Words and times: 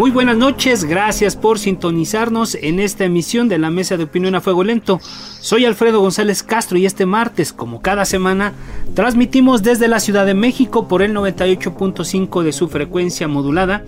Muy 0.00 0.10
buenas 0.10 0.38
noches, 0.38 0.84
gracias 0.84 1.36
por 1.36 1.58
sintonizarnos 1.58 2.54
en 2.54 2.80
esta 2.80 3.04
emisión 3.04 3.50
de 3.50 3.58
la 3.58 3.68
Mesa 3.68 3.98
de 3.98 4.04
Opinión 4.04 4.34
a 4.34 4.40
Fuego 4.40 4.64
Lento. 4.64 4.98
Soy 5.42 5.66
Alfredo 5.66 6.00
González 6.00 6.42
Castro 6.42 6.78
y 6.78 6.86
este 6.86 7.04
martes, 7.04 7.52
como 7.52 7.82
cada 7.82 8.06
semana, 8.06 8.54
transmitimos 8.94 9.62
desde 9.62 9.88
la 9.88 10.00
Ciudad 10.00 10.24
de 10.24 10.32
México 10.32 10.88
por 10.88 11.02
el 11.02 11.14
98.5 11.14 12.42
de 12.42 12.52
su 12.52 12.68
frecuencia 12.68 13.28
modulada 13.28 13.84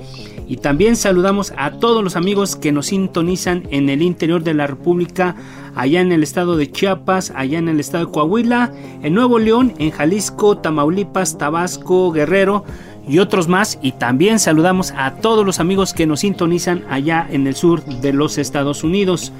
y 0.46 0.58
también 0.58 0.96
saludamos 0.96 1.54
a 1.56 1.70
todos 1.70 2.04
los 2.04 2.14
amigos 2.14 2.56
que 2.56 2.72
nos 2.72 2.88
sintonizan 2.88 3.66
en 3.70 3.88
el 3.88 4.02
interior 4.02 4.42
de 4.42 4.52
la 4.52 4.66
República, 4.66 5.34
allá 5.74 6.02
en 6.02 6.12
el 6.12 6.22
estado 6.22 6.58
de 6.58 6.70
Chiapas, 6.70 7.32
allá 7.34 7.58
en 7.58 7.70
el 7.70 7.80
estado 7.80 8.04
de 8.04 8.12
Coahuila, 8.12 8.70
en 9.02 9.14
Nuevo 9.14 9.38
León, 9.38 9.72
en 9.78 9.91
Jalisco, 9.91 10.58
Tamaulipas, 10.58 11.38
Tabasco, 11.38 12.12
Guerrero, 12.12 12.66
y 13.08 13.19
otros 13.19 13.48
más. 13.48 13.78
Y 13.83 13.92
también 13.92 14.39
saludamos 14.39 14.92
a 14.97 15.14
todos 15.14 15.45
los 15.45 15.61
amigos 15.61 15.92
que 15.92 16.06
nos 16.06 16.20
sintonizan 16.20 16.84
allá 16.89 17.27
en 17.31 17.47
el 17.47 17.55
sur 17.55 17.84
de 17.84 18.12
los 18.12 18.39
Estados 18.39 18.84
Unidos. 18.84 19.33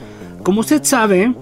Como 0.43 0.61
usted 0.61 0.83
sabe, 0.85 1.35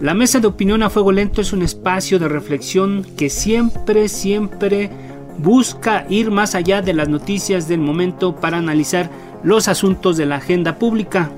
la 0.00 0.14
mesa 0.14 0.40
de 0.40 0.46
opinión 0.46 0.82
a 0.82 0.90
fuego 0.90 1.12
lento 1.12 1.40
es 1.40 1.52
un 1.52 1.62
espacio 1.62 2.18
de 2.18 2.28
reflexión 2.28 3.04
que 3.16 3.30
siempre, 3.30 4.08
siempre 4.08 4.90
busca 5.38 6.06
ir 6.08 6.30
más 6.30 6.54
allá 6.54 6.82
de 6.82 6.92
las 6.92 7.08
noticias 7.08 7.68
del 7.68 7.80
momento 7.80 8.36
para 8.36 8.58
analizar 8.58 9.10
los 9.42 9.68
asuntos 9.68 10.16
de 10.16 10.26
la 10.26 10.36
agenda 10.36 10.78
pública. 10.78 11.30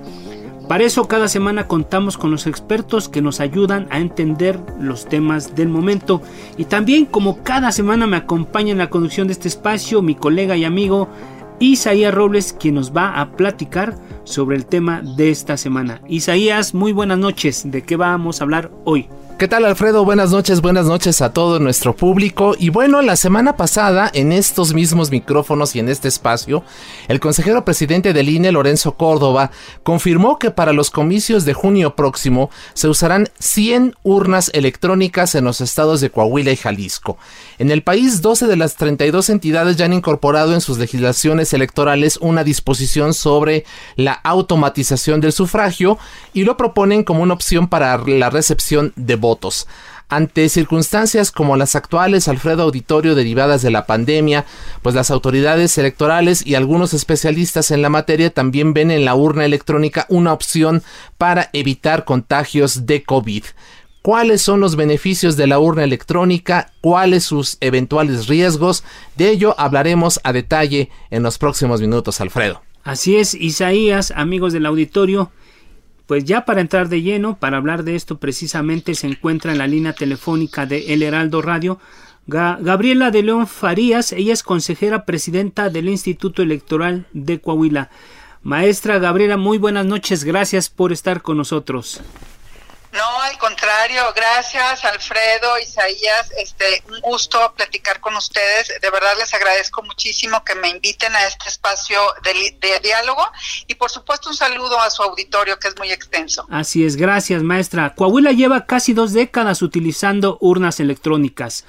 Para 0.71 0.85
eso 0.85 1.09
cada 1.09 1.27
semana 1.27 1.67
contamos 1.67 2.17
con 2.17 2.31
los 2.31 2.47
expertos 2.47 3.09
que 3.09 3.21
nos 3.21 3.41
ayudan 3.41 3.89
a 3.91 3.99
entender 3.99 4.57
los 4.79 5.05
temas 5.07 5.57
del 5.57 5.69
momento. 5.69 6.23
Y 6.59 6.67
también 6.67 7.07
como 7.07 7.43
cada 7.43 7.73
semana 7.73 8.07
me 8.07 8.17
acompaña 8.17 8.71
en 8.71 8.79
la 8.79 8.89
conducción 8.89 9.27
de 9.27 9.33
este 9.33 9.49
espacio 9.49 10.01
mi 10.01 10.15
colega 10.15 10.57
y 10.57 10.65
amigo 10.65 11.09
Isaías 11.59 12.15
Robles, 12.15 12.53
quien 12.53 12.77
nos 12.77 12.97
va 12.97 13.21
a 13.21 13.33
platicar 13.33 13.97
sobre 14.23 14.55
el 14.55 14.65
tema 14.65 15.03
de 15.03 15.31
esta 15.31 15.57
semana. 15.57 16.03
Isaías, 16.07 16.73
muy 16.73 16.93
buenas 16.93 17.19
noches. 17.19 17.69
¿De 17.69 17.83
qué 17.83 17.97
vamos 17.97 18.41
a 18.41 18.45
hablar 18.45 18.71
hoy? 18.85 19.09
¿Qué 19.41 19.49
tal 19.49 19.65
Alfredo? 19.65 20.05
Buenas 20.05 20.33
noches, 20.33 20.61
buenas 20.61 20.85
noches 20.85 21.23
a 21.23 21.33
todo 21.33 21.59
nuestro 21.61 21.97
público. 21.97 22.55
Y 22.59 22.69
bueno, 22.69 23.01
la 23.01 23.17
semana 23.17 23.57
pasada, 23.57 24.11
en 24.13 24.33
estos 24.33 24.75
mismos 24.75 25.11
micrófonos 25.11 25.75
y 25.75 25.79
en 25.79 25.89
este 25.89 26.09
espacio, 26.09 26.63
el 27.09 27.21
consejero 27.21 27.65
presidente 27.65 28.13
del 28.13 28.29
INE, 28.29 28.53
Lorenzo 28.53 28.99
Córdoba, 28.99 29.51
confirmó 29.83 30.39
que 30.39 30.51
para 30.51 30.75
los 30.75 30.91
comicios 30.91 31.47
de 31.47 31.55
junio 31.55 31.97
próximo 31.97 32.51
se 32.75 32.89
usarán 32.89 33.31
100 33.39 33.95
urnas 34.03 34.51
electrónicas 34.53 35.35
en 35.35 35.45
los 35.45 35.63
estados 35.63 36.03
de 36.03 36.11
Coahuila 36.11 36.53
y 36.53 36.57
Jalisco. 36.57 37.17
En 37.61 37.71
el 37.71 37.83
país, 37.83 38.23
12 38.23 38.47
de 38.47 38.57
las 38.57 38.77
32 38.77 39.29
entidades 39.29 39.77
ya 39.77 39.85
han 39.85 39.93
incorporado 39.93 40.55
en 40.55 40.63
sus 40.63 40.79
legislaciones 40.79 41.53
electorales 41.53 42.17
una 42.23 42.43
disposición 42.43 43.13
sobre 43.13 43.67
la 43.97 44.13
automatización 44.13 45.21
del 45.21 45.33
sufragio 45.33 45.99
y 46.33 46.45
lo 46.45 46.57
proponen 46.57 47.05
como 47.05 47.23
una 47.23 47.35
opción 47.35 47.69
para 47.69 47.99
la 47.99 48.31
recepción 48.31 48.95
de 48.97 49.17
votos. 49.17 49.67
Ante 50.09 50.49
circunstancias 50.49 51.31
como 51.31 51.59
las 51.59 51.77
actuales, 51.77 52.29
Alfredo 52.29 52.63
Auditorio, 52.63 53.15
derivadas 53.15 53.61
de 53.61 53.71
la 53.71 53.85
pandemia, 53.85 54.47
pues 54.81 54.95
las 54.95 55.11
autoridades 55.11 55.77
electorales 55.77 56.45
y 56.45 56.55
algunos 56.55 56.95
especialistas 56.95 57.71
en 57.71 57.83
la 57.83 57.91
materia 57.91 58.31
también 58.31 58.73
ven 58.73 58.91
en 58.91 59.05
la 59.05 59.15
urna 59.15 59.45
electrónica 59.45 60.07
una 60.09 60.33
opción 60.33 60.83
para 61.19 61.51
evitar 61.53 62.07
contagios 62.07 62.87
de 62.87 63.05
COVID. 63.05 63.45
¿Cuáles 64.03 64.43
son 64.43 64.61
los 64.61 64.77
beneficios 64.77 65.37
de 65.37 65.47
la 65.47 65.59
urna 65.59 65.85
electrónica? 65.85 66.73
¿Cuáles 66.81 67.25
sus 67.25 67.59
eventuales 67.61 68.29
riesgos? 68.29 68.83
De 69.17 69.31
ello 69.31 69.55
hablaremos 69.59 70.21
a 70.25 70.33
detalle 70.33 70.91
en 71.11 71.23
los 71.23 71.39
próximos 71.39 71.81
minutos, 71.81 72.21
Alfredo. 72.21 72.63
Así 72.83 73.17
es, 73.17 73.35
Isaías, 73.35 74.13
amigos 74.17 74.53
del 74.53 74.67
auditorio. 74.67 75.31
Pues 76.07 76.25
ya 76.25 76.45
para 76.45 76.61
entrar 76.61 76.89
de 76.89 77.03
lleno, 77.03 77.39
para 77.39 77.59
hablar 77.59 77.85
de 77.85 77.95
esto 77.95 78.19
precisamente 78.19 78.95
se 78.95 79.07
encuentra 79.07 79.53
en 79.53 79.59
la 79.59 79.67
línea 79.67 79.93
telefónica 79.93 80.67
de 80.67 80.93
El 80.93 81.03
Heraldo 81.03 81.43
Radio 81.43 81.79
Gabriela 82.31 83.11
de 83.11 83.23
León 83.25 83.47
Farías, 83.49 84.13
ella 84.13 84.33
es 84.33 84.43
consejera 84.43 85.05
presidenta 85.05 85.69
del 85.69 85.89
Instituto 85.89 86.43
Electoral 86.43 87.07
de 87.13 87.41
Coahuila. 87.41 87.91
Maestra 88.43 88.99
Gabriela, 88.99 89.37
muy 89.37 89.59
buenas 89.59 89.85
noches, 89.85 90.23
gracias 90.23 90.69
por 90.71 90.93
estar 90.93 91.23
con 91.23 91.37
nosotros. 91.37 92.01
No, 92.93 93.23
al 93.23 93.39
contrario, 93.39 94.03
gracias 94.15 94.85
Alfredo, 94.85 95.59
Isaías, 95.63 96.33
este, 96.37 96.83
un 96.89 97.01
gusto 97.01 97.53
platicar 97.57 98.01
con 98.01 98.17
ustedes. 98.17 98.69
De 98.81 98.91
verdad 98.91 99.13
les 99.19 99.33
agradezco 99.33 99.83
muchísimo 99.83 100.45
que 100.45 100.57
me 100.57 100.71
inviten 100.71 101.15
a 101.15 101.27
este 101.27 101.49
espacio 101.49 102.01
de, 102.25 102.57
de, 102.61 102.81
diálogo 102.81 103.23
y 103.69 103.77
por 103.77 103.91
supuesto 103.91 104.31
un 104.31 104.37
saludo 104.37 104.81
a 104.81 104.91
su 104.91 105.03
auditorio 105.03 105.59
que 105.59 105.69
es 105.69 105.79
muy 105.79 105.93
extenso. 105.93 106.47
Así 106.51 106.85
es, 106.85 106.97
gracias 106.97 107.43
maestra. 107.43 107.95
Coahuila 107.95 108.33
lleva 108.33 108.67
casi 108.67 108.93
dos 108.93 109.13
décadas 109.13 109.63
utilizando 109.63 110.39
urnas 110.41 110.81
electrónicas. 110.81 111.65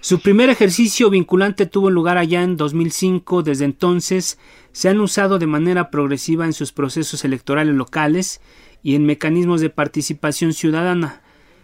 Su 0.00 0.20
primer 0.20 0.48
ejercicio 0.48 1.10
vinculante 1.10 1.66
tuvo 1.66 1.90
lugar 1.90 2.18
allá 2.18 2.42
en 2.42 2.56
2005. 2.56 3.42
Desde 3.42 3.64
entonces 3.64 4.38
se 4.72 4.88
han 4.88 5.00
usado 5.00 5.38
de 5.38 5.46
manera 5.46 5.90
progresiva 5.90 6.44
en 6.44 6.52
sus 6.52 6.72
procesos 6.72 7.24
electorales 7.24 7.74
locales 7.74 8.40
y 8.82 8.94
en 8.94 9.06
mecanismos 9.06 9.60
de 9.60 9.70
participación 9.70 10.52
ciudadana. 10.52 11.22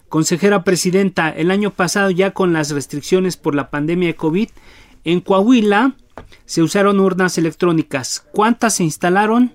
Consejera 0.09 0.65
Presidenta, 0.65 1.31
el 1.31 1.51
año 1.51 1.71
pasado 1.71 2.11
ya 2.11 2.33
con 2.33 2.53
las 2.53 2.71
restricciones 2.71 3.37
por 3.37 3.55
la 3.55 3.71
pandemia 3.71 4.09
de 4.09 4.17
COVID, 4.17 4.49
en 5.05 5.21
Coahuila 5.21 5.97
se 6.45 6.63
usaron 6.63 7.01
urnas 7.01 7.39
electrónicas. 7.39 8.27
¿Cuántas 8.33 8.75
se 8.75 8.85
instalaron? 8.85 9.53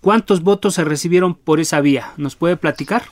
¿Cuántos 0.00 0.42
votos 0.42 0.74
se 0.74 0.84
recibieron 0.84 1.34
por 1.34 1.60
esa 1.60 1.80
vía? 1.80 2.12
¿Nos 2.16 2.36
puede 2.36 2.56
platicar? 2.56 3.02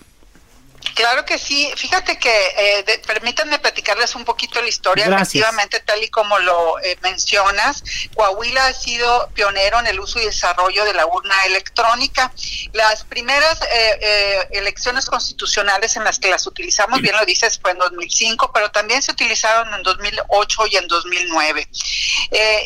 Claro 0.95 1.25
que 1.25 1.39
sí. 1.39 1.71
Fíjate 1.77 2.19
que 2.19 2.31
eh, 2.57 3.03
permítanme 3.07 3.59
platicarles 3.59 4.15
un 4.15 4.25
poquito 4.25 4.61
la 4.61 4.69
historia. 4.69 5.07
Efectivamente, 5.07 5.81
tal 5.81 6.03
y 6.03 6.09
como 6.09 6.39
lo 6.39 6.79
eh, 6.81 6.97
mencionas, 7.03 7.83
Coahuila 8.15 8.67
ha 8.67 8.73
sido 8.73 9.29
pionero 9.35 9.79
en 9.81 9.89
el 9.89 10.01
uso 10.01 10.21
y 10.21 10.25
desarrollo 10.25 10.85
de 10.85 10.95
la 10.95 11.07
urna 11.07 11.35
electrónica. 11.47 12.33
Las 12.73 13.05
primeras 13.05 13.61
eh, 13.63 14.49
elecciones 14.53 15.07
constitucionales 15.07 15.97
en 15.97 16.05
las 16.05 16.19
que 16.19 16.31
las 16.31 16.47
utilizamos, 16.47 17.01
bien 17.01 17.17
lo 17.17 17.25
dices, 17.25 17.59
fue 17.61 17.73
en 17.73 17.79
2005, 17.79 18.51
pero 18.53 18.71
también 18.71 19.03
se 19.03 19.13
utilizaron 19.13 19.73
en 19.75 19.83
2008 19.83 20.67
y 20.71 20.77
en 20.77 20.89
2009. 20.89 21.69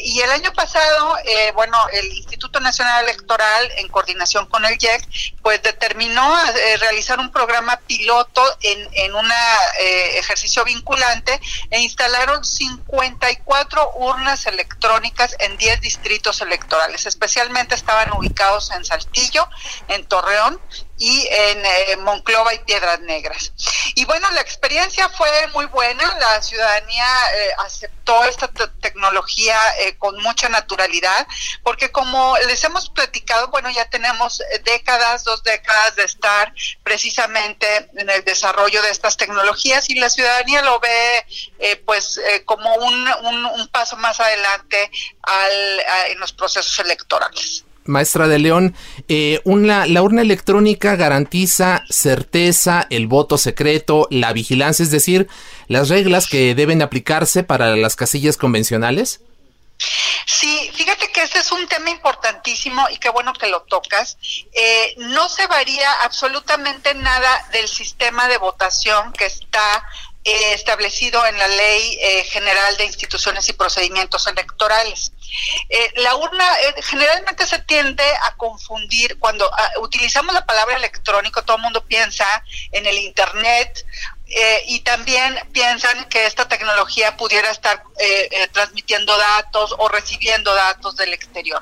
y 0.02 0.20
el 0.20 0.30
año 0.30 0.52
pasado, 0.52 1.16
bueno, 1.54 1.76
el 1.92 2.06
Instituto 2.12 2.60
Nacional 2.60 3.04
Electoral, 3.04 3.70
en 3.76 3.88
coordinación 3.88 4.46
con 4.46 4.64
el 4.64 4.78
IEC, 4.80 5.08
pues 5.42 5.62
determinó 5.62 6.34
realizar 6.78 7.18
un 7.18 7.30
programa 7.30 7.78
piloto 7.86 8.09
en, 8.62 9.14
un 9.14 9.30
eh, 9.30 10.18
ejercicio 10.18 10.64
vinculante 10.64 11.40
e 11.70 11.80
instalaron 11.80 12.44
54 12.44 13.92
urnas 13.96 14.46
electrónicas 14.46 15.36
en 15.38 15.56
10 15.56 15.80
distritos 15.80 16.40
electorales. 16.40 17.06
Especialmente 17.06 17.74
estaban 17.74 18.12
ubicados 18.12 18.70
en 18.72 18.84
Saltillo, 18.84 19.48
en 19.88 20.04
Torreón 20.06 20.60
y 21.00 21.26
en 21.30 21.64
eh, 21.64 21.96
Monclova 22.00 22.52
y 22.52 22.58
Piedras 22.58 23.00
Negras. 23.00 23.54
Y 23.94 24.04
bueno, 24.04 24.30
la 24.32 24.42
experiencia 24.42 25.08
fue 25.08 25.30
muy 25.54 25.64
buena, 25.64 26.04
la 26.18 26.42
ciudadanía 26.42 27.06
eh, 27.34 27.50
aceptó 27.64 28.22
esta 28.24 28.48
tecnología 28.82 29.58
eh, 29.78 29.96
con 29.96 30.20
mucha 30.22 30.50
naturalidad, 30.50 31.26
porque 31.64 31.90
como 31.90 32.36
les 32.46 32.62
hemos 32.64 32.90
platicado, 32.90 33.48
bueno, 33.48 33.70
ya 33.70 33.88
tenemos 33.88 34.42
décadas, 34.64 35.24
dos 35.24 35.42
décadas 35.42 35.96
de 35.96 36.04
estar 36.04 36.52
precisamente 36.82 37.88
en 38.00 38.10
el 38.10 38.24
desarrollo 38.24 38.82
de 38.82 38.90
estas 38.90 39.16
tecnologías 39.16 39.88
y 39.90 39.94
la 39.94 40.08
ciudadanía 40.08 40.62
lo 40.62 40.80
ve 40.80 41.78
pues 41.84 42.20
como 42.44 42.74
un, 42.76 43.08
un, 43.54 43.68
paso 43.68 43.96
más 43.96 44.18
adelante 44.20 44.90
al, 45.22 46.10
en 46.10 46.18
los 46.18 46.32
procesos 46.32 46.78
electorales. 46.78 47.64
maestra 47.84 48.28
de 48.28 48.38
León, 48.38 48.74
eh, 49.08 49.40
una, 49.44 49.86
la 49.86 50.02
urna 50.02 50.22
electrónica 50.22 50.96
garantiza 50.96 51.84
certeza, 51.88 52.86
el 52.90 53.06
voto 53.06 53.38
secreto, 53.38 54.06
la 54.10 54.32
vigilancia, 54.32 54.82
es 54.82 54.90
decir, 54.90 55.28
las 55.68 55.88
reglas 55.88 56.26
que 56.26 56.54
deben 56.54 56.82
aplicarse 56.82 57.42
para 57.42 57.76
las 57.76 57.96
casillas 57.96 58.36
convencionales. 58.36 59.20
Sí, 60.26 60.70
fíjate 60.74 61.10
que 61.10 61.22
este 61.22 61.38
es 61.38 61.52
un 61.52 61.66
tema 61.68 61.90
importantísimo 61.90 62.86
y 62.90 62.98
qué 62.98 63.08
bueno 63.08 63.32
que 63.32 63.48
lo 63.48 63.62
tocas. 63.62 64.18
Eh, 64.52 64.94
no 64.98 65.28
se 65.28 65.46
varía 65.46 65.90
absolutamente 66.02 66.94
nada 66.94 67.48
del 67.52 67.68
sistema 67.68 68.28
de 68.28 68.38
votación 68.38 69.12
que 69.12 69.26
está 69.26 69.84
eh, 70.24 70.52
establecido 70.52 71.24
en 71.26 71.38
la 71.38 71.48
Ley 71.48 71.98
eh, 72.00 72.24
General 72.24 72.76
de 72.76 72.84
Instituciones 72.84 73.48
y 73.48 73.54
Procedimientos 73.54 74.26
Electorales. 74.26 75.12
la 75.96 76.16
urna 76.16 76.44
generalmente 76.82 77.46
se 77.46 77.60
tiende 77.60 78.04
a 78.22 78.36
confundir 78.36 79.18
cuando 79.18 79.50
ah, 79.52 79.70
utilizamos 79.80 80.34
la 80.34 80.44
palabra 80.44 80.76
electrónico, 80.76 81.42
todo 81.42 81.56
el 81.56 81.62
mundo 81.62 81.84
piensa 81.86 82.26
en 82.72 82.84
el 82.86 82.98
Internet 82.98 83.86
eh, 84.32 84.62
y 84.68 84.80
también 84.80 85.36
piensan 85.52 86.04
que 86.04 86.24
esta 86.24 86.46
tecnología 86.46 87.16
pudiera 87.16 87.50
estar 87.50 87.82
eh, 87.98 88.28
eh, 88.30 88.48
transmitiendo 88.52 89.16
datos 89.18 89.74
o 89.76 89.88
recibiendo 89.88 90.54
datos 90.54 90.94
del 90.94 91.12
exterior. 91.12 91.60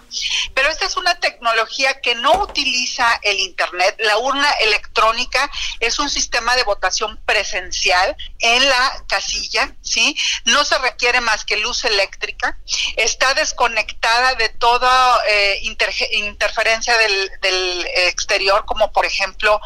Pero 0.52 0.68
esta 0.68 0.84
es 0.84 0.98
una 0.98 1.18
tecnología 1.18 2.00
que 2.02 2.14
no 2.14 2.32
utiliza 2.42 3.18
el 3.22 3.38
Internet. 3.38 3.96
La 4.00 4.18
urna 4.18 4.50
electrónica 4.60 5.50
es 5.80 5.98
un 5.98 6.10
sistema 6.10 6.56
de 6.56 6.64
votación 6.64 7.18
presencial 7.24 8.14
en 8.40 8.68
la 8.68 9.04
casilla, 9.08 9.74
¿sí? 9.80 10.14
No 10.44 10.62
se 10.64 10.76
requiere 10.78 11.22
más 11.22 11.46
que 11.46 11.56
luz 11.56 11.84
eléctrica. 11.84 12.58
Está 12.96 13.32
desconectada 13.32 14.34
de 14.34 14.50
toda 14.50 15.22
interferencia 16.12 16.96
del, 16.98 17.30
del, 17.40 17.86
exterior, 18.08 18.64
como 18.66 18.92
por 18.92 19.06
ejemplo 19.06 19.60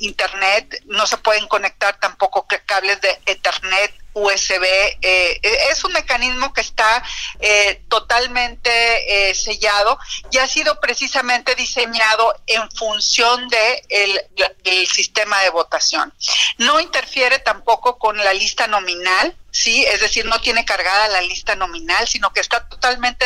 Internet. 0.00 0.82
No 0.86 1.06
se 1.06 1.18
pueden 1.18 1.46
conectar 1.48 1.97
tampoco 2.00 2.46
cables 2.66 3.00
de 3.00 3.20
Ethernet, 3.26 3.92
USB. 4.18 4.64
Eh, 5.02 5.40
es 5.70 5.84
un 5.84 5.92
mecanismo 5.92 6.52
que 6.52 6.60
está 6.60 7.02
eh, 7.40 7.82
totalmente 7.88 9.30
eh, 9.30 9.34
sellado 9.34 9.98
y 10.30 10.38
ha 10.38 10.46
sido 10.46 10.80
precisamente 10.80 11.54
diseñado 11.54 12.34
en 12.46 12.70
función 12.70 13.48
de 13.48 13.82
el, 13.88 14.20
del 14.64 14.86
sistema 14.86 15.40
de 15.42 15.50
votación. 15.50 16.12
No 16.58 16.80
interfiere 16.80 17.38
tampoco 17.38 17.98
con 17.98 18.16
la 18.18 18.32
lista 18.32 18.66
nominal. 18.66 19.34
Sí, 19.50 19.84
es 19.86 20.00
decir, 20.00 20.24
no 20.26 20.40
tiene 20.40 20.64
cargada 20.64 21.08
la 21.08 21.22
lista 21.22 21.56
nominal, 21.56 22.06
sino 22.06 22.30
que 22.32 22.40
está 22.40 22.68
totalmente 22.68 23.24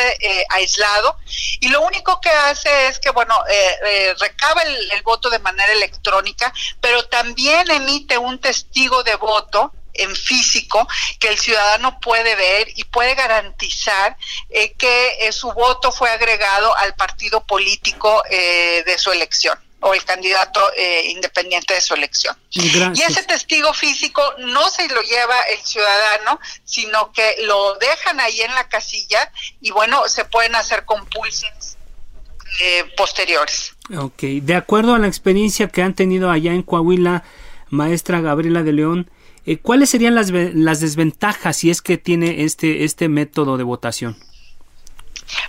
aislado 0.49 1.17
y 1.59 1.67
lo 1.67 1.81
único 1.81 2.19
que 2.21 2.29
hace 2.29 2.87
es 2.87 2.97
que, 2.97 3.11
bueno, 3.11 3.35
recaba 4.19 4.61
el, 4.63 4.91
el 4.93 5.01
voto 5.03 5.29
de 5.29 5.39
manera 5.39 5.71
electrónica, 5.73 6.51
pero 6.79 7.05
también 7.07 7.69
emite 7.69 8.17
un 8.17 8.39
testigo 8.39 9.03
de 9.03 9.15
voto 9.15 9.73
en 9.93 10.15
físico 10.15 10.87
que 11.19 11.29
el 11.29 11.37
ciudadano 11.37 11.99
puede 11.99 12.35
ver 12.35 12.67
y 12.75 12.83
puede 12.85 13.15
garantizar 13.15 14.17
eh, 14.49 14.73
que 14.73 15.27
eh, 15.27 15.31
su 15.31 15.51
voto 15.53 15.91
fue 15.91 16.09
agregado 16.09 16.75
al 16.77 16.95
partido 16.95 17.45
político 17.45 18.23
eh, 18.29 18.83
de 18.85 18.97
su 18.97 19.11
elección 19.11 19.57
o 19.85 19.93
el 19.93 20.05
candidato 20.05 20.61
independiente 21.09 21.73
de 21.73 21.81
su 21.81 21.93
elección. 21.93 22.37
Y 22.51 23.01
ese 23.01 23.21
testigo 23.23 23.73
físico 23.73 24.21
no 24.37 24.69
se 24.69 24.87
lo 24.87 25.01
lleva 25.01 25.37
el 25.51 25.59
ciudadano, 25.59 26.39
sino 26.63 27.11
que 27.11 27.35
lo 27.43 27.75
dejan 27.75 28.21
ahí 28.21 28.39
en 28.39 28.55
la 28.55 28.69
casilla 28.69 29.29
y 29.59 29.71
bueno, 29.71 30.07
se 30.07 30.23
pueden 30.23 30.55
hacer 30.55 30.85
compulsiones 30.85 31.75
posteriores. 32.95 33.73
Ok, 33.97 34.21
de 34.21 34.55
acuerdo 34.55 34.95
a 34.95 34.99
la 34.99 35.07
experiencia 35.07 35.67
que 35.67 35.81
han 35.81 35.95
tenido 35.95 36.31
allá 36.31 36.53
en 36.53 36.63
Coahuila, 36.63 37.25
maestra 37.67 38.21
Gabriela 38.21 38.63
de 38.63 38.71
León, 38.71 39.11
eh, 39.45 39.59
¿Cuáles 39.59 39.89
serían 39.89 40.15
las, 40.15 40.29
las 40.31 40.79
desventajas 40.79 41.57
si 41.57 41.69
es 41.69 41.81
que 41.81 41.97
tiene 41.97 42.43
este, 42.43 42.83
este 42.85 43.09
método 43.09 43.57
de 43.57 43.63
votación? 43.63 44.17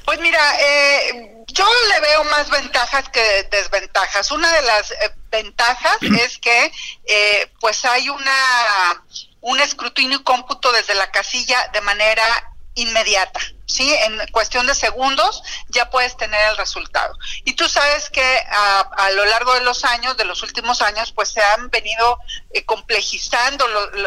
Pues 0.04 0.20
mira, 0.20 0.40
eh, 0.60 1.44
yo 1.46 1.66
le 1.90 2.00
veo 2.00 2.24
más 2.24 2.50
ventajas 2.50 3.08
que 3.10 3.48
desventajas. 3.50 4.30
Una 4.32 4.52
de 4.52 4.62
las 4.62 4.90
eh, 4.90 4.96
ventajas 5.30 5.98
es 6.20 6.38
que 6.38 6.70
pues 7.60 7.84
hay 7.84 8.08
una 8.08 9.04
un 9.40 9.60
escrutinio 9.60 10.18
y 10.18 10.22
cómputo 10.22 10.72
desde 10.72 10.94
la 10.94 11.10
casilla 11.10 11.68
de 11.72 11.80
manera 11.82 12.24
inmediata. 12.74 13.40
¿Sí? 13.66 13.94
En 13.94 14.18
cuestión 14.32 14.66
de 14.66 14.74
segundos 14.74 15.42
ya 15.68 15.90
puedes 15.90 16.16
tener 16.16 16.40
el 16.50 16.56
resultado. 16.56 17.16
Y 17.44 17.54
tú 17.54 17.68
sabes 17.68 18.10
que 18.10 18.24
a, 18.50 19.10
lo 19.14 19.24
largo 19.26 19.54
de 19.54 19.60
los 19.60 19.84
años, 19.84 20.16
de 20.16 20.24
los 20.24 20.42
últimos 20.42 20.82
años, 20.82 21.12
pues 21.12 21.30
se 21.30 21.42
han 21.42 21.70
venido 21.70 22.18
eh, 22.50 22.64
complejizando 22.64 23.64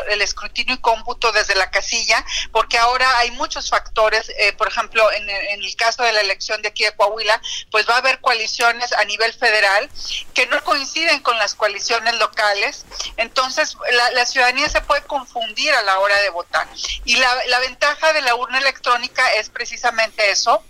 el 0.10 0.22
escrutinio 0.22 0.76
y 0.76 0.80
cómputo 0.80 1.32
desde 1.32 1.56
la 1.56 1.72
casilla, 1.72 2.24
porque 2.52 2.78
ahora 2.78 3.18
hay 3.20 3.32
muchos 3.32 3.70
factores, 3.70 4.30
eh, 4.38 4.54
por 4.54 4.68
ejemplo, 4.68 5.12
en, 5.12 5.30
el 5.30 5.76
caso 5.76 6.04
de 6.04 6.14
la 6.14 6.22
elección 6.22 6.62
de 6.62 6.70
aquí 6.70 6.84
de 6.84 6.96
Coahuila, 6.96 7.42
pues 7.72 7.88
va 7.88 7.96
a 7.96 7.98
haber 7.98 8.20
coaliciones 8.20 8.94
a 8.94 9.04
nivel 9.06 9.34
federal 9.34 9.90
que 10.34 10.48
no 10.48 10.64
coinciden 10.64 11.20
con 11.22 11.38
las 11.38 11.56
coaliciones 11.56 12.16
locales, 12.16 12.86
entonces 13.18 13.78
la, 14.14 14.26
ciudadanía 14.26 14.68
se 14.70 14.82
puede 14.82 15.02
confundir 15.04 15.74
a 15.74 15.82
la 15.84 16.00
hora 16.00 16.20
de 16.22 16.30
votar. 16.30 16.68
Y 17.06 17.16
la 17.16 17.60
ventaja 17.60 18.14
de 18.14 18.22
la 18.22 18.36
urna 18.36 18.58
electrónica 18.58 19.26
es 19.34 19.47
precisamente 19.50 20.30
eso, 20.32 20.64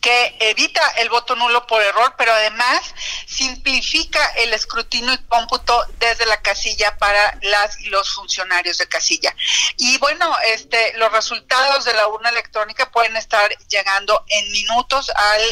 que 0.00 0.36
evita 0.40 0.86
el 0.98 1.08
voto 1.08 1.34
nulo 1.34 1.66
por 1.66 1.82
error, 1.82 2.14
pero 2.16 2.32
además 2.32 2.94
simplifica 3.26 4.24
el 4.36 4.52
escrutinio 4.52 5.12
y 5.12 5.18
cómputo 5.24 5.84
desde 5.98 6.26
la 6.26 6.40
casilla 6.40 6.96
para 6.98 7.38
las 7.42 7.80
y 7.80 7.86
los 7.86 8.14
funcionarios 8.14 8.78
de 8.78 8.86
casilla. 8.86 9.34
Y 9.76 9.98
bueno, 9.98 10.34
este, 10.46 10.96
los 10.98 11.10
resultados 11.12 11.84
de 11.84 11.94
la 11.94 12.06
urna 12.08 12.28
electrónica 12.30 12.90
pueden 12.90 13.16
estar 13.16 13.50
llegando 13.68 14.24
en 14.28 14.52
minutos 14.52 15.10
al, 15.10 15.42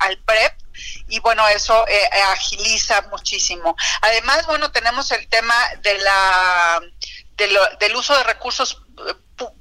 al 0.00 0.18
PREP 0.18 0.62
y 1.08 1.20
bueno, 1.20 1.46
eso 1.48 1.86
eh, 1.88 2.08
agiliza 2.28 3.02
muchísimo. 3.02 3.76
Además, 4.00 4.46
bueno, 4.46 4.72
tenemos 4.72 5.10
el 5.12 5.28
tema 5.28 5.54
de 5.82 5.98
la 5.98 6.80
del 7.78 7.96
uso 7.96 8.16
de 8.16 8.22
recursos 8.22 8.81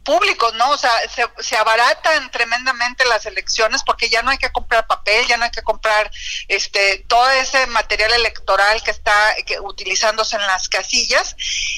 públicos, 0.04 0.54
¿no? 0.56 0.70
O 0.72 0.78
sea, 0.78 0.92
se, 1.10 1.26
se, 1.40 1.58
abaratan 1.58 2.30
tremendamente 2.32 3.06
las 3.06 3.26
elecciones 3.26 3.84
porque 3.84 4.10
ya 4.10 4.22
no 4.22 4.32
hay 4.32 4.38
que 4.38 4.52
comprar 4.52 4.86
papel, 4.86 5.26
ya 5.28 5.38
no 5.38 5.46
hay 5.46 5.52
que 5.52 5.64
comprar 5.64 6.12
este 6.48 7.04
todo 7.08 7.30
ese 7.32 7.66
material 7.68 8.12
electoral 8.14 8.82
que 8.84 8.92
está 8.92 9.36
utilizándose 9.64 10.36
en 10.36 10.42
las 10.44 10.70
casillas 10.70 11.36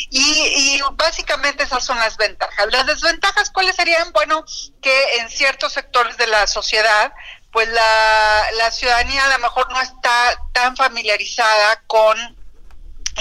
y, 0.09 0.19
y, 0.19 0.81
básicamente 0.93 1.63
esas 1.63 1.85
son 1.85 1.99
las 1.99 2.17
ventajas. 2.17 2.67
Las 2.71 2.85
desventajas, 2.85 3.49
¿cuáles 3.51 3.75
serían? 3.75 4.11
Bueno, 4.11 4.43
que 4.81 5.17
en 5.19 5.29
ciertos 5.29 5.73
sectores 5.73 6.17
de 6.17 6.27
la 6.27 6.47
sociedad 6.47 7.13
pues 7.51 7.67
la, 7.67 8.47
la 8.57 8.71
ciudadanía 8.71 9.25
a 9.25 9.37
lo 9.37 9.39
mejor 9.39 9.71
no 9.71 9.79
está 9.79 10.35
tan 10.53 10.75
familiarizada 10.75 11.83
con 11.85 12.17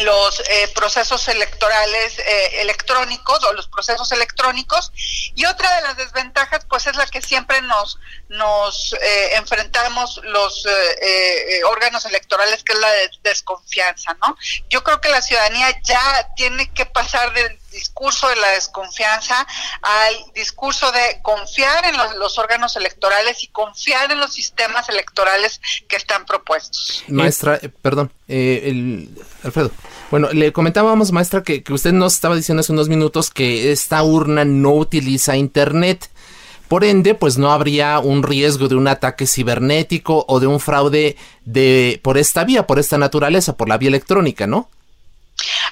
los 0.00 0.40
eh, 0.49 0.68
procesos 0.75 1.28
electorales 1.28 2.18
eh, 2.18 2.61
electrónicos 2.62 3.44
o 3.44 3.52
los 3.52 3.68
procesos 3.68 4.11
electrónicos 4.12 4.90
y 5.34 5.44
otra 5.44 5.76
de 5.76 5.82
las 5.82 5.96
desventajas 5.96 6.64
pues 6.68 6.87
es 6.87 6.96
la 6.96 7.06
que 7.06 7.20
siempre 7.20 7.61
nos 7.62 7.99
nos 8.28 8.94
eh, 8.94 9.34
enfrentamos 9.37 10.20
los 10.25 10.66
órganos 11.70 12.06
electorales 12.06 12.64
que 12.64 12.72
es 12.72 12.78
la 12.78 12.90
desconfianza 13.22 14.16
no 14.22 14.37
yo 14.70 14.82
creo 14.82 15.00
que 15.00 15.11
la 15.11 15.20
ciudadanía 15.20 15.78
ya 15.82 16.28
tiene 16.37 16.72
que 16.72 16.87
pasar 16.87 17.32
del 17.34 17.58
discurso 17.72 18.28
de 18.28 18.36
la 18.36 18.48
desconfianza 18.50 19.46
al 19.82 20.14
discurso 20.34 20.90
de 20.92 21.20
confiar 21.22 21.84
en 21.86 21.96
los, 22.18 22.38
órganos 22.38 22.76
electorales 22.76 23.42
y 23.42 23.48
confiar 23.48 24.10
en 24.10 24.18
los 24.18 24.32
sistemas 24.32 24.88
electorales 24.88 25.60
que 25.88 25.96
están 25.96 26.24
propuestos. 26.24 27.04
Maestra, 27.08 27.60
perdón, 27.82 28.12
el, 28.28 29.10
Alfredo. 29.42 29.70
Bueno, 30.10 30.30
le 30.32 30.52
comentábamos, 30.52 31.12
maestra, 31.12 31.42
que, 31.42 31.62
que 31.62 31.72
usted 31.72 31.92
nos 31.92 32.14
estaba 32.14 32.36
diciendo 32.36 32.60
hace 32.60 32.72
unos 32.72 32.88
minutos 32.88 33.30
que 33.30 33.72
esta 33.72 34.02
urna 34.02 34.44
no 34.44 34.72
utiliza 34.72 35.36
Internet. 35.36 36.10
Por 36.68 36.84
ende, 36.84 37.14
pues 37.14 37.36
no 37.36 37.52
habría 37.52 37.98
un 37.98 38.22
riesgo 38.22 38.66
de 38.66 38.76
un 38.76 38.88
ataque 38.88 39.26
cibernético 39.26 40.24
o 40.26 40.40
de 40.40 40.46
un 40.46 40.58
fraude 40.58 41.16
de 41.44 42.00
por 42.02 42.16
esta 42.16 42.44
vía, 42.44 42.66
por 42.66 42.78
esta 42.78 42.96
naturaleza, 42.96 43.56
por 43.56 43.68
la 43.68 43.76
vía 43.76 43.88
electrónica, 43.88 44.46
¿no? 44.46 44.70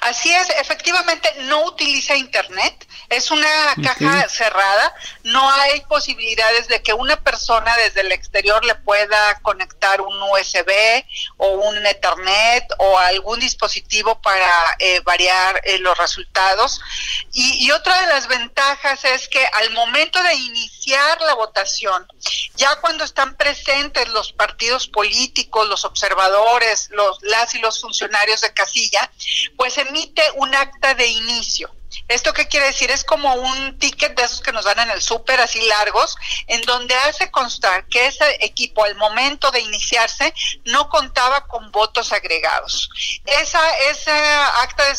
Así 0.00 0.32
es, 0.32 0.48
efectivamente 0.50 1.32
no 1.40 1.64
utiliza 1.64 2.16
internet, 2.16 2.86
es 3.08 3.30
una 3.30 3.74
caja 3.82 4.28
cerrada, 4.28 4.94
no 5.24 5.50
hay 5.50 5.80
posibilidades 5.82 6.68
de 6.68 6.82
que 6.82 6.94
una 6.94 7.16
persona 7.22 7.76
desde 7.76 8.02
el 8.02 8.12
exterior 8.12 8.64
le 8.64 8.74
pueda 8.76 9.40
conectar 9.40 10.00
un 10.00 10.22
USB 10.22 11.04
o 11.36 11.48
un 11.48 11.86
Ethernet 11.86 12.64
o 12.78 12.98
algún 12.98 13.40
dispositivo 13.40 14.20
para 14.20 14.50
eh, 14.78 15.00
variar 15.00 15.60
eh, 15.64 15.78
los 15.78 15.96
resultados. 15.98 16.80
Y, 17.32 17.66
y 17.66 17.70
otra 17.72 18.00
de 18.00 18.06
las 18.08 18.28
ventajas 18.28 19.04
es 19.04 19.28
que 19.28 19.44
al 19.44 19.70
momento 19.70 20.22
de 20.22 20.34
iniciar 20.34 21.20
la 21.22 21.34
votación, 21.34 22.06
ya 22.56 22.76
cuando 22.76 23.04
están 23.04 23.36
presentes 23.36 24.08
los 24.08 24.32
partidos 24.32 24.86
políticos, 24.86 25.68
los 25.68 25.84
observadores, 25.84 26.88
los 26.90 27.18
las 27.22 27.54
y 27.54 27.58
los 27.58 27.80
funcionarios 27.80 28.40
de 28.40 28.52
casilla, 28.52 29.10
pues 29.60 29.76
emite 29.76 30.22
un 30.36 30.54
acta 30.54 30.94
de 30.94 31.06
inicio. 31.06 31.70
¿Esto 32.08 32.32
qué 32.32 32.48
quiere 32.48 32.68
decir? 32.68 32.90
Es 32.90 33.04
como 33.04 33.34
un 33.34 33.78
ticket 33.78 34.16
de 34.16 34.22
esos 34.22 34.40
que 34.40 34.52
nos 34.52 34.64
dan 34.64 34.78
en 34.78 34.90
el 34.90 35.02
súper, 35.02 35.38
así 35.38 35.60
largos, 35.60 36.16
en 36.46 36.62
donde 36.62 36.94
hace 36.94 37.30
constar 37.30 37.86
que 37.88 38.06
ese 38.06 38.42
equipo 38.42 38.84
al 38.84 38.94
momento 38.94 39.50
de 39.50 39.60
iniciarse 39.60 40.32
no 40.64 40.88
contaba 40.88 41.46
con 41.46 41.70
votos 41.72 42.10
agregados. 42.10 42.88
Esa, 43.26 43.60
esa 43.90 44.62
acta 44.62 44.86
de 44.86 44.94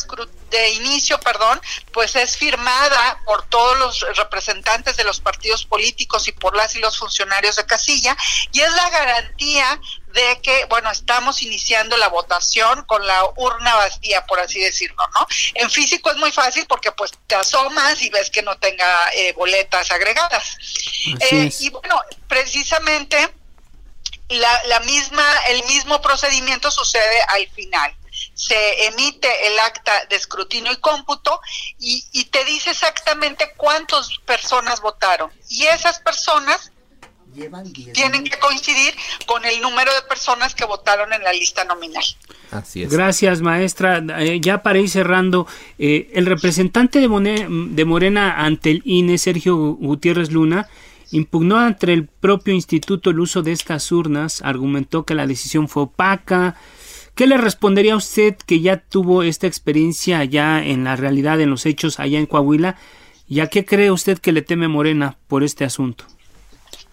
de 0.51 0.70
inicio, 0.72 1.20
perdón, 1.22 1.60
pues 1.94 2.15
es 2.15 2.38
firmada 2.38 3.20
por 3.25 3.48
todos 3.48 3.77
los 3.80 4.18
representantes 4.18 4.98
de 4.98 5.06
los 5.06 5.22
partidos 5.22 5.65
políticos 5.65 6.27
y 6.27 6.34
por 6.34 6.56
las 6.56 6.75
y 6.75 6.80
los 6.80 7.00
funcionarios 7.00 7.56
de 7.56 7.65
casilla 7.65 8.15
y 8.51 8.60
es 8.60 8.72
la 8.74 8.89
garantía 8.89 9.80
de 10.13 10.39
que, 10.41 10.65
bueno, 10.65 10.91
estamos 10.91 11.41
iniciando 11.41 11.98
la 11.98 12.10
votación 12.10 12.84
con 12.86 13.06
la 13.06 13.24
urna 13.36 13.75
vacía, 13.75 14.25
por 14.25 14.39
así 14.39 14.60
decirlo, 14.60 15.03
¿no? 15.13 15.27
En 15.56 15.70
físico 15.70 16.12
es 16.12 16.18
muy 16.18 16.32
fácil 16.32 16.65
porque 16.68 16.91
pues 16.91 17.12
te 17.27 17.36
asomas 17.36 18.01
y 18.01 18.10
ves 18.10 18.30
que 18.30 18.41
no 18.41 18.58
tenga 18.58 19.10
eh, 19.13 19.34
boletas 19.34 19.91
agregadas. 19.91 20.58
Eh, 21.32 21.51
y 21.60 21.70
bueno, 21.70 22.01
precisamente 22.27 23.34
la, 24.30 24.62
la 24.65 24.80
misma, 24.82 25.25
el 25.48 25.63
mismo 25.65 26.01
procedimiento 26.01 26.72
sucede 26.72 27.22
al 27.30 27.48
final 27.50 27.96
se 28.34 28.86
emite 28.88 29.48
el 29.48 29.60
acta 29.60 30.06
de 30.06 30.15
escrutinio 30.15 30.72
y 30.72 30.77
cómputo 30.77 31.39
y, 31.80 32.06
y, 32.12 32.25
te 32.25 32.44
dice 32.46 32.72
exactamente 32.72 33.53
cuántas 33.56 34.10
personas 34.25 34.82
votaron. 34.82 35.32
Y 35.50 35.65
esas 35.65 36.00
personas 36.00 36.71
tienen 37.94 38.24
que 38.24 38.40
coincidir 38.40 38.94
con 39.26 39.44
el 39.46 39.62
número 39.62 39.94
de 39.94 40.02
personas 40.08 40.56
que 40.56 40.66
votaron 40.66 41.12
en 41.14 41.24
la 41.24 41.34
lista 41.34 41.64
nominal. 41.66 42.04
Así 42.52 42.84
es. 42.84 42.92
Gracias, 42.92 43.42
maestra. 43.42 44.04
Eh, 44.20 44.40
ya 44.42 44.62
para 44.62 44.80
ir 44.80 44.90
cerrando, 44.90 45.48
eh, 45.80 46.10
el 46.14 46.26
representante 46.26 47.00
de, 47.00 47.48
de 47.72 47.86
Morena 47.86 48.44
ante 48.46 48.72
el 48.72 48.82
INE, 48.86 49.18
Sergio 49.18 49.56
Gutiérrez 49.56 50.32
Luna, 50.32 50.68
impugnó 51.12 51.58
ante 51.58 51.92
el 51.92 52.08
propio 52.08 52.54
instituto 52.54 53.10
el 53.10 53.20
uso 53.20 53.42
de 53.42 53.52
estas 53.52 53.92
urnas, 53.92 54.42
argumentó 54.42 55.06
que 55.06 55.16
la 55.16 55.28
decisión 55.28 55.68
fue 55.68 55.84
opaca. 55.84 56.56
¿Qué 57.16 57.28
le 57.28 57.38
respondería 57.38 57.94
a 57.94 57.98
usted 57.98 58.36
que 58.46 58.62
ya 58.62 58.78
tuvo 58.78 59.24
esta 59.24 59.48
experiencia 59.48 60.20
allá 60.20 60.64
en 60.64 60.84
la 60.84 60.96
realidad, 60.96 61.40
en 61.42 61.50
los 61.50 61.66
hechos 61.66 62.00
allá 62.00 62.20
en 62.20 62.26
Coahuila? 62.26 62.78
¿Y 63.28 63.42
a 63.42 63.48
qué 63.48 63.66
cree 63.66 63.92
usted 63.92 64.20
que 64.20 64.32
le 64.32 64.42
teme 64.42 64.68
Morena 64.68 65.18
por 65.28 65.44
este 65.44 65.64
asunto? 65.64 66.06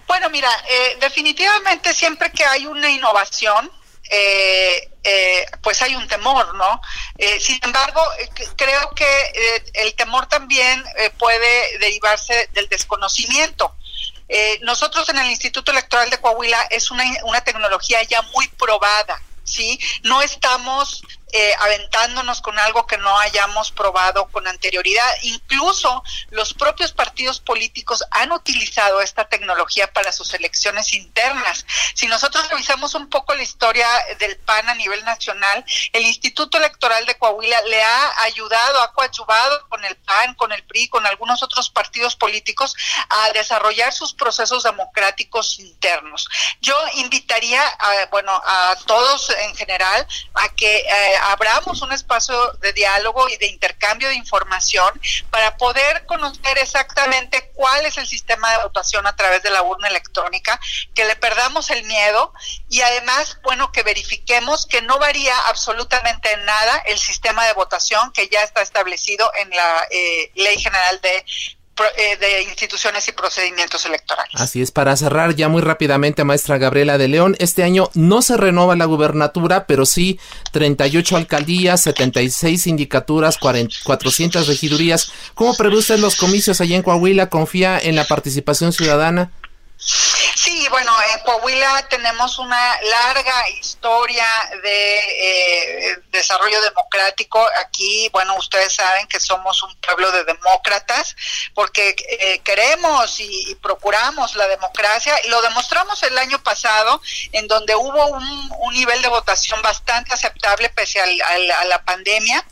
Bueno, 0.09 0.31
mira, 0.31 0.51
eh, 0.67 0.97
definitivamente 1.01 1.93
siempre 1.93 2.33
que 2.33 2.43
hay 2.43 2.65
una 2.65 2.89
innovación, 2.89 3.71
eh, 4.11 4.91
eh, 5.05 5.47
pues 5.63 5.83
hay 5.83 5.95
un 5.95 6.09
temor, 6.09 6.55
¿no? 6.55 6.81
sin 7.39 7.59
embargo, 7.63 8.01
creo 8.57 8.91
que 8.95 9.63
el 9.75 9.95
temor 9.95 10.27
también 10.27 10.83
puede 11.19 11.79
derivarse 11.79 12.49
del 12.55 12.69
desconocimiento. 12.69 13.75
nosotros 14.63 15.09
en 15.11 15.19
el 15.19 15.31
Instituto 15.31 15.73
Electoral 15.73 16.09
de 16.11 16.19
Coahuila 16.19 16.63
es 16.71 16.91
una, 16.91 17.05
una 17.25 17.43
tecnología 17.43 18.03
ya 18.05 18.23
muy 18.35 18.49
probada, 18.49 19.21
¿sí? 19.45 19.79
No 20.05 20.23
estamos 20.23 21.03
eh, 21.33 21.55
aventándonos 21.61 22.41
con 22.41 22.59
algo 22.59 22.87
que 22.87 22.97
no 22.99 23.19
hayamos 23.19 23.71
probado 23.71 24.29
con 24.29 24.47
anterioridad. 24.47 25.11
Incluso 25.23 26.03
los 26.31 26.55
propios 26.55 26.93
partidos 26.93 27.41
políticos 27.41 28.05
han 28.11 28.33
utilizado 28.33 29.01
esta 29.01 29.29
tecnología 29.29 29.93
para 29.93 30.13
sus 30.13 30.33
elecciones 30.35 30.93
internas. 30.95 31.67
Si 31.95 32.07
nosotros 32.07 32.49
revisamos 32.49 32.95
un 32.95 33.09
poco 33.09 33.35
la 33.35 33.43
historia 33.43 33.89
del 34.19 34.37
PAN 34.39 34.69
a 34.69 34.75
nivel 34.75 35.05
nacional, 35.05 35.65
el 35.93 36.05
Instituto 36.05 36.59
Electoral 36.59 37.05
de 37.07 37.17
Coahuila 37.17 37.61
le 37.63 37.83
ha 37.83 38.23
ayudado, 38.23 38.81
ha 38.83 38.93
coadyuvado 38.93 39.69
con 39.69 39.85
el 39.85 39.97
PAN, 39.97 40.35
con 40.35 40.53
el 40.53 40.65
PRI, 40.65 40.89
con 40.89 41.07
algunos 41.07 41.43
otros 41.43 41.71
partidos 41.71 42.17
políticos 42.17 42.77
a 43.09 43.31
desarrollar 43.33 43.93
sus 43.93 44.15
procesos 44.15 44.63
democráticos 44.63 45.59
internos. 45.59 46.29
Yo 46.61 46.75
invitaría, 46.95 47.63
a, 47.67 48.07
bueno, 48.11 48.33
a 48.45 48.77
todos 48.87 49.31
en 49.31 49.55
general 49.55 50.07
a 50.35 50.49
que 50.51 50.79
eh, 50.79 51.18
abramos 51.23 51.83
un 51.83 51.93
espacio 51.93 52.53
de 52.61 52.73
diálogo 52.73 53.29
y 53.29 53.37
de 53.37 53.47
intercambio 53.47 54.09
de 54.09 54.15
información 54.15 54.89
para 55.31 55.57
poder 55.57 56.07
conocer 56.07 56.59
exactamente 56.59 57.51
cuál 57.55 57.87
es 57.87 57.99
el 57.99 58.07
sistema 58.07 58.51
de 58.53 58.63
votación 58.63 59.07
a 59.07 59.17
través 59.17 59.43
de 59.43 59.51
la 59.51 59.63
urna 59.63 59.89
electrónica, 59.89 60.61
que 60.95 61.05
le 61.05 61.17
perdamos 61.17 61.71
el 61.71 61.85
miedo 61.85 62.33
y 62.69 62.81
además, 62.81 63.39
bueno, 63.43 63.73
que 63.73 63.83
verifiquemos 63.83 64.67
que 64.67 64.83
no 64.83 64.99
varía 64.99 65.39
absolutamente 65.49 66.33
en 66.33 66.45
nada 66.45 66.79
el 66.87 66.99
sistema 66.99 67.47
de 67.47 67.53
votación 67.53 68.13
que 68.13 68.29
ya 68.29 68.43
está 68.43 68.63
establecido 68.63 69.31
en 69.35 69.51
la 69.51 69.87
eh, 69.91 70.31
Ley 70.35 70.59
General 70.59 71.01
de 71.01 71.25
de 72.21 72.43
instituciones 72.43 73.07
y 73.09 73.13
procedimientos 73.13 73.85
electorales. 73.87 74.35
Así 74.35 74.63
es, 74.63 74.71
para 74.71 74.97
cerrar 74.97 75.35
ya 75.35 75.49
muy 75.49 75.63
rápidamente, 75.63 76.25
maestra 76.25 76.59
Gabriela 76.59 76.99
de 76.99 77.09
León, 77.09 77.37
este 77.39 77.63
año 77.63 77.91
no 77.95 78.23
se 78.23 78.37
renova 78.37 78.77
la 78.77 78.85
gubernatura, 78.85 79.67
pero 79.67 79.87
sí 79.87 80.19
38 80.53 81.17
alcaldías, 81.17 81.83
76 81.83 82.63
sindicaturas, 82.63 83.39
400 83.39 84.47
regidurías. 84.47 85.13
¿Cómo 85.35 85.57
prevé 85.57 85.77
usted 85.77 85.99
los 85.99 86.17
comicios 86.17 86.61
allá 86.61 86.77
en 86.77 86.83
Coahuila? 86.83 87.29
¿Confía 87.29 87.79
en 87.79 87.97
la 87.97 88.05
participación 88.05 88.73
ciudadana? 88.73 89.31
Sí, 90.49 90.67
bueno, 90.71 90.97
en 91.13 91.21
Coahuila 91.25 91.87
tenemos 91.91 92.39
una 92.39 92.81
larga 92.81 93.51
historia 93.51 94.27
de 94.63 94.99
eh, 94.99 95.99
desarrollo 96.11 96.63
democrático. 96.63 97.47
Aquí, 97.61 98.09
bueno, 98.15 98.35
ustedes 98.37 98.73
saben 98.73 99.07
que 99.09 99.21
somos 99.21 99.63
un 99.63 99.75
pueblo 99.77 100.11
de 100.11 100.25
demócratas 100.25 101.15
porque 101.53 101.95
eh, 102.09 102.39
queremos 102.39 103.21
y, 103.21 103.55
procuramos 103.57 104.37
la 104.37 104.49
democracia 104.49 105.15
y 105.25 105.29
lo 105.29 105.43
demostramos 105.43 106.03
el 106.05 106.17
año 106.17 106.43
pasado 106.43 107.03
en 107.33 107.47
donde 107.47 107.75
hubo 107.77 108.07
un, 108.07 108.49
nivel 108.73 109.03
de 109.03 109.09
votación 109.09 109.61
bastante 109.61 110.15
aceptable 110.15 110.71
pese 110.71 111.01
a 111.01 111.65
la 111.65 111.85
pandemia. 111.85 112.43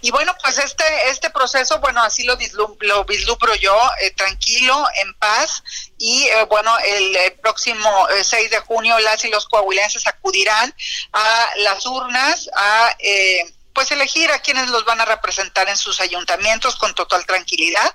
Y 0.00 0.10
bueno, 0.10 0.34
pues 0.42 0.58
este, 0.58 0.84
este 1.08 1.30
proceso, 1.30 1.78
bueno, 1.78 2.02
así 2.02 2.24
lo, 2.24 2.36
lo 2.80 3.04
vislumbro 3.04 3.54
yo, 3.54 3.78
eh, 4.00 4.10
tranquilo, 4.12 4.86
en 5.02 5.14
paz 5.14 5.62
y 5.98 6.28
bueno, 6.48 6.76
el, 6.78 7.16
próximo 7.44 7.90
6 8.22 8.50
de 8.50 8.58
junio 8.60 8.98
las 9.00 9.22
y 9.26 9.28
los 9.28 9.46
coahuilenses 9.46 10.06
acudirán 10.06 10.74
a 11.12 11.46
las 11.58 11.84
urnas 11.84 12.48
a 12.56 12.96
eh, 12.98 13.54
pues 13.74 13.90
elegir 13.90 14.30
a 14.30 14.38
quienes 14.38 14.70
los 14.70 14.86
van 14.86 15.00
a 15.02 15.04
representar 15.04 15.68
en 15.68 15.76
sus 15.76 16.00
ayuntamientos 16.00 16.76
con 16.76 16.94
total 16.94 17.26
tranquilidad 17.26 17.94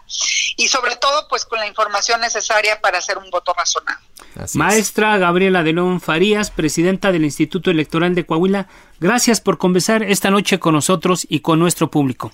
y 0.55 0.67
sobre 0.67 0.97
todo 0.97 1.27
pues 1.29 1.45
con 1.45 1.57
la 1.57 1.65
información 1.65 2.21
necesaria 2.21 2.79
para 2.79 2.99
hacer 2.99 3.17
un 3.17 3.31
voto 3.31 3.53
razonable. 3.53 4.05
Maestra 4.53 5.17
Gabriela 5.17 5.63
Delón 5.63 5.99
Farías, 5.99 6.51
presidenta 6.51 7.11
del 7.11 7.25
Instituto 7.25 7.71
Electoral 7.71 8.13
de 8.13 8.27
Coahuila, 8.27 8.67
gracias 8.99 9.41
por 9.41 9.57
conversar 9.57 10.03
esta 10.03 10.29
noche 10.29 10.59
con 10.59 10.75
nosotros 10.75 11.25
y 11.27 11.39
con 11.39 11.57
nuestro 11.57 11.89
público. 11.89 12.31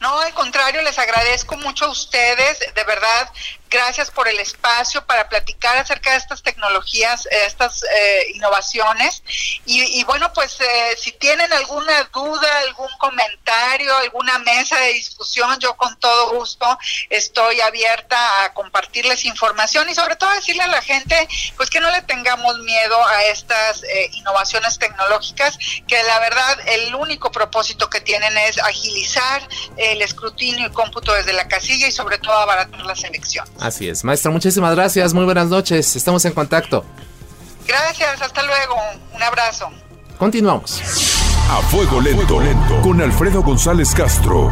No, 0.00 0.18
al 0.18 0.32
contrario, 0.32 0.80
les 0.80 0.98
agradezco 0.98 1.58
mucho 1.58 1.84
a 1.84 1.90
ustedes, 1.90 2.58
de 2.74 2.84
verdad, 2.84 3.30
gracias 3.70 4.10
por 4.10 4.26
el 4.26 4.38
espacio 4.40 5.06
para 5.06 5.28
platicar 5.28 5.78
acerca 5.78 6.10
de 6.10 6.16
estas 6.16 6.42
tecnologías, 6.42 7.26
eh, 7.26 7.44
estas 7.46 7.84
eh, 7.84 8.32
innovaciones. 8.34 9.22
Y, 9.64 10.02
bueno, 10.04 10.32
pues 10.32 10.60
eh, 10.60 10.96
si 10.98 11.12
tienen 11.12 11.50
alguna 11.52 12.02
duda, 12.12 12.58
algún 12.58 12.90
comentario, 12.98 13.96
alguna 13.96 14.38
mesa 14.40 14.76
de 14.78 14.94
discusión, 14.94 15.58
yo 15.60 15.76
con 15.76 15.96
todo 16.00 16.30
gusto 16.36 16.78
estoy 17.08 17.60
abierta 17.60 18.44
a 18.44 18.52
compartirles 18.52 19.24
información 19.24 19.88
y 19.88 19.94
sobre 19.94 20.16
todo 20.16 20.30
decirle 20.32 20.64
a 20.64 20.68
la 20.68 20.82
gente, 20.82 21.28
pues 21.56 21.70
que 21.70 21.78
no 21.78 21.90
le 21.90 22.02
tengamos 22.02 22.58
miedo 22.58 23.06
a 23.06 23.24
estas 23.24 23.82
innovaciones 24.12 24.78
tecnológicas, 24.78 25.56
que 25.86 26.02
la 26.02 26.18
verdad 26.18 26.58
el 26.66 26.94
único 26.94 27.30
propósito 27.30 27.88
que 27.88 28.00
tienen 28.00 28.36
es 28.38 28.58
agilizar 28.58 29.46
el 29.76 30.02
escrutinio 30.02 30.66
y 30.66 30.72
cómputo 30.72 31.12
desde 31.12 31.32
la 31.32 31.46
casilla 31.46 31.86
y 31.86 31.92
sobre 31.92 32.18
todo 32.18 32.34
abaratar 32.34 32.80
las 32.80 33.04
elecciones. 33.04 33.59
Así 33.60 33.88
es. 33.88 34.04
Maestra, 34.04 34.30
muchísimas 34.30 34.74
gracias. 34.74 35.12
Muy 35.12 35.24
buenas 35.24 35.48
noches. 35.48 35.94
Estamos 35.94 36.24
en 36.24 36.32
contacto. 36.32 36.84
Gracias. 37.66 38.22
Hasta 38.22 38.42
luego. 38.42 38.74
Un 39.14 39.22
abrazo. 39.22 39.68
Continuamos. 40.18 40.80
A 41.50 41.62
Fuego 41.62 42.00
Lento, 42.00 42.40
Lento 42.40 42.80
con 42.80 43.00
Alfredo 43.00 43.42
González 43.42 43.94
Castro. 43.94 44.50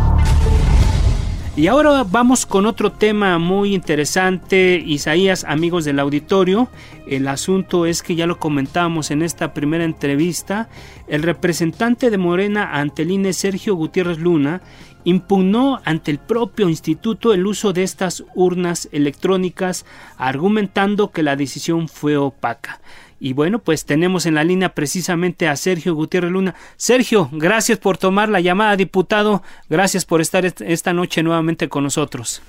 Y 1.58 1.66
ahora 1.66 2.04
vamos 2.04 2.46
con 2.46 2.66
otro 2.66 2.92
tema 2.92 3.36
muy 3.38 3.74
interesante, 3.74 4.80
Isaías, 4.86 5.42
amigos 5.42 5.84
del 5.84 5.98
auditorio. 5.98 6.68
El 7.08 7.26
asunto 7.26 7.84
es 7.84 8.04
que 8.04 8.14
ya 8.14 8.28
lo 8.28 8.38
comentamos 8.38 9.10
en 9.10 9.22
esta 9.22 9.54
primera 9.54 9.82
entrevista, 9.82 10.68
el 11.08 11.24
representante 11.24 12.10
de 12.10 12.18
Morena 12.18 12.70
ante 12.74 13.02
el 13.02 13.10
INE, 13.10 13.32
Sergio 13.32 13.74
Gutiérrez 13.74 14.18
Luna, 14.18 14.60
impugnó 15.08 15.80
ante 15.86 16.10
el 16.10 16.18
propio 16.18 16.68
instituto 16.68 17.32
el 17.32 17.46
uso 17.46 17.72
de 17.72 17.82
estas 17.82 18.24
urnas 18.34 18.90
electrónicas, 18.92 19.86
argumentando 20.18 21.12
que 21.12 21.22
la 21.22 21.34
decisión 21.34 21.88
fue 21.88 22.18
opaca. 22.18 22.82
Y 23.18 23.32
bueno, 23.32 23.58
pues 23.58 23.86
tenemos 23.86 24.26
en 24.26 24.34
la 24.34 24.44
línea 24.44 24.74
precisamente 24.74 25.48
a 25.48 25.56
Sergio 25.56 25.94
Gutiérrez 25.94 26.30
Luna. 26.30 26.54
Sergio, 26.76 27.30
gracias 27.32 27.78
por 27.78 27.96
tomar 27.96 28.28
la 28.28 28.40
llamada, 28.40 28.76
diputado. 28.76 29.42
Gracias 29.70 30.04
por 30.04 30.20
estar 30.20 30.44
esta 30.44 30.92
noche 30.92 31.22
nuevamente 31.22 31.70
con 31.70 31.84
nosotros. 31.84 32.42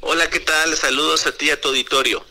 Hola, 0.00 0.30
¿qué 0.30 0.40
tal? 0.40 0.74
Saludos 0.76 1.26
a 1.26 1.32
ti, 1.32 1.50
a 1.50 1.60
tu 1.60 1.68
auditorio. 1.68 2.22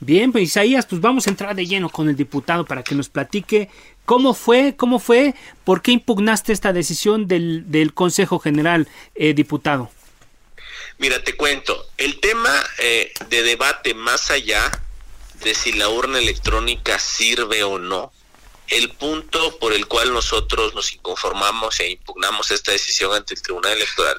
Bien, 0.00 0.32
pues 0.32 0.44
Isaías, 0.44 0.86
pues 0.86 1.00
vamos 1.00 1.26
a 1.26 1.30
entrar 1.30 1.54
de 1.54 1.66
lleno 1.66 1.88
con 1.88 2.08
el 2.08 2.16
diputado 2.16 2.64
para 2.64 2.82
que 2.82 2.94
nos 2.94 3.08
platique 3.08 3.68
cómo 4.08 4.32
fue, 4.32 4.74
cómo 4.74 5.00
fue, 5.00 5.34
por 5.64 5.82
qué 5.82 5.90
impugnaste 5.90 6.54
esta 6.54 6.72
decisión 6.72 7.28
del, 7.28 7.70
del 7.70 7.92
Consejo 7.92 8.38
General, 8.38 8.88
eh, 9.14 9.34
diputado. 9.34 9.90
Mira, 10.96 11.22
te 11.22 11.36
cuento, 11.36 11.86
el 11.98 12.18
tema 12.18 12.50
eh, 12.78 13.12
de 13.28 13.42
debate 13.42 13.92
más 13.92 14.30
allá 14.30 14.70
de 15.44 15.54
si 15.54 15.72
la 15.72 15.90
urna 15.90 16.18
electrónica 16.18 16.98
sirve 16.98 17.62
o 17.64 17.78
no, 17.78 18.10
el 18.68 18.88
punto 18.92 19.58
por 19.58 19.74
el 19.74 19.86
cual 19.86 20.14
nosotros 20.14 20.74
nos 20.74 20.94
inconformamos 20.94 21.78
e 21.80 21.90
impugnamos 21.90 22.50
esta 22.50 22.72
decisión 22.72 23.12
ante 23.12 23.34
el 23.34 23.42
Tribunal 23.42 23.72
Electoral 23.72 24.16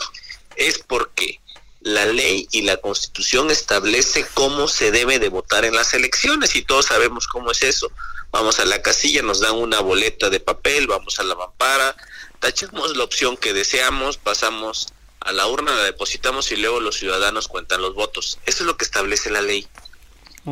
es 0.55 0.77
porque 0.77 1.39
la 1.81 2.05
ley 2.05 2.47
y 2.51 2.63
la 2.63 2.77
constitución 2.77 3.51
establece 3.51 4.25
cómo 4.33 4.67
se 4.67 4.91
debe 4.91 5.19
de 5.19 5.29
votar 5.29 5.65
en 5.65 5.75
las 5.75 5.93
elecciones 5.93 6.55
y 6.55 6.61
todos 6.61 6.87
sabemos 6.87 7.27
cómo 7.27 7.51
es 7.51 7.63
eso. 7.63 7.91
Vamos 8.31 8.59
a 8.59 8.65
la 8.65 8.81
casilla, 8.81 9.21
nos 9.21 9.39
dan 9.39 9.55
una 9.55 9.79
boleta 9.79 10.29
de 10.29 10.39
papel, 10.39 10.87
vamos 10.87 11.19
a 11.19 11.23
la 11.23 11.35
mampara, 11.35 11.95
tachamos 12.39 12.95
la 12.97 13.03
opción 13.03 13.37
que 13.37 13.53
deseamos, 13.53 14.17
pasamos 14.17 14.87
a 15.21 15.31
la 15.31 15.47
urna, 15.47 15.73
la 15.73 15.83
depositamos 15.83 16.51
y 16.51 16.57
luego 16.57 16.79
los 16.79 16.97
ciudadanos 16.97 17.47
cuentan 17.47 17.81
los 17.81 17.95
votos. 17.95 18.39
Eso 18.45 18.63
es 18.63 18.67
lo 18.67 18.77
que 18.77 18.85
establece 18.85 19.29
la 19.29 19.41
ley. 19.41 19.67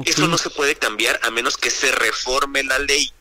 Eso 0.06 0.28
no 0.28 0.38
se 0.38 0.50
puede 0.50 0.76
cambiar 0.76 1.20
a 1.24 1.32
menos 1.32 1.58
que 1.58 1.72
se 1.72 1.92
reforme 1.92 2.64
la 2.64 2.80
ley. 2.80 3.12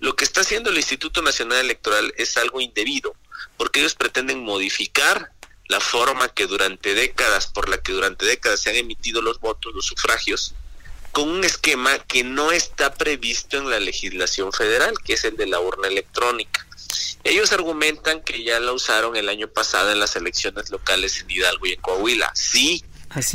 Lo 0.00 0.14
que 0.14 0.24
está 0.24 0.42
haciendo 0.42 0.70
el 0.70 0.76
Instituto 0.76 1.22
Nacional 1.22 1.58
Electoral 1.58 2.14
es 2.16 2.36
algo 2.36 2.60
indebido, 2.60 3.14
porque 3.56 3.80
ellos 3.80 3.94
pretenden 3.94 4.44
modificar 4.44 5.32
la 5.68 5.80
forma 5.80 6.28
que 6.28 6.46
durante 6.46 6.94
décadas, 6.94 7.46
por 7.46 7.68
la 7.68 7.78
que 7.78 7.92
durante 7.92 8.24
décadas 8.24 8.60
se 8.60 8.70
han 8.70 8.76
emitido 8.76 9.22
los 9.22 9.38
votos, 9.38 9.74
los 9.74 9.86
sufragios, 9.86 10.54
con 11.12 11.28
un 11.28 11.44
esquema 11.44 11.98
que 11.98 12.24
no 12.24 12.52
está 12.52 12.94
previsto 12.94 13.58
en 13.58 13.70
la 13.70 13.80
legislación 13.80 14.52
federal, 14.52 14.94
que 15.04 15.14
es 15.14 15.24
el 15.24 15.36
de 15.36 15.46
la 15.46 15.60
urna 15.60 15.88
electrónica. 15.88 16.66
Ellos 17.24 17.52
argumentan 17.52 18.22
que 18.22 18.42
ya 18.42 18.60
la 18.60 18.72
usaron 18.72 19.16
el 19.16 19.28
año 19.28 19.48
pasado 19.48 19.90
en 19.90 19.98
las 19.98 20.16
elecciones 20.16 20.70
locales 20.70 21.20
en 21.20 21.30
Hidalgo 21.30 21.66
y 21.66 21.72
en 21.72 21.80
Coahuila. 21.80 22.30
Sí, 22.34 22.84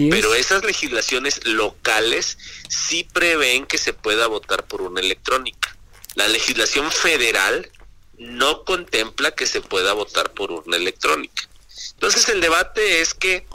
pero 0.09 0.33
esas 0.33 0.63
legislaciones 0.63 1.45
locales 1.45 2.37
sí 2.69 3.07
prevén 3.11 3.65
que 3.65 3.77
se 3.77 3.93
pueda 3.93 4.27
votar 4.27 4.65
por 4.65 4.81
una 4.81 5.01
electrónica. 5.01 5.75
La 6.15 6.27
legislación 6.27 6.91
federal 6.91 7.69
no 8.17 8.63
contempla 8.63 9.31
que 9.31 9.45
se 9.47 9.61
pueda 9.61 9.93
votar 9.93 10.31
por 10.33 10.51
una 10.51 10.77
electrónica. 10.77 11.49
Entonces 11.93 12.27
el 12.29 12.41
debate 12.41 13.01
es 13.01 13.13
que 13.13 13.47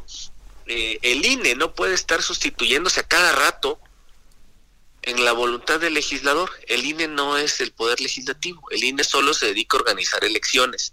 eh, 0.67 0.99
el 1.03 1.25
INE 1.25 1.55
no 1.55 1.75
puede 1.75 1.95
estar 1.95 2.23
sustituyéndose 2.23 3.01
a 3.01 3.09
cada 3.09 3.33
rato 3.33 3.81
en 5.03 5.25
la 5.25 5.33
voluntad 5.33 5.81
del 5.81 5.95
legislador. 5.95 6.51
El 6.67 6.85
INE 6.85 7.09
no 7.09 7.39
es 7.39 7.61
el 7.61 7.73
poder 7.73 8.01
legislativo, 8.01 8.63
el 8.71 8.85
INE 8.85 9.05
solo 9.05 9.35
se 9.35 9.47
dedica 9.47 9.77
a 9.77 9.81
organizar 9.81 10.25
elecciones. 10.25 10.93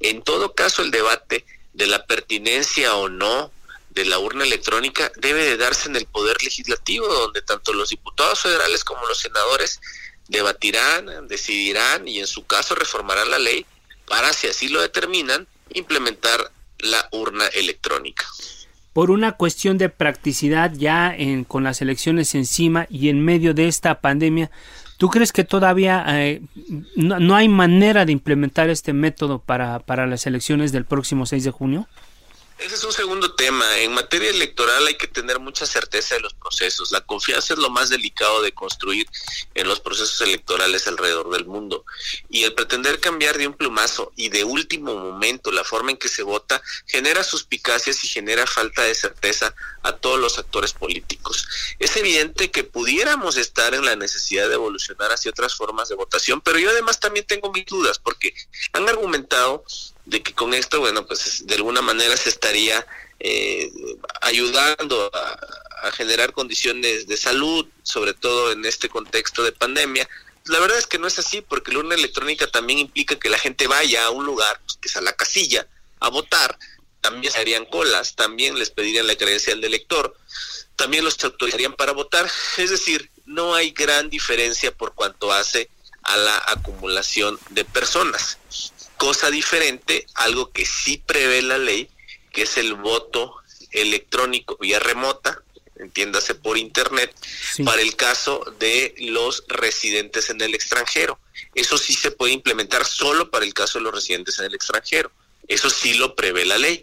En 0.00 0.22
todo 0.22 0.54
caso, 0.54 0.82
el 0.82 0.90
debate 0.90 1.46
de 1.72 1.86
la 1.86 2.06
pertinencia 2.06 2.94
o 2.94 3.08
no 3.08 3.52
de 3.90 4.04
la 4.04 4.18
urna 4.18 4.44
electrónica 4.44 5.10
debe 5.16 5.44
de 5.44 5.56
darse 5.56 5.88
en 5.88 5.96
el 5.96 6.06
poder 6.06 6.42
legislativo, 6.42 7.06
donde 7.06 7.42
tanto 7.42 7.72
los 7.72 7.90
diputados 7.90 8.40
federales 8.40 8.84
como 8.84 9.06
los 9.06 9.18
senadores 9.18 9.80
debatirán, 10.28 11.28
decidirán 11.28 12.08
y 12.08 12.20
en 12.20 12.26
su 12.26 12.44
caso 12.46 12.74
reformarán 12.74 13.30
la 13.30 13.38
ley 13.38 13.64
para, 14.06 14.32
si 14.32 14.48
así 14.48 14.68
lo 14.68 14.80
determinan, 14.80 15.46
implementar 15.72 16.50
la 16.78 17.08
urna 17.12 17.44
electrónica. 17.54 18.24
Por 18.92 19.10
una 19.10 19.32
cuestión 19.32 19.76
de 19.76 19.88
practicidad 19.88 20.72
ya 20.72 21.14
en, 21.14 21.44
con 21.44 21.64
las 21.64 21.82
elecciones 21.82 22.34
encima 22.34 22.86
y 22.88 23.08
en 23.08 23.24
medio 23.24 23.52
de 23.52 23.66
esta 23.66 24.00
pandemia, 24.00 24.50
¿tú 24.98 25.08
crees 25.08 25.32
que 25.32 25.42
todavía 25.42 26.04
eh, 26.08 26.42
no, 26.94 27.18
no, 27.18 27.34
hay 27.34 27.48
manera 27.48 28.04
de 28.04 28.12
implementar 28.12 28.70
este 28.70 28.92
método 28.92 29.40
para, 29.40 29.80
para 29.80 30.06
las 30.06 30.26
elecciones 30.26 30.70
del 30.70 30.84
próximo 30.84 31.26
6 31.26 31.42
de 31.42 31.50
junio? 31.50 31.88
Ese 32.58 32.76
es 32.76 32.84
un 32.84 32.92
segundo 32.92 33.34
tema. 33.34 33.78
En 33.80 33.92
materia 33.92 34.30
electoral 34.30 34.86
hay 34.86 34.94
que 34.94 35.08
tener 35.08 35.40
mucha 35.40 35.66
certeza 35.66 36.14
de 36.14 36.20
los 36.20 36.34
procesos. 36.34 36.92
La 36.92 37.00
confianza 37.00 37.54
es 37.54 37.58
lo 37.58 37.68
más 37.68 37.88
delicado 37.88 38.42
de 38.42 38.52
construir 38.52 39.08
en 39.54 39.66
los 39.66 39.80
procesos 39.80 40.20
electorales 40.20 40.86
alrededor 40.86 41.30
del 41.30 41.46
mundo. 41.46 41.84
Y 42.30 42.44
el 42.44 42.54
pretender 42.54 43.00
cambiar 43.00 43.38
de 43.38 43.48
un 43.48 43.54
plumazo 43.54 44.12
y 44.14 44.28
de 44.28 44.44
último 44.44 44.94
momento 44.94 45.50
la 45.50 45.64
forma 45.64 45.90
en 45.90 45.96
que 45.96 46.08
se 46.08 46.22
vota 46.22 46.62
genera 46.86 47.24
suspicacias 47.24 48.04
y 48.04 48.08
genera 48.08 48.46
falta 48.46 48.82
de 48.82 48.94
certeza 48.94 49.54
a 49.82 49.96
todos 49.96 50.20
los 50.20 50.38
actores 50.38 50.72
políticos. 50.72 51.48
Es 51.80 51.96
evidente 51.96 52.52
que 52.52 52.62
pudiéramos 52.62 53.36
estar 53.36 53.74
en 53.74 53.84
la 53.84 53.96
necesidad 53.96 54.48
de 54.48 54.54
evolucionar 54.54 55.10
hacia 55.10 55.32
otras 55.32 55.56
formas 55.56 55.88
de 55.88 55.96
votación, 55.96 56.40
pero 56.40 56.60
yo 56.60 56.70
además 56.70 57.00
también 57.00 57.26
tengo 57.26 57.52
mis 57.52 57.66
dudas 57.66 57.98
porque 57.98 58.32
han 58.72 58.88
argumentado 58.88 59.64
de 60.06 60.22
que 60.22 60.34
con 60.34 60.54
esto, 60.54 60.80
bueno, 60.80 61.06
pues 61.06 61.46
de 61.46 61.54
alguna 61.54 61.82
manera 61.82 62.16
se 62.16 62.28
estaría 62.28 62.86
eh, 63.20 63.70
ayudando 64.20 65.10
a, 65.14 65.38
generar 65.92 66.32
condiciones 66.32 67.06
de 67.06 67.16
salud, 67.18 67.66
sobre 67.82 68.14
todo 68.14 68.52
en 68.52 68.64
este 68.64 68.88
contexto 68.88 69.42
de 69.42 69.52
pandemia. 69.52 70.08
La 70.46 70.58
verdad 70.58 70.78
es 70.78 70.86
que 70.86 70.98
no 70.98 71.06
es 71.06 71.18
así, 71.18 71.42
porque 71.42 71.72
la 71.72 71.80
urna 71.80 71.94
electrónica 71.94 72.46
también 72.46 72.78
implica 72.78 73.18
que 73.18 73.28
la 73.28 73.38
gente 73.38 73.66
vaya 73.66 74.06
a 74.06 74.10
un 74.10 74.24
lugar, 74.24 74.58
pues, 74.64 74.78
que 74.78 74.88
es 74.88 74.96
a 74.96 75.02
la 75.02 75.12
casilla, 75.12 75.68
a 76.00 76.08
votar, 76.08 76.58
también 77.02 77.30
se 77.34 77.38
harían 77.38 77.66
colas, 77.66 78.14
también 78.16 78.58
les 78.58 78.70
pedirían 78.70 79.06
la 79.06 79.14
credencial 79.14 79.60
del 79.60 79.74
elector, 79.74 80.16
también 80.74 81.04
los 81.04 81.22
autorizarían 81.22 81.74
para 81.74 81.92
votar, 81.92 82.30
es 82.56 82.70
decir, 82.70 83.10
no 83.26 83.54
hay 83.54 83.72
gran 83.72 84.08
diferencia 84.08 84.72
por 84.72 84.94
cuanto 84.94 85.32
hace 85.32 85.68
a 86.02 86.16
la 86.16 86.42
acumulación 86.46 87.38
de 87.50 87.66
personas 87.66 88.38
cosa 88.96 89.30
diferente, 89.30 90.06
algo 90.14 90.50
que 90.50 90.66
sí 90.66 90.98
prevé 90.98 91.42
la 91.42 91.58
ley, 91.58 91.88
que 92.32 92.42
es 92.42 92.56
el 92.56 92.74
voto 92.74 93.34
electrónico 93.70 94.56
vía 94.60 94.78
remota, 94.78 95.42
entiéndase 95.76 96.34
por 96.34 96.56
internet, 96.56 97.14
para 97.64 97.82
el 97.82 97.96
caso 97.96 98.44
de 98.58 98.94
los 98.98 99.44
residentes 99.48 100.30
en 100.30 100.40
el 100.40 100.54
extranjero. 100.54 101.18
Eso 101.54 101.78
sí 101.78 101.94
se 101.94 102.10
puede 102.10 102.32
implementar 102.32 102.84
solo 102.84 103.30
para 103.30 103.44
el 103.44 103.54
caso 103.54 103.78
de 103.78 103.84
los 103.84 103.94
residentes 103.94 104.38
en 104.38 104.46
el 104.46 104.54
extranjero. 104.54 105.10
Eso 105.48 105.70
sí 105.70 105.94
lo 105.94 106.14
prevé 106.14 106.44
la 106.44 106.58
ley. 106.58 106.82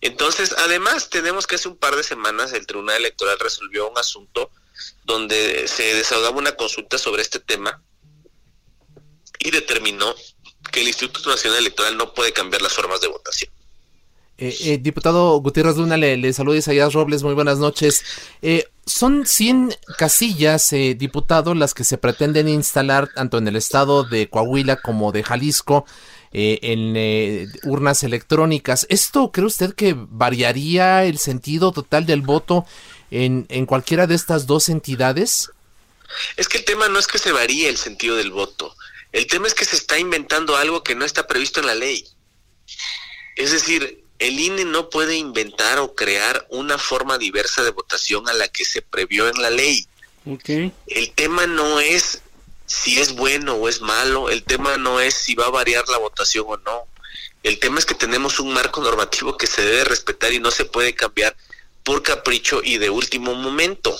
Entonces, 0.00 0.54
además, 0.58 1.10
tenemos 1.10 1.46
que 1.46 1.56
hace 1.56 1.68
un 1.68 1.76
par 1.76 1.96
de 1.96 2.04
semanas 2.04 2.52
el 2.52 2.66
Tribunal 2.66 2.96
Electoral 2.96 3.38
resolvió 3.38 3.88
un 3.88 3.98
asunto 3.98 4.50
donde 5.04 5.66
se 5.68 5.94
desahogaba 5.94 6.36
una 6.36 6.54
consulta 6.54 6.98
sobre 6.98 7.22
este 7.22 7.40
tema 7.40 7.82
y 9.38 9.50
determinó 9.50 10.14
que 10.76 10.82
el 10.82 10.88
Instituto 10.88 11.30
Nacional 11.30 11.60
Electoral 11.60 11.96
no 11.96 12.12
puede 12.12 12.34
cambiar 12.34 12.60
las 12.60 12.74
formas 12.74 13.00
de 13.00 13.08
votación. 13.08 13.50
Eh, 14.36 14.54
eh, 14.60 14.78
diputado 14.78 15.40
Gutiérrez 15.40 15.78
Luna, 15.78 15.96
le, 15.96 16.18
le 16.18 16.34
saluda 16.34 16.58
Isaías 16.58 16.92
Robles, 16.92 17.22
muy 17.22 17.32
buenas 17.32 17.56
noches. 17.56 18.04
Eh, 18.42 18.66
son 18.84 19.26
100 19.26 19.74
casillas, 19.96 20.74
diputado, 20.98 21.54
las 21.54 21.72
que 21.72 21.82
se 21.82 21.96
pretenden 21.96 22.46
instalar 22.46 23.08
tanto 23.08 23.38
en 23.38 23.48
el 23.48 23.56
estado 23.56 24.04
de 24.04 24.28
Coahuila 24.28 24.76
como 24.76 25.12
de 25.12 25.24
Jalisco 25.24 25.86
en 26.32 27.50
urnas 27.64 28.02
electrónicas. 28.02 28.86
¿Esto 28.90 29.32
cree 29.32 29.46
usted 29.46 29.74
que 29.74 29.96
variaría 29.96 31.04
el 31.04 31.16
sentido 31.16 31.72
total 31.72 32.04
del 32.04 32.20
voto 32.20 32.66
en, 33.10 33.46
en 33.48 33.64
cualquiera 33.64 34.06
de 34.06 34.14
estas 34.14 34.46
dos 34.46 34.68
entidades? 34.68 35.50
Es 36.36 36.48
que 36.48 36.58
el 36.58 36.64
tema 36.66 36.88
no 36.88 36.98
es 36.98 37.06
que 37.06 37.18
se 37.18 37.32
varíe 37.32 37.68
el 37.70 37.78
sentido 37.78 38.16
del 38.16 38.30
voto. 38.30 38.76
El 39.16 39.26
tema 39.28 39.46
es 39.46 39.54
que 39.54 39.64
se 39.64 39.76
está 39.76 39.98
inventando 39.98 40.58
algo 40.58 40.84
que 40.84 40.94
no 40.94 41.06
está 41.06 41.26
previsto 41.26 41.60
en 41.60 41.66
la 41.66 41.74
ley. 41.74 42.06
Es 43.36 43.50
decir, 43.50 44.04
el 44.18 44.38
INE 44.38 44.66
no 44.66 44.90
puede 44.90 45.16
inventar 45.16 45.78
o 45.78 45.94
crear 45.94 46.46
una 46.50 46.76
forma 46.76 47.16
diversa 47.16 47.62
de 47.62 47.70
votación 47.70 48.28
a 48.28 48.34
la 48.34 48.46
que 48.48 48.66
se 48.66 48.82
previó 48.82 49.26
en 49.26 49.40
la 49.40 49.48
ley. 49.48 49.88
El 50.86 51.12
tema 51.12 51.46
no 51.46 51.80
es 51.80 52.20
si 52.66 53.00
es 53.00 53.14
bueno 53.14 53.54
o 53.54 53.70
es 53.70 53.80
malo, 53.80 54.28
el 54.28 54.42
tema 54.42 54.76
no 54.76 55.00
es 55.00 55.14
si 55.14 55.34
va 55.34 55.46
a 55.46 55.50
variar 55.50 55.88
la 55.88 55.96
votación 55.96 56.44
o 56.46 56.58
no. 56.58 56.86
El 57.42 57.58
tema 57.58 57.78
es 57.78 57.86
que 57.86 57.94
tenemos 57.94 58.38
un 58.38 58.52
marco 58.52 58.82
normativo 58.82 59.38
que 59.38 59.46
se 59.46 59.62
debe 59.62 59.84
respetar 59.84 60.34
y 60.34 60.40
no 60.40 60.50
se 60.50 60.66
puede 60.66 60.94
cambiar 60.94 61.34
por 61.84 62.02
capricho 62.02 62.60
y 62.62 62.76
de 62.76 62.90
último 62.90 63.34
momento. 63.34 63.98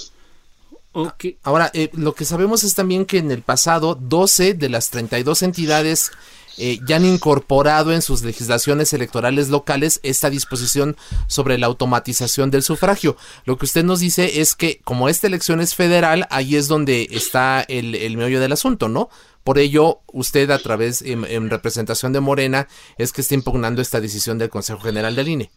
Ahora, 1.43 1.71
eh, 1.75 1.91
lo 1.93 2.15
que 2.15 2.25
sabemos 2.25 2.65
es 2.65 2.75
también 2.75 3.05
que 3.05 3.19
en 3.19 3.31
el 3.31 3.43
pasado 3.43 3.95
12 3.95 4.55
de 4.55 4.69
las 4.69 4.91
32 4.91 5.43
entidades 5.43 6.11
eh, 6.59 6.79
ya 6.87 6.97
han 6.97 7.05
incorporado 7.05 7.93
en 7.93 8.01
sus 8.01 8.23
legislaciones 8.23 8.93
electorales 8.95 9.51
locales 9.51 10.01
esta 10.03 10.31
disposición 10.31 10.97
sobre 11.27 11.59
la 11.59 11.67
automatización 11.67 12.51
del 12.51 12.63
sufragio. 12.63 13.17
Lo 13.45 13.59
que 13.59 13.67
usted 13.67 13.85
nos 13.85 14.01
dice 14.01 14.41
es 14.41 14.55
que 14.55 14.81
como 14.85 15.09
esta 15.09 15.27
elección 15.27 15.61
es 15.61 15.75
federal, 15.75 16.27
ahí 16.31 16.57
es 16.57 16.67
donde 16.67 17.09
está 17.11 17.61
el, 17.69 17.95
el 17.95 18.17
meollo 18.17 18.41
del 18.41 18.53
asunto, 18.53 18.89
¿no? 18.89 19.11
Por 19.47 19.61
ello, 19.61 20.01
usted 20.13 20.51
a 20.51 20.59
través, 20.59 21.03
en, 21.03 21.51
representación 21.51 22.13
de 22.13 22.19
Morena, 22.19 22.67
es 22.99 23.13
que 23.13 23.21
está 23.21 23.35
impugnando 23.35 23.81
esta 23.81 24.01
decisión 24.01 24.39
del 24.39 24.51
Consejo 24.51 24.81
General 24.81 25.15
del 25.15 25.29
INE. 25.29 25.51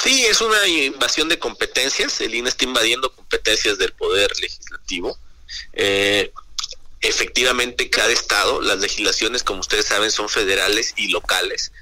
Sí, 0.00 0.24
es 0.24 0.40
una 0.40 0.66
invasión 0.66 1.28
de 1.28 1.38
competencias. 1.38 2.20
El 2.20 2.34
INE 2.34 2.48
está 2.48 2.64
invadiendo 2.64 3.12
competencias 3.14 3.78
del 3.78 3.92
Poder 3.92 4.30
Legislativo. 4.40 5.18
Eh, 5.72 6.32
efectivamente, 7.00 7.90
cada 7.90 8.10
estado, 8.10 8.60
las 8.60 8.78
legislaciones, 8.78 9.42
como 9.42 9.60
ustedes 9.60 9.86
saben, 9.86 10.10
son 10.10 10.28
federales 10.28 10.94
y 10.96 11.08
locales. 11.08 11.72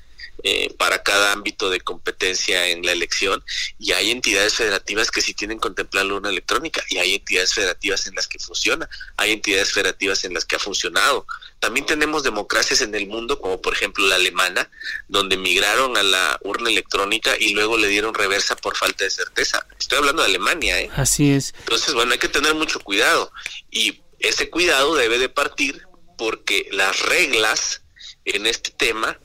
Eh, 0.42 0.72
para 0.78 1.02
cada 1.02 1.32
ámbito 1.32 1.68
de 1.68 1.80
competencia 1.80 2.68
en 2.68 2.84
la 2.86 2.92
elección 2.92 3.44
y 3.78 3.92
hay 3.92 4.10
entidades 4.10 4.54
federativas 4.54 5.10
que 5.10 5.20
sí 5.20 5.34
tienen 5.34 5.58
contemplar 5.58 6.06
la 6.06 6.14
urna 6.14 6.30
electrónica 6.30 6.82
y 6.88 6.96
hay 6.96 7.16
entidades 7.16 7.52
federativas 7.52 8.06
en 8.06 8.14
las 8.14 8.26
que 8.26 8.38
funciona, 8.38 8.88
hay 9.18 9.32
entidades 9.32 9.72
federativas 9.72 10.24
en 10.24 10.32
las 10.32 10.46
que 10.46 10.56
ha 10.56 10.58
funcionado. 10.58 11.26
También 11.58 11.84
tenemos 11.84 12.22
democracias 12.22 12.80
en 12.80 12.94
el 12.94 13.06
mundo, 13.06 13.38
como 13.38 13.60
por 13.60 13.74
ejemplo 13.74 14.06
la 14.06 14.14
alemana, 14.14 14.70
donde 15.08 15.36
migraron 15.36 15.98
a 15.98 16.02
la 16.02 16.38
urna 16.42 16.70
electrónica 16.70 17.36
y 17.38 17.52
luego 17.52 17.76
le 17.76 17.88
dieron 17.88 18.14
reversa 18.14 18.56
por 18.56 18.76
falta 18.76 19.04
de 19.04 19.10
certeza. 19.10 19.66
Estoy 19.78 19.98
hablando 19.98 20.22
de 20.22 20.28
Alemania, 20.28 20.80
¿eh? 20.80 20.90
Así 20.94 21.32
es. 21.32 21.52
Entonces, 21.58 21.92
bueno, 21.92 22.12
hay 22.12 22.18
que 22.18 22.28
tener 22.28 22.54
mucho 22.54 22.80
cuidado 22.80 23.30
y 23.70 24.00
ese 24.20 24.48
cuidado 24.48 24.94
debe 24.94 25.18
de 25.18 25.28
partir 25.28 25.82
porque 26.16 26.68
las 26.72 26.98
reglas 27.00 27.82
en 28.24 28.46
este 28.46 28.70
tema 28.70 29.18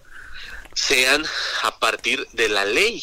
sean 0.75 1.25
a 1.63 1.79
partir 1.79 2.27
de 2.33 2.49
la 2.49 2.65
ley. 2.65 3.01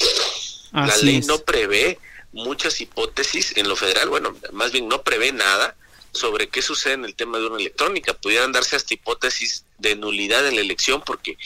la 0.73 0.97
ley 0.99 1.21
no 1.23 1.39
prevé 1.41 1.99
muchas 2.33 2.81
hipótesis 2.81 3.57
en 3.57 3.69
lo 3.69 3.77
federal, 3.77 4.09
bueno, 4.09 4.35
más 4.53 4.73
bien 4.73 4.89
no 4.89 5.03
prevé 5.03 5.33
nada 5.33 5.75
sobre 6.13 6.49
qué 6.49 6.63
sucede 6.63 6.95
en 6.95 7.05
el 7.05 7.15
tema 7.15 7.39
de 7.39 7.47
una 7.47 7.59
electrónica. 7.59 8.15
Pudieran 8.15 8.53
darse 8.53 8.77
hasta 8.77 8.95
hipótesis 8.95 9.65
de 9.79 9.97
nulidad 9.97 10.47
en 10.47 10.57
la 10.57 10.61
elección 10.61 11.03
porque 11.05 11.37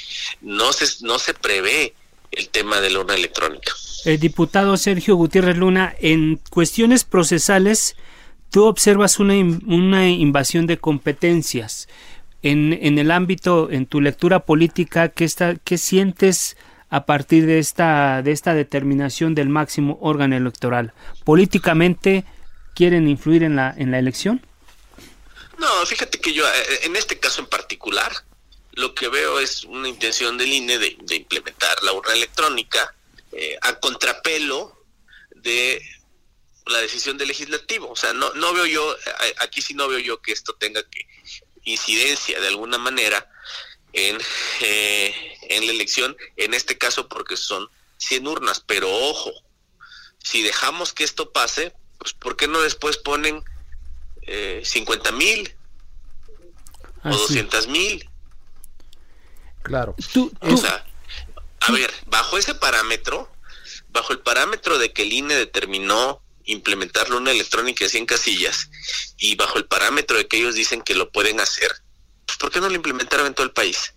no 0.41 0.73
se, 0.73 1.05
no 1.05 1.19
se 1.19 1.35
prevé 1.35 1.95
el 2.33 2.49
tema 2.49 2.81
de 2.81 2.91
la 2.91 3.01
urna 3.01 3.15
electrónica. 3.15 3.73
El 4.05 4.19
diputado 4.19 4.77
Sergio 4.77 5.17
Gutiérrez 5.17 5.57
Luna, 5.57 5.95
en 6.01 6.41
cuestiones 6.51 7.05
procesales, 7.05 7.97
tú 8.51 8.65
observas 8.65 9.19
una, 9.19 9.35
una 9.35 10.09
invasión 10.09 10.67
de 10.67 10.79
competencias 10.79 11.89
en, 12.43 12.73
en 12.73 12.99
el 12.99 13.11
ámbito, 13.11 13.71
en 13.71 13.87
tu 13.87 14.01
lectura 14.01 14.41
política, 14.41 15.09
¿qué, 15.09 15.25
está, 15.25 15.57
qué 15.57 15.79
sientes 15.79 16.57
a 16.89 17.05
partir 17.07 17.47
de 17.47 17.59
esta, 17.59 18.23
de 18.23 18.33
esta 18.33 18.55
determinación 18.55 19.35
del 19.35 19.49
máximo 19.49 19.99
órgano 20.01 20.37
electoral? 20.37 20.93
¿Políticamente 21.25 22.25
quieren 22.75 23.09
influir 23.09 23.43
en 23.43 23.57
la, 23.57 23.75
en 23.77 23.91
la 23.91 23.99
elección? 23.99 24.45
No, 25.59 25.87
fíjate 25.87 26.21
que 26.21 26.33
yo, 26.33 26.47
eh, 26.47 26.81
en 26.83 26.97
este 26.97 27.19
caso 27.19 27.41
en 27.41 27.49
particular, 27.49 28.13
lo 28.73 28.95
que 28.95 29.09
veo 29.09 29.41
es 29.41 29.65
una 29.65 29.89
intención 29.89 30.37
del 30.37 30.53
INE 30.53 30.79
de, 30.79 30.97
implementar 31.17 31.83
la 31.83 31.93
urna 31.95 32.13
electrónica 32.13 32.95
eh, 33.33 33.57
a 33.63 33.75
contrapelo 33.81 34.77
de 35.31 35.83
la 36.67 36.79
decisión 36.79 37.17
del 37.17 37.29
legislativo. 37.29 37.91
O 37.91 37.97
sea, 37.97 38.13
no, 38.13 38.33
no 38.35 38.53
veo 38.53 38.67
yo, 38.67 38.93
eh, 38.95 39.35
aquí 39.39 39.63
sí 39.63 39.73
no 39.73 39.89
veo 39.89 39.99
yo 39.99 40.21
que 40.21 40.33
esto 40.33 40.55
tenga 40.55 40.83
que 40.83 41.06
incidencia 41.67 42.41
de 42.41 42.49
alguna 42.49 42.79
manera 42.79 43.29
en, 43.93 44.19
eh, 44.61 45.15
en 45.43 45.67
la 45.67 45.73
elección, 45.73 46.17
en 46.37 46.55
este 46.55 46.79
caso 46.79 47.09
porque 47.09 47.37
son 47.37 47.69
100 47.99 48.27
urnas, 48.27 48.63
pero 48.67 48.91
ojo, 48.91 49.33
si 50.19 50.43
dejamos 50.43 50.93
que 50.93 51.05
esto 51.05 51.33
pase, 51.33 51.75
pues 51.99 52.13
¿por 52.15 52.37
qué 52.37 52.49
no 52.49 52.61
después 52.61 52.97
ponen 52.97 53.45
eh, 54.23 54.63
50 54.65 55.13
mil 55.13 55.55
o 57.05 57.17
200 57.17 57.69
mil? 57.69 58.09
Claro. 59.63 59.95
O 60.41 60.57
sea, 60.57 60.87
a 61.61 61.73
ver, 61.73 61.93
bajo 62.07 62.39
ese 62.39 62.55
parámetro, 62.55 63.31
bajo 63.89 64.13
el 64.13 64.21
parámetro 64.21 64.79
de 64.79 64.93
que 64.93 65.03
el 65.03 65.13
INE 65.13 65.35
determinó 65.35 66.23
implementar 66.47 67.13
una 67.13 67.31
electrónica 67.31 67.85
de 67.85 67.91
100 67.91 68.07
casillas 68.07 68.71
y 69.19 69.35
bajo 69.35 69.59
el 69.59 69.67
parámetro 69.67 70.17
de 70.17 70.27
que 70.27 70.39
ellos 70.39 70.55
dicen 70.55 70.81
que 70.81 70.95
lo 70.95 71.11
pueden 71.11 71.41
hacer, 71.41 71.71
pues 72.25 72.39
¿por 72.39 72.51
qué 72.51 72.61
no 72.61 72.69
lo 72.69 72.75
implementaron 72.75 73.27
en 73.27 73.35
todo 73.35 73.47
el 73.47 73.53
país? 73.53 73.93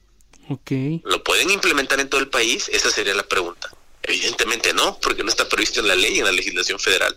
Okay. 0.49 1.01
¿Lo 1.05 1.23
pueden 1.23 1.49
implementar 1.51 1.99
en 1.99 2.09
todo 2.09 2.19
el 2.19 2.27
país? 2.27 2.69
Esa 2.73 2.89
sería 2.89 3.13
la 3.13 3.23
pregunta. 3.23 3.69
Evidentemente 4.01 4.73
no, 4.73 4.99
porque 4.99 5.23
no 5.23 5.29
está 5.29 5.47
previsto 5.47 5.81
en 5.81 5.87
la 5.87 5.95
ley, 5.95 6.17
en 6.17 6.25
la 6.25 6.31
legislación 6.31 6.79
federal. 6.79 7.15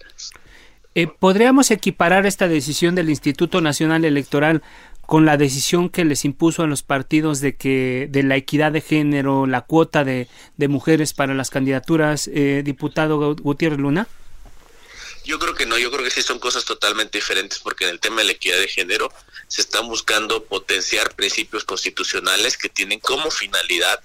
Eh, 0.94 1.06
¿Podríamos 1.06 1.70
equiparar 1.70 2.26
esta 2.26 2.48
decisión 2.48 2.94
del 2.94 3.08
Instituto 3.08 3.62
Nacional 3.62 4.04
Electoral 4.04 4.62
con 5.06 5.24
la 5.24 5.38
decisión 5.38 5.88
que 5.88 6.04
les 6.04 6.26
impuso 6.26 6.62
a 6.62 6.66
los 6.66 6.82
partidos 6.82 7.40
de 7.40 7.56
que 7.56 8.08
de 8.10 8.22
la 8.22 8.36
equidad 8.36 8.72
de 8.72 8.82
género, 8.82 9.46
la 9.46 9.62
cuota 9.62 10.04
de, 10.04 10.28
de 10.58 10.68
mujeres 10.68 11.14
para 11.14 11.34
las 11.34 11.48
candidaturas, 11.48 12.28
eh, 12.32 12.62
diputado 12.64 13.34
Gutiérrez 13.36 13.78
Luna? 13.78 14.06
Yo 15.24 15.38
creo 15.38 15.54
que 15.54 15.66
no, 15.66 15.78
yo 15.78 15.90
creo 15.90 16.04
que 16.04 16.10
sí 16.10 16.22
son 16.22 16.38
cosas 16.38 16.64
totalmente 16.64 17.18
diferentes 17.18 17.58
porque 17.58 17.84
en 17.84 17.90
el 17.90 18.00
tema 18.00 18.18
de 18.18 18.24
la 18.24 18.32
equidad 18.32 18.58
de 18.58 18.68
género 18.68 19.12
se 19.48 19.60
están 19.60 19.86
buscando 19.88 20.44
potenciar 20.44 21.14
principios 21.14 21.64
constitucionales 21.64 22.56
que 22.56 22.68
tienen 22.68 23.00
como 23.00 23.30
finalidad 23.30 24.00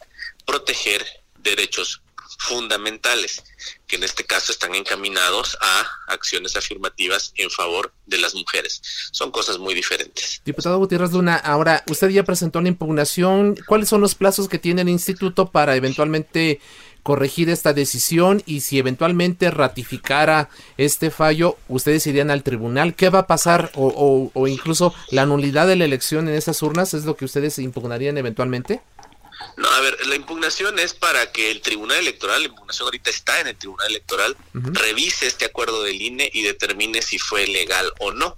proteger 0.46 1.06
derechos 1.38 2.02
fundamentales, 2.38 3.44
que 3.88 3.96
en 3.96 4.04
este 4.04 4.24
caso 4.24 4.52
están 4.52 4.76
encaminados 4.76 5.58
a 5.62 5.88
acciones 6.14 6.56
afirmativas 6.56 7.34
en 7.36 7.50
favor 7.50 7.92
de 8.06 8.18
las 8.20 8.36
mujeres. 8.36 8.82
Son 9.12 9.32
cosas 9.32 9.58
muy 9.58 9.74
diferentes. 9.74 10.42
Diputado 10.46 10.78
Gutiérrez 10.78 11.12
Luna, 11.12 11.36
ahora 11.36 11.84
usted 11.88 12.10
ya 12.10 12.24
presentó 12.24 12.60
una 12.60 12.70
impugnación. 12.70 13.56
¿Cuáles 13.66 13.90
son 13.90 14.02
los 14.02 14.16
plazos 14.16 14.48
que 14.48 14.60
tiene 14.60 14.84
el 14.84 14.90
instituto 14.90 15.52
para 15.52 15.76
eventualmente 15.76 16.62
corregir 17.08 17.50
esta 17.50 17.72
decisión 17.72 18.44
y 18.46 18.60
si 18.60 18.80
eventualmente 18.80 19.50
ratificara 19.50 20.50
este 20.76 21.10
fallo, 21.10 21.58
ustedes 21.70 22.06
irían 22.06 22.30
al 22.32 22.44
tribunal. 22.44 22.96
¿Qué 22.96 23.08
va 23.10 23.20
a 23.20 23.28
pasar? 23.28 23.72
O, 23.76 24.30
o, 24.34 24.48
incluso 24.50 24.94
la 25.10 25.26
nulidad 25.26 25.68
de 25.68 25.78
la 25.78 25.86
elección 25.86 26.28
en 26.28 26.36
esas 26.36 26.62
urnas 26.62 26.94
es 26.94 27.06
lo 27.06 27.16
que 27.16 27.24
ustedes 27.24 27.60
impugnarían 27.60 28.18
eventualmente. 28.18 28.82
No, 29.56 29.70
a 29.70 29.80
ver, 29.80 30.06
la 30.08 30.16
impugnación 30.16 30.80
es 30.80 30.94
para 30.94 31.32
que 31.32 31.50
el 31.50 31.62
Tribunal 31.62 32.00
Electoral, 32.00 32.42
la 32.42 32.50
impugnación 32.50 32.88
ahorita 32.88 33.10
está 33.10 33.40
en 33.40 33.48
el 33.48 33.56
Tribunal 33.56 33.88
Electoral, 33.88 34.36
revise 34.52 35.28
este 35.28 35.46
acuerdo 35.46 35.84
del 35.84 36.02
INE 36.02 36.30
y 36.34 36.42
determine 36.42 37.02
si 37.02 37.20
fue 37.20 37.48
legal 37.48 37.90
o 38.00 38.12
no. 38.12 38.36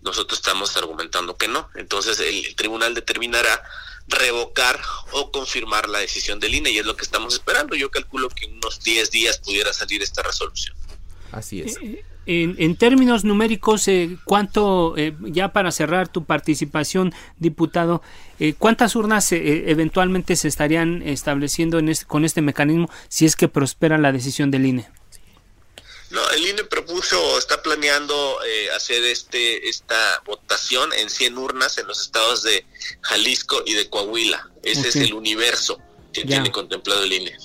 Nosotros 0.00 0.38
estamos 0.38 0.74
argumentando 0.78 1.36
que 1.36 1.48
no. 1.48 1.68
Entonces 1.74 2.18
el 2.20 2.56
tribunal 2.56 2.94
determinará 2.94 3.62
revocar 4.08 4.80
o 5.12 5.30
confirmar 5.30 5.88
la 5.88 5.98
decisión 5.98 6.40
del 6.40 6.54
INE 6.54 6.70
y 6.70 6.78
es 6.78 6.86
lo 6.86 6.96
que 6.96 7.04
estamos 7.04 7.34
esperando. 7.34 7.76
Yo 7.76 7.90
calculo 7.90 8.28
que 8.28 8.46
en 8.46 8.54
unos 8.54 8.82
10 8.82 9.10
días 9.10 9.38
pudiera 9.38 9.72
salir 9.72 10.02
esta 10.02 10.22
resolución. 10.22 10.76
Así 11.32 11.60
es. 11.60 11.78
Eh, 12.30 12.54
en, 12.58 12.76
términos 12.76 13.24
numéricos, 13.24 13.88
eh, 13.88 14.18
¿cuánto, 14.24 14.94
eh, 14.98 15.14
ya 15.20 15.52
para 15.52 15.72
cerrar 15.72 16.08
tu 16.08 16.24
participación, 16.24 17.14
diputado, 17.38 18.02
cuántas 18.58 18.94
urnas 18.96 19.32
eventualmente 19.32 20.36
se 20.36 20.46
estarían 20.46 21.02
estableciendo 21.02 21.78
en 21.78 21.88
este, 21.88 22.06
con 22.06 22.24
este 22.24 22.40
mecanismo 22.40 22.88
si 23.08 23.24
es 23.24 23.34
que 23.34 23.48
prospera 23.48 23.98
la 23.98 24.12
decisión 24.12 24.50
del 24.50 24.66
INE? 24.66 24.88
No, 26.10 26.30
el 26.30 26.46
INE 26.46 26.64
propuso, 26.64 27.38
está 27.38 27.62
planeando 27.62 28.38
eh, 28.46 28.70
hacer 28.70 29.04
este 29.04 29.68
esta 29.68 30.22
votación 30.24 30.90
en 30.94 31.10
100 31.10 31.36
urnas 31.36 31.76
en 31.78 31.86
los 31.86 32.00
estados 32.00 32.42
de 32.42 32.64
Jalisco 33.02 33.62
y 33.66 33.74
de 33.74 33.90
Coahuila. 33.90 34.50
Ese 34.62 34.88
es 34.88 34.96
el 34.96 35.12
universo 35.12 35.78
que 36.12 36.24
tiene 36.24 36.50
contemplado 36.50 37.04
el 37.04 37.12
INE. 37.12 37.36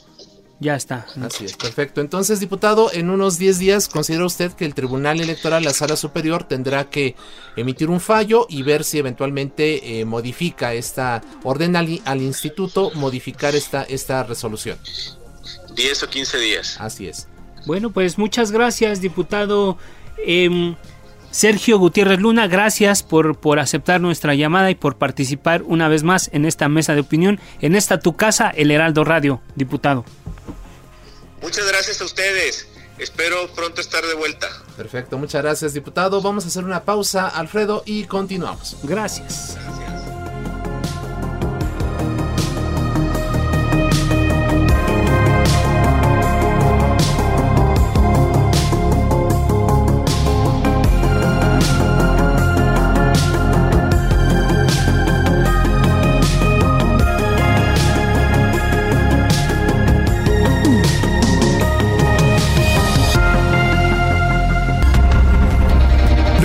Ya 0.60 0.76
está. 0.76 1.06
Así 1.22 1.44
es, 1.44 1.58
perfecto. 1.58 2.00
Entonces, 2.00 2.40
diputado, 2.40 2.90
en 2.94 3.10
unos 3.10 3.38
10 3.38 3.60
días, 3.60 3.90
¿considera 3.90 4.26
usted 4.26 4.54
que 4.54 4.64
el 4.64 4.74
Tribunal 4.74 5.20
Electoral, 5.20 5.66
la 5.66 5.74
Sala 5.74 5.98
Superior, 5.98 6.46
tendrá 6.46 6.90
que 6.90 7.18
emitir 7.58 7.90
un 7.90 8.00
fallo 8.00 8.46
y 8.48 8.62
ver 8.64 8.86
si 8.86 8.98
eventualmente 8.98 10.00
eh, 10.00 10.06
modifica 10.06 10.74
esta, 10.74 11.22
orden 11.44 11.76
al, 11.76 12.02
al, 12.06 12.22
instituto 12.22 12.92
modificar 12.92 13.56
esta, 13.56 13.84
esta 13.84 14.24
resolución? 14.24 14.80
10 15.76 16.04
o 16.04 16.10
15 16.10 16.38
días. 16.38 16.78
Así 16.80 17.10
es. 17.10 17.28
Bueno, 17.66 17.92
pues 17.92 18.18
muchas 18.18 18.52
gracias, 18.52 19.02
diputado. 19.02 19.78
Eh, 20.18 20.76
Sergio 21.34 21.80
Gutiérrez 21.80 22.20
Luna, 22.20 22.48
gracias 22.48 23.02
por, 23.02 23.36
por 23.40 23.58
aceptar 23.58 24.00
nuestra 24.00 24.36
llamada 24.36 24.70
y 24.70 24.76
por 24.76 24.98
participar 24.98 25.64
una 25.64 25.88
vez 25.88 26.04
más 26.04 26.30
en 26.32 26.46
esta 26.46 26.70
mesa 26.70 26.94
de 26.94 27.02
opinión, 27.02 27.40
en 27.60 27.76
esta 27.76 28.00
tu 28.00 28.16
casa, 28.16 28.52
el 28.52 28.70
Heraldo 28.70 29.04
Radio, 29.04 29.42
diputado. 29.56 30.06
Muchas 31.42 31.68
gracias 31.68 32.00
a 32.02 32.06
ustedes. 32.06 32.68
Espero 33.00 33.48
pronto 33.56 33.82
estar 33.82 34.06
de 34.06 34.14
vuelta. 34.14 34.48
Perfecto, 34.78 35.18
muchas 35.18 35.42
gracias, 35.42 35.74
diputado. 35.74 36.22
Vamos 36.22 36.46
a 36.46 36.50
hacer 36.50 36.64
una 36.64 36.84
pausa, 36.84 37.28
Alfredo, 37.28 37.82
y 37.88 38.04
continuamos. 38.04 38.78
Gracias. 38.84 39.58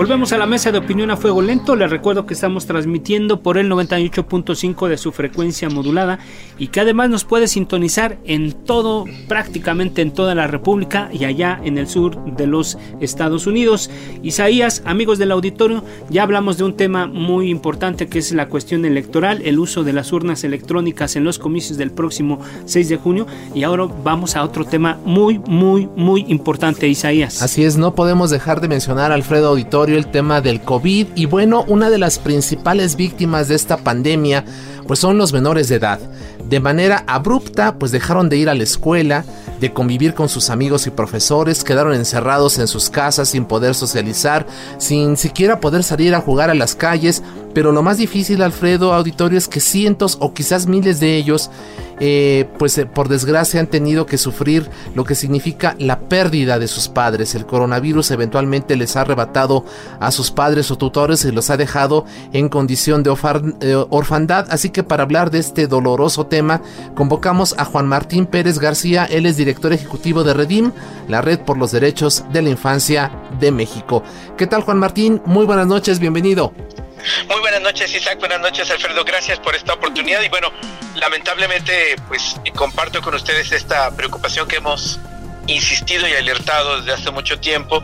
Volvemos 0.00 0.32
a 0.32 0.38
la 0.38 0.46
mesa 0.46 0.72
de 0.72 0.78
opinión 0.78 1.10
a 1.10 1.18
fuego 1.18 1.42
lento. 1.42 1.76
Les 1.76 1.90
recuerdo 1.90 2.24
que 2.24 2.32
estamos 2.32 2.64
transmitiendo 2.64 3.42
por 3.42 3.58
el 3.58 3.70
98.5 3.70 4.88
de 4.88 4.96
su 4.96 5.12
frecuencia 5.12 5.68
modulada 5.68 6.20
y 6.58 6.68
que 6.68 6.80
además 6.80 7.10
nos 7.10 7.26
puede 7.26 7.46
sintonizar 7.46 8.16
en 8.24 8.52
todo, 8.52 9.04
prácticamente 9.28 10.00
en 10.00 10.12
toda 10.12 10.34
la 10.34 10.46
República 10.46 11.10
y 11.12 11.26
allá 11.26 11.60
en 11.62 11.76
el 11.76 11.86
sur 11.86 12.16
de 12.34 12.46
los 12.46 12.78
Estados 13.02 13.46
Unidos. 13.46 13.90
Isaías, 14.22 14.82
amigos 14.86 15.18
del 15.18 15.32
auditorio, 15.32 15.84
ya 16.08 16.22
hablamos 16.22 16.56
de 16.56 16.64
un 16.64 16.78
tema 16.78 17.06
muy 17.06 17.50
importante 17.50 18.08
que 18.08 18.20
es 18.20 18.32
la 18.32 18.48
cuestión 18.48 18.86
electoral, 18.86 19.42
el 19.44 19.58
uso 19.58 19.84
de 19.84 19.92
las 19.92 20.14
urnas 20.14 20.44
electrónicas 20.44 21.14
en 21.16 21.24
los 21.24 21.38
comicios 21.38 21.76
del 21.76 21.90
próximo 21.90 22.38
6 22.64 22.88
de 22.88 22.96
junio. 22.96 23.26
Y 23.54 23.64
ahora 23.64 23.86
vamos 24.02 24.34
a 24.34 24.44
otro 24.44 24.64
tema 24.64 24.98
muy, 25.04 25.38
muy, 25.40 25.90
muy 25.94 26.24
importante, 26.28 26.88
Isaías. 26.88 27.42
Así 27.42 27.64
es, 27.64 27.76
no 27.76 27.94
podemos 27.94 28.30
dejar 28.30 28.62
de 28.62 28.68
mencionar, 28.68 29.12
Alfredo 29.12 29.48
Auditorio, 29.48 29.89
el 29.96 30.06
tema 30.06 30.40
del 30.40 30.60
COVID 30.60 31.08
y 31.14 31.26
bueno, 31.26 31.64
una 31.68 31.90
de 31.90 31.98
las 31.98 32.18
principales 32.18 32.96
víctimas 32.96 33.48
de 33.48 33.54
esta 33.54 33.76
pandemia 33.76 34.44
pues 34.86 34.98
son 34.98 35.18
los 35.18 35.32
menores 35.32 35.68
de 35.68 35.76
edad. 35.76 36.00
De 36.50 36.58
manera 36.58 37.04
abrupta 37.06 37.76
pues 37.78 37.92
dejaron 37.92 38.28
de 38.28 38.36
ir 38.36 38.48
a 38.48 38.56
la 38.56 38.64
escuela, 38.64 39.24
de 39.60 39.72
convivir 39.72 40.14
con 40.14 40.28
sus 40.28 40.50
amigos 40.50 40.88
y 40.88 40.90
profesores, 40.90 41.62
quedaron 41.62 41.94
encerrados 41.94 42.58
en 42.58 42.66
sus 42.66 42.90
casas 42.90 43.28
sin 43.28 43.44
poder 43.44 43.76
socializar, 43.76 44.48
sin 44.76 45.16
siquiera 45.16 45.60
poder 45.60 45.84
salir 45.84 46.12
a 46.12 46.20
jugar 46.20 46.50
a 46.50 46.54
las 46.54 46.74
calles, 46.74 47.22
pero 47.54 47.70
lo 47.70 47.84
más 47.84 47.98
difícil 47.98 48.42
Alfredo 48.42 48.92
Auditorio 48.92 49.38
es 49.38 49.46
que 49.46 49.60
cientos 49.60 50.16
o 50.18 50.34
quizás 50.34 50.66
miles 50.66 50.98
de 50.98 51.16
ellos 51.16 51.52
eh, 52.02 52.48
pues 52.58 52.78
eh, 52.78 52.86
por 52.86 53.08
desgracia 53.08 53.60
han 53.60 53.66
tenido 53.66 54.06
que 54.06 54.16
sufrir 54.16 54.70
lo 54.94 55.04
que 55.04 55.14
significa 55.14 55.76
la 55.78 56.00
pérdida 56.00 56.58
de 56.58 56.66
sus 56.66 56.88
padres. 56.88 57.34
El 57.34 57.44
coronavirus 57.44 58.10
eventualmente 58.10 58.74
les 58.74 58.96
ha 58.96 59.02
arrebatado 59.02 59.66
a 60.00 60.10
sus 60.10 60.30
padres 60.30 60.70
o 60.70 60.78
tutores 60.78 61.26
y 61.26 61.30
los 61.30 61.50
ha 61.50 61.58
dejado 61.58 62.06
en 62.32 62.48
condición 62.48 63.02
de 63.02 63.10
eh, 63.60 63.84
orfandad. 63.90 64.46
Así 64.50 64.70
que 64.70 64.82
para 64.82 65.02
hablar 65.02 65.30
de 65.30 65.40
este 65.40 65.66
doloroso 65.66 66.26
convocamos 66.94 67.54
a 67.58 67.64
Juan 67.64 67.86
Martín 67.86 68.26
Pérez 68.26 68.58
García. 68.58 69.04
Él 69.04 69.26
es 69.26 69.36
director 69.36 69.72
ejecutivo 69.72 70.24
de 70.24 70.34
Redim, 70.34 70.72
la 71.08 71.20
Red 71.20 71.40
por 71.40 71.56
los 71.56 71.72
Derechos 71.72 72.24
de 72.32 72.42
la 72.42 72.50
Infancia 72.50 73.10
de 73.38 73.50
México. 73.50 74.02
¿Qué 74.36 74.46
tal 74.46 74.62
Juan 74.62 74.78
Martín? 74.78 75.22
Muy 75.24 75.46
buenas 75.46 75.66
noches, 75.66 75.98
bienvenido. 75.98 76.52
Muy 77.28 77.40
buenas 77.40 77.62
noches, 77.62 77.94
Isaac. 77.94 78.18
Buenas 78.18 78.40
noches, 78.40 78.70
Alfredo. 78.70 79.04
Gracias 79.04 79.38
por 79.40 79.54
esta 79.54 79.74
oportunidad. 79.74 80.22
Y 80.22 80.28
bueno, 80.28 80.48
lamentablemente, 80.96 81.96
pues 82.08 82.36
comparto 82.54 83.00
con 83.00 83.14
ustedes 83.14 83.52
esta 83.52 83.90
preocupación 83.92 84.46
que 84.46 84.56
hemos 84.56 84.98
insistido 85.46 86.06
y 86.06 86.12
alertado 86.12 86.78
desde 86.78 86.92
hace 86.92 87.10
mucho 87.10 87.38
tiempo, 87.40 87.82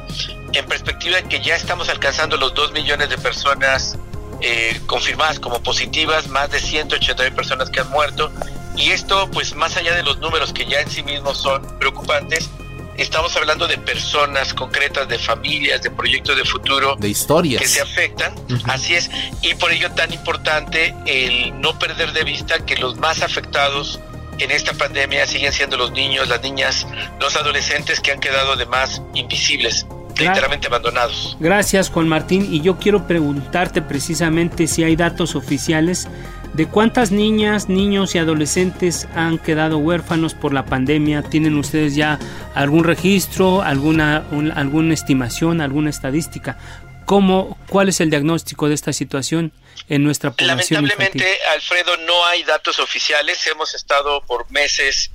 en 0.52 0.66
perspectiva 0.66 1.16
de 1.16 1.24
que 1.24 1.40
ya 1.40 1.56
estamos 1.56 1.88
alcanzando 1.88 2.36
los 2.36 2.54
2 2.54 2.72
millones 2.72 3.08
de 3.08 3.18
personas 3.18 3.98
eh, 4.40 4.80
confirmadas 4.86 5.40
como 5.40 5.62
positivas, 5.62 6.28
más 6.28 6.50
de 6.50 6.60
180 6.60 7.22
mil 7.24 7.32
personas 7.32 7.70
que 7.70 7.80
han 7.80 7.90
muerto. 7.90 8.30
Y 8.76 8.90
esto, 8.90 9.30
pues 9.30 9.54
más 9.54 9.76
allá 9.76 9.94
de 9.94 10.02
los 10.02 10.18
números 10.18 10.52
que 10.52 10.66
ya 10.66 10.80
en 10.80 10.90
sí 10.90 11.02
mismos 11.02 11.38
son 11.38 11.78
preocupantes, 11.78 12.50
estamos 12.96 13.34
hablando 13.36 13.66
de 13.66 13.78
personas 13.78 14.52
concretas, 14.52 15.08
de 15.08 15.18
familias, 15.18 15.82
de 15.82 15.90
proyectos 15.90 16.36
de 16.36 16.44
futuro. 16.44 16.96
De 16.96 17.08
historias. 17.08 17.62
Que 17.62 17.68
se 17.68 17.80
afectan. 17.80 18.34
Así 18.64 18.94
es. 18.94 19.10
Y 19.42 19.54
por 19.54 19.72
ello 19.72 19.90
tan 19.92 20.12
importante 20.12 20.94
el 21.06 21.58
no 21.60 21.78
perder 21.78 22.12
de 22.12 22.24
vista 22.24 22.58
que 22.64 22.76
los 22.76 22.96
más 22.96 23.22
afectados 23.22 24.00
en 24.38 24.50
esta 24.50 24.74
pandemia 24.74 25.26
siguen 25.26 25.52
siendo 25.52 25.78
los 25.78 25.92
niños, 25.92 26.28
las 26.28 26.42
niñas, 26.42 26.86
los 27.20 27.36
adolescentes 27.36 28.00
que 28.00 28.12
han 28.12 28.20
quedado 28.20 28.52
además 28.52 29.00
invisibles 29.14 29.86
literalmente 30.18 30.66
abandonados. 30.66 31.36
Gracias 31.40 31.90
Juan 31.90 32.08
Martín 32.08 32.46
y 32.52 32.60
yo 32.60 32.78
quiero 32.78 33.06
preguntarte 33.06 33.82
precisamente 33.82 34.66
si 34.66 34.84
hay 34.84 34.96
datos 34.96 35.34
oficiales 35.34 36.08
¿De 36.56 36.66
cuántas 36.66 37.10
niñas, 37.10 37.68
niños 37.68 38.14
y 38.14 38.18
adolescentes 38.18 39.06
han 39.14 39.36
quedado 39.36 39.76
huérfanos 39.76 40.32
por 40.32 40.54
la 40.54 40.64
pandemia? 40.64 41.20
¿Tienen 41.20 41.58
ustedes 41.58 41.94
ya 41.94 42.18
algún 42.54 42.82
registro, 42.82 43.60
alguna, 43.60 44.24
alguna 44.54 44.94
estimación, 44.94 45.60
alguna 45.60 45.90
estadística? 45.90 46.56
¿Cómo, 47.04 47.58
¿Cuál 47.68 47.90
es 47.90 48.00
el 48.00 48.08
diagnóstico 48.08 48.68
de 48.68 48.74
esta 48.74 48.94
situación 48.94 49.52
en 49.90 50.02
nuestra 50.02 50.30
población? 50.30 50.84
Lamentablemente, 50.84 51.38
Alfredo, 51.52 51.94
no 52.06 52.24
hay 52.24 52.42
datos 52.44 52.78
oficiales. 52.78 53.46
Hemos 53.46 53.74
estado 53.74 54.22
por 54.22 54.50
meses 54.50 55.10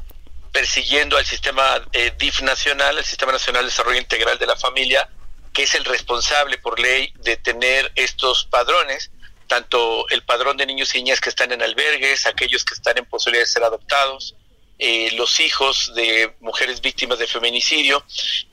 persiguiendo 0.52 1.18
al 1.18 1.26
sistema 1.26 1.84
eh, 1.94 2.14
DIF 2.18 2.42
nacional, 2.42 2.98
el 2.98 3.06
Sistema 3.06 3.32
Nacional 3.32 3.64
de 3.64 3.70
Desarrollo 3.70 4.00
Integral 4.00 4.38
de 4.38 4.46
la 4.46 4.56
Familia, 4.56 5.10
que 5.54 5.64
es 5.64 5.76
el 5.76 5.86
responsable 5.86 6.58
por 6.58 6.80
ley 6.80 7.14
de 7.20 7.38
tener 7.38 7.92
estos 7.96 8.46
padrones 8.46 9.12
tanto 9.52 10.08
el 10.08 10.24
padrón 10.24 10.56
de 10.56 10.66
niños 10.66 10.96
y 10.96 11.00
niñas 11.00 11.20
que 11.20 11.28
están 11.28 11.52
en 11.52 11.62
albergues, 11.62 12.26
aquellos 12.26 12.64
que 12.64 12.74
están 12.74 12.98
en 12.98 13.06
posibilidad 13.06 13.44
de 13.44 13.52
ser 13.52 13.66
adoptados, 13.66 14.34
eh, 14.80 15.12
los 15.18 15.42
hijos 15.42 15.92
de 15.94 16.34
mujeres 16.40 16.80
víctimas 16.80 17.20
de 17.20 17.28
feminicidio 17.28 18.02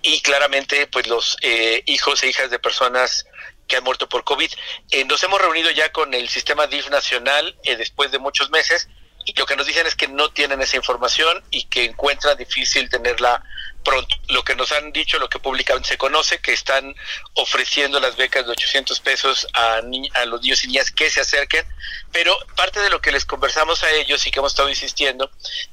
y 0.02 0.20
claramente 0.22 0.88
pues 0.88 1.06
los 1.06 1.36
eh, 1.40 1.84
hijos 1.86 2.20
e 2.24 2.30
hijas 2.30 2.50
de 2.50 2.58
personas 2.58 3.26
que 3.68 3.76
han 3.76 3.84
muerto 3.84 4.08
por 4.08 4.24
COVID. 4.24 4.50
Eh, 4.90 5.04
nos 5.04 5.22
hemos 5.22 5.40
reunido 5.40 5.70
ya 5.70 5.92
con 5.92 6.12
el 6.14 6.28
sistema 6.28 6.66
DIF 6.66 6.90
nacional 6.90 7.56
después 7.62 8.10
de 8.10 8.18
muchos 8.18 8.50
meses 8.50 8.88
lo 9.36 9.46
que 9.46 9.56
nos 9.56 9.66
dicen 9.66 9.86
es 9.86 9.94
que 9.94 10.08
no 10.08 10.30
tienen 10.30 10.60
esa 10.62 10.76
información 10.76 11.42
y 11.50 11.64
que 11.64 11.84
encuentran 11.84 12.36
difícil 12.36 12.88
tenerla 12.88 13.42
pronto. 13.84 14.16
Lo 14.28 14.42
que 14.42 14.54
nos 14.54 14.72
han 14.72 14.92
dicho, 14.92 15.18
lo 15.18 15.28
que 15.28 15.38
públicamente 15.38 15.88
se 15.88 15.98
conoce, 15.98 16.40
que 16.40 16.52
están 16.52 16.94
ofreciendo 17.34 18.00
las 18.00 18.16
becas 18.16 18.46
de 18.46 18.52
800 18.52 19.00
pesos 19.00 19.46
a, 19.54 19.80
a 20.14 20.24
los 20.26 20.42
niños 20.42 20.64
y 20.64 20.68
niñas 20.68 20.90
que 20.90 21.10
se 21.10 21.20
acerquen, 21.20 21.66
pero 22.12 22.36
parte 22.56 22.80
de 22.80 22.90
lo 22.90 23.00
que 23.00 23.12
les 23.12 23.24
conversamos 23.24 23.82
a 23.82 23.90
ellos 23.90 24.26
y 24.26 24.30
que 24.30 24.38
hemos 24.38 24.52
estado 24.52 24.68
insistiendo 24.68 25.30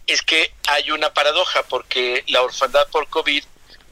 es 0.07 0.21
que 0.21 0.53
hay 0.67 0.91
una 0.91 1.13
paradoja 1.13 1.63
porque 1.63 2.23
la 2.27 2.41
orfandad 2.41 2.87
por 2.89 3.07
COVID 3.09 3.43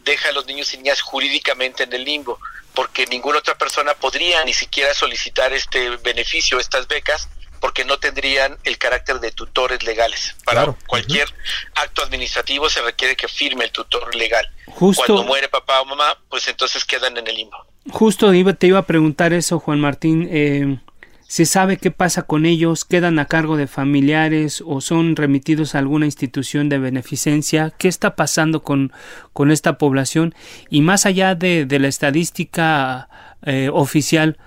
deja 0.03 0.29
a 0.29 0.31
los 0.33 0.45
niños 0.45 0.73
y 0.73 0.77
niñas 0.77 1.01
jurídicamente 1.01 1.83
en 1.83 1.93
el 1.93 2.03
limbo, 2.03 2.39
porque 2.73 3.05
ninguna 3.07 3.39
otra 3.39 3.57
persona 3.57 3.93
podría 3.93 4.43
ni 4.43 4.53
siquiera 4.53 4.93
solicitar 4.93 5.53
este 5.53 5.89
beneficio, 5.97 6.59
estas 6.59 6.87
becas, 6.87 7.29
porque 7.63 7.85
no 7.85 7.97
tendrían 7.97 8.57
el 8.65 8.77
carácter 8.77 9.21
de 9.21 9.31
tutores 9.31 9.81
legales. 9.83 10.35
Para 10.43 10.75
cualquier 10.85 11.29
acto 11.75 12.03
administrativo 12.03 12.69
se 12.69 12.81
requiere 12.81 13.15
que 13.15 13.29
firme 13.29 13.63
el 13.63 13.71
tutor 13.71 14.13
legal. 14.15 14.45
Cuando 14.65 15.23
muere 15.23 15.47
papá 15.47 15.79
o 15.79 15.85
mamá, 15.85 16.17
pues 16.27 16.45
entonces 16.49 16.83
quedan 16.83 17.15
en 17.15 17.25
el 17.25 17.33
limbo. 17.33 17.55
Justo 17.89 18.33
te 18.55 18.67
iba 18.67 18.79
a 18.79 18.85
preguntar 18.85 19.31
eso, 19.31 19.59
Juan 19.59 19.79
Martín. 19.79 20.27
Eh, 20.29 20.77
¿Se 21.25 21.45
sabe 21.45 21.77
qué 21.77 21.89
pasa 21.89 22.23
con 22.23 22.45
ellos? 22.45 22.83
¿Quedan 22.83 23.17
a 23.17 23.27
cargo 23.27 23.55
de 23.55 23.67
familiares 23.67 24.61
o 24.65 24.81
son 24.81 25.15
remitidos 25.15 25.73
a 25.73 25.79
alguna 25.79 26.05
institución 26.05 26.67
de 26.67 26.79
beneficencia? 26.79 27.71
¿Qué 27.77 27.87
está 27.87 28.17
pasando 28.17 28.61
con, 28.61 28.91
con 29.31 29.51
esta 29.51 29.77
población? 29.77 30.35
Y 30.69 30.81
más 30.81 31.05
allá 31.05 31.33
de, 31.33 31.65
la 31.79 31.87
estadística 31.87 33.07
eh, 33.45 33.69
oficial, 33.71 34.37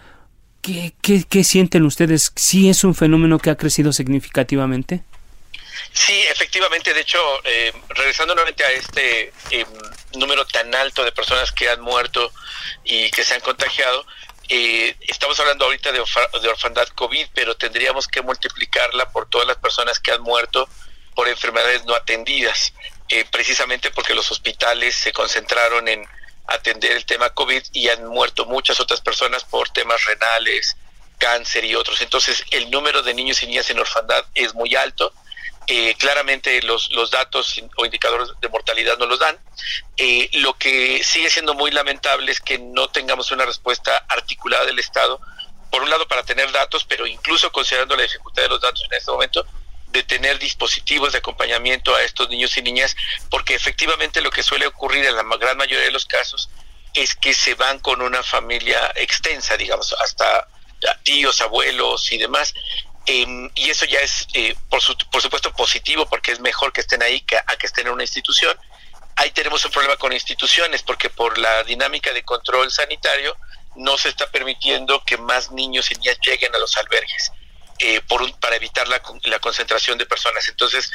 ¿Qué, 0.66 1.44
sienten 1.44 1.84
ustedes? 1.84 2.32
¿Sí 2.34 2.68
es 2.68 2.82
un 2.82 2.94
fenómeno 2.94 3.38
que 3.38 3.50
ha 3.50 3.56
crecido 3.56 3.92
significativamente? 3.92 5.02
Sí, 5.92 6.24
efectivamente, 6.28 6.92
de 6.92 7.00
hecho, 7.00 7.18
eh, 7.44 7.72
regresando 7.90 8.34
nuevamente 8.34 8.64
a 8.64 8.72
este 8.72 9.32
em, 9.50 9.66
número 10.14 10.44
tan 10.46 10.74
alto 10.74 11.04
de 11.04 11.12
personas 11.12 11.52
que 11.52 11.68
han 11.68 11.80
muerto 11.80 12.32
y 12.82 13.10
que 13.10 13.22
se 13.22 13.34
han 13.34 13.40
contagiado, 13.40 14.04
eh, 14.48 14.96
estamos 15.02 15.38
hablando 15.38 15.66
ahorita 15.66 15.92
de, 15.92 16.02
de, 16.42 16.48
orfandad 16.48 16.88
COVID, 16.88 17.28
pero 17.34 17.56
tendríamos 17.56 18.08
que 18.08 18.22
multiplicarla 18.22 19.10
por 19.10 19.28
todas 19.28 19.46
las 19.46 19.56
personas 19.58 20.00
que 20.00 20.12
han 20.12 20.22
muerto 20.22 20.68
por 21.14 21.28
enfermedades 21.28 21.84
no 21.84 21.94
atendidas, 21.94 22.72
eh, 23.08 23.24
precisamente 23.30 23.90
porque 23.90 24.14
los 24.14 24.30
hospitales 24.30 24.94
se 24.96 25.12
concentraron 25.12 25.88
en 25.88 26.06
atender 26.48 26.92
el 26.92 27.04
tema 27.06 27.30
COVID 27.30 27.62
y 27.72 27.88
han 27.88 28.06
muerto 28.06 28.46
muchas 28.46 28.80
otras 28.80 29.00
personas 29.00 29.44
por 29.44 29.68
temas 29.70 30.04
renales, 30.04 30.76
cáncer 31.18 31.64
y 31.64 31.74
otros. 31.74 32.00
Entonces, 32.00 32.44
el 32.50 32.70
número 32.70 33.02
de 33.02 33.14
niños 33.14 33.42
y 33.42 33.46
niñas 33.46 33.70
en 33.70 33.78
orfandad 33.78 34.24
es 34.34 34.54
muy 34.54 34.74
alto 34.74 35.12
eh, 35.68 35.96
claramente 35.98 36.62
los, 36.62 36.92
los 36.92 37.10
datos 37.10 37.60
o 37.76 37.84
indicadores 37.84 38.28
de 38.40 38.48
mortalidad 38.48 38.98
no 38.98 39.06
los 39.06 39.18
dan. 39.18 39.36
Eh, 39.96 40.28
lo 40.34 40.54
que 40.54 41.02
sigue 41.02 41.28
siendo 41.28 41.54
muy 41.54 41.72
lamentable 41.72 42.30
es 42.30 42.40
que 42.40 42.58
no 42.58 42.88
tengamos 42.88 43.32
una 43.32 43.44
respuesta 43.44 44.04
articulada 44.08 44.64
del 44.64 44.78
Estado, 44.78 45.20
por 45.70 45.82
un 45.82 45.90
lado 45.90 46.06
para 46.06 46.22
tener 46.22 46.52
datos, 46.52 46.84
pero 46.84 47.04
incluso 47.06 47.50
considerando 47.50 47.96
la 47.96 48.04
dificultad 48.04 48.42
de 48.42 48.48
los 48.48 48.60
datos 48.60 48.84
en 48.84 48.96
este 48.96 49.10
momento, 49.10 49.44
de 49.88 50.02
tener 50.02 50.38
dispositivos 50.38 51.12
de 51.12 51.18
acompañamiento 51.18 51.94
a 51.94 52.02
estos 52.02 52.28
niños 52.28 52.56
y 52.56 52.62
niñas, 52.62 52.96
porque 53.30 53.54
efectivamente 53.54 54.20
lo 54.20 54.30
que 54.30 54.42
suele 54.42 54.66
ocurrir 54.66 55.04
en 55.04 55.16
la 55.16 55.24
gran 55.38 55.56
mayoría 55.56 55.84
de 55.84 55.90
los 55.90 56.06
casos 56.06 56.50
es 56.94 57.14
que 57.14 57.34
se 57.34 57.54
van 57.54 57.78
con 57.78 58.00
una 58.02 58.22
familia 58.22 58.92
extensa, 58.94 59.56
digamos, 59.56 59.94
hasta 60.02 60.48
tíos, 61.02 61.40
abuelos 61.40 62.12
y 62.12 62.18
demás, 62.18 62.54
Em, 63.06 63.48
y 63.54 63.70
eso 63.70 63.84
ya 63.84 64.00
es, 64.00 64.26
eh, 64.34 64.56
por, 64.68 64.80
por 65.10 65.22
supuesto, 65.22 65.52
positivo 65.52 66.06
porque 66.06 66.32
es 66.32 66.40
mejor 66.40 66.72
que 66.72 66.80
estén 66.80 67.02
ahí 67.04 67.20
que 67.20 67.36
a 67.36 67.56
que 67.56 67.66
estén 67.66 67.86
en 67.86 67.92
una 67.92 68.02
institución. 68.02 68.58
Ahí 69.14 69.30
tenemos 69.30 69.64
un 69.64 69.70
problema 69.70 69.96
con 69.96 70.12
instituciones 70.12 70.82
porque 70.82 71.08
por 71.08 71.38
la 71.38 71.62
dinámica 71.62 72.12
de 72.12 72.24
control 72.24 72.70
sanitario 72.72 73.36
no 73.76 73.96
se 73.96 74.08
está 74.08 74.28
permitiendo 74.30 75.04
que 75.04 75.16
más 75.18 75.52
niños 75.52 75.90
y 75.92 75.94
niñas 75.94 76.18
lleguen 76.20 76.52
a 76.54 76.58
los 76.58 76.76
albergues 76.76 77.30
eh, 77.78 78.00
por 78.08 78.38
para 78.38 78.56
evitar 78.56 78.88
la, 78.88 79.02
la 79.24 79.38
concentración 79.38 79.98
de 79.98 80.06
personas. 80.06 80.48
Entonces, 80.48 80.90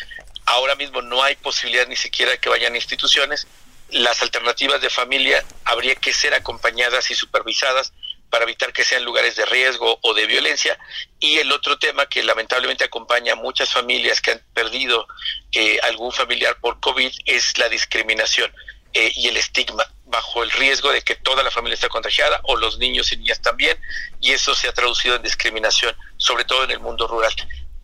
ahora 0.45 0.75
mismo 0.75 1.01
no 1.01 1.23
hay 1.23 1.35
posibilidad 1.35 1.87
ni 1.87 1.95
siquiera 1.95 2.37
que 2.37 2.49
vayan 2.49 2.73
a 2.73 2.77
instituciones. 2.77 3.47
Las 3.89 4.21
alternativas 4.21 4.81
de 4.81 4.89
familia 4.89 5.43
habría 5.65 5.95
que 5.95 6.13
ser 6.13 6.33
acompañadas 6.33 7.11
y 7.11 7.15
supervisadas 7.15 7.91
para 8.29 8.45
evitar 8.45 8.71
que 8.71 8.85
sean 8.85 9.03
lugares 9.03 9.35
de 9.35 9.45
riesgo 9.45 9.99
o 10.01 10.13
de 10.13 10.25
violencia. 10.25 10.79
Y 11.19 11.37
el 11.37 11.51
otro 11.51 11.77
tema 11.77 12.07
que 12.07 12.23
lamentablemente 12.23 12.85
acompaña 12.85 13.33
a 13.33 13.35
muchas 13.35 13.69
familias 13.69 14.21
que 14.21 14.31
han 14.31 14.41
perdido 14.53 15.05
eh, 15.51 15.77
algún 15.83 16.11
familiar 16.11 16.57
por 16.59 16.79
COVID 16.79 17.11
es 17.25 17.57
la 17.57 17.67
discriminación 17.69 18.51
eh, 18.93 19.11
y 19.15 19.27
el 19.27 19.37
estigma 19.37 19.85
bajo 20.11 20.43
el 20.43 20.51
riesgo 20.51 20.91
de 20.91 21.01
que 21.01 21.15
toda 21.15 21.41
la 21.41 21.49
familia 21.49 21.73
esté 21.73 21.89
contagiada 21.89 22.41
o 22.43 22.57
los 22.57 22.77
niños 22.77 23.11
y 23.11 23.17
niñas 23.17 23.41
también, 23.41 23.81
y 24.19 24.31
eso 24.31 24.53
se 24.53 24.67
ha 24.67 24.73
traducido 24.73 25.15
en 25.15 25.23
discriminación, 25.23 25.95
sobre 26.17 26.43
todo 26.43 26.65
en 26.65 26.71
el 26.71 26.79
mundo 26.79 27.07
rural. 27.07 27.33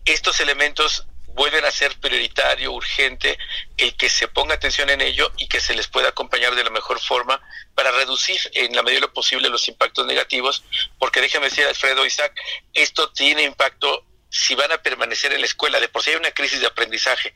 Estos 0.06 0.40
elementos 0.40 1.08
vuelven 1.28 1.66
a 1.66 1.72
ser 1.72 1.96
prioritario, 2.00 2.72
urgente, 2.74 3.38
el 3.78 3.96
que 3.96 4.10
se 4.10 4.28
ponga 4.28 4.56
atención 4.56 4.90
en 4.90 5.02
ello 5.02 5.32
y 5.38 5.48
que 5.48 5.60
se 5.60 5.76
les 5.76 5.88
pueda 5.88 6.10
acompañar 6.10 6.56
de 6.56 6.64
la 6.64 6.70
mejor 6.70 7.00
forma 7.00 7.40
para 7.76 7.92
reducir 7.92 8.40
en 8.54 8.76
la 8.76 8.84
medida 8.84 8.98
de 8.98 9.08
lo 9.08 9.14
posible 9.14 9.50
los 9.50 9.68
impactos 9.68 10.06
negativos, 10.06 10.64
porque 11.00 11.22
déjeme 11.22 11.46
decir, 11.46 11.66
Alfredo 11.66 12.06
Isaac, 12.06 12.34
esto 12.74 13.12
tiene 13.12 13.44
impacto 13.44 14.04
si 14.30 14.56
van 14.56 14.72
a 14.72 14.80
permanecer 14.80 15.32
en 15.32 15.42
la 15.42 15.46
escuela, 15.46 15.80
de 15.80 15.88
por 15.88 16.04
sí 16.04 16.10
hay 16.10 16.18
una 16.18 16.32
crisis 16.32 16.60
de 16.60 16.68
aprendizaje, 16.68 17.34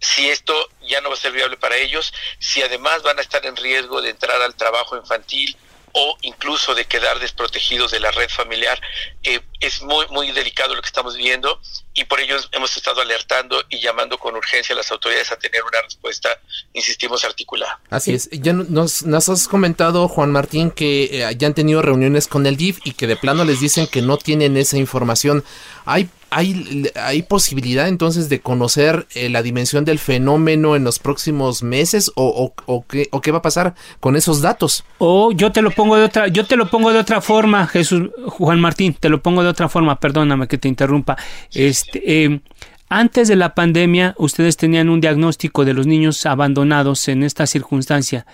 si 0.00 0.28
esto 0.28 0.54
ya 0.82 1.00
no 1.00 1.08
va 1.08 1.14
a 1.14 1.18
ser 1.18 1.32
viable 1.32 1.56
para 1.56 1.76
ellos, 1.76 2.12
si 2.38 2.62
además 2.62 3.02
van 3.02 3.18
a 3.18 3.22
estar 3.22 3.44
en 3.46 3.56
riesgo 3.56 4.02
de 4.02 4.10
entrar 4.10 4.40
al 4.42 4.54
trabajo 4.54 4.96
infantil, 4.96 5.56
o 5.98 6.14
incluso 6.20 6.74
de 6.74 6.84
quedar 6.84 7.18
desprotegidos 7.20 7.90
de 7.90 8.00
la 8.00 8.10
red 8.10 8.28
familiar. 8.28 8.78
Eh, 9.22 9.40
es 9.60 9.80
muy, 9.80 10.06
muy 10.08 10.30
delicado 10.30 10.74
lo 10.74 10.82
que 10.82 10.88
estamos 10.88 11.16
viendo 11.16 11.58
y 11.94 12.04
por 12.04 12.20
ello 12.20 12.36
hemos 12.52 12.76
estado 12.76 13.00
alertando 13.00 13.64
y 13.70 13.80
llamando 13.80 14.18
con 14.18 14.36
urgencia 14.36 14.74
a 14.74 14.76
las 14.76 14.90
autoridades 14.90 15.32
a 15.32 15.38
tener 15.38 15.62
una 15.64 15.80
respuesta, 15.80 16.38
insistimos, 16.74 17.24
articulada. 17.24 17.80
Así 17.88 18.12
es. 18.12 18.28
Ya 18.30 18.52
nos, 18.52 19.04
nos 19.04 19.28
has 19.30 19.48
comentado, 19.48 20.06
Juan 20.06 20.30
Martín, 20.30 20.70
que 20.70 21.04
eh, 21.04 21.34
ya 21.34 21.46
han 21.46 21.54
tenido 21.54 21.80
reuniones 21.80 22.28
con 22.28 22.44
el 22.44 22.58
DIF 22.58 22.80
y 22.84 22.92
que 22.92 23.06
de 23.06 23.16
plano 23.16 23.46
les 23.46 23.60
dicen 23.60 23.86
que 23.86 24.02
no 24.02 24.18
tienen 24.18 24.58
esa 24.58 24.76
información. 24.76 25.44
¿Hay 25.86 26.10
¿Hay, 26.30 26.90
¿Hay 26.96 27.22
posibilidad 27.22 27.86
entonces 27.86 28.28
de 28.28 28.40
conocer 28.40 29.06
eh, 29.14 29.28
la 29.28 29.42
dimensión 29.42 29.84
del 29.84 29.98
fenómeno 29.98 30.74
en 30.74 30.82
los 30.82 30.98
próximos 30.98 31.62
meses 31.62 32.10
o, 32.16 32.52
qué, 32.88 33.32
va 33.32 33.38
a 33.38 33.42
pasar 33.42 33.74
con 34.00 34.16
esos 34.16 34.42
datos? 34.42 34.84
O 34.98 35.30
yo 35.30 35.52
te 35.52 35.62
lo 35.62 35.70
pongo 35.70 35.96
de 35.96 36.04
otra, 36.04 36.26
yo 36.26 36.44
te 36.44 36.56
lo 36.56 36.68
pongo 36.68 36.92
de 36.92 36.98
otra 36.98 37.20
forma, 37.20 37.66
Jesús 37.68 38.10
Juan 38.26 38.60
Martín, 38.60 38.94
te 38.98 39.08
lo 39.08 39.22
pongo 39.22 39.42
de 39.44 39.48
otra 39.48 39.68
forma, 39.68 40.00
perdóname 40.00 40.48
que 40.48 40.58
te 40.58 40.66
interrumpa. 40.66 41.16
Este, 41.52 42.24
em, 42.24 42.40
antes 42.88 43.28
de 43.28 43.36
la 43.36 43.54
pandemia, 43.54 44.14
ustedes 44.18 44.56
tenían 44.56 44.88
un 44.88 45.00
diagnóstico 45.00 45.64
de 45.64 45.74
los 45.74 45.86
niños 45.86 46.24
abandonados 46.26 47.08
en 47.08 47.22
esta 47.22 47.46
circunstancia. 47.46 48.26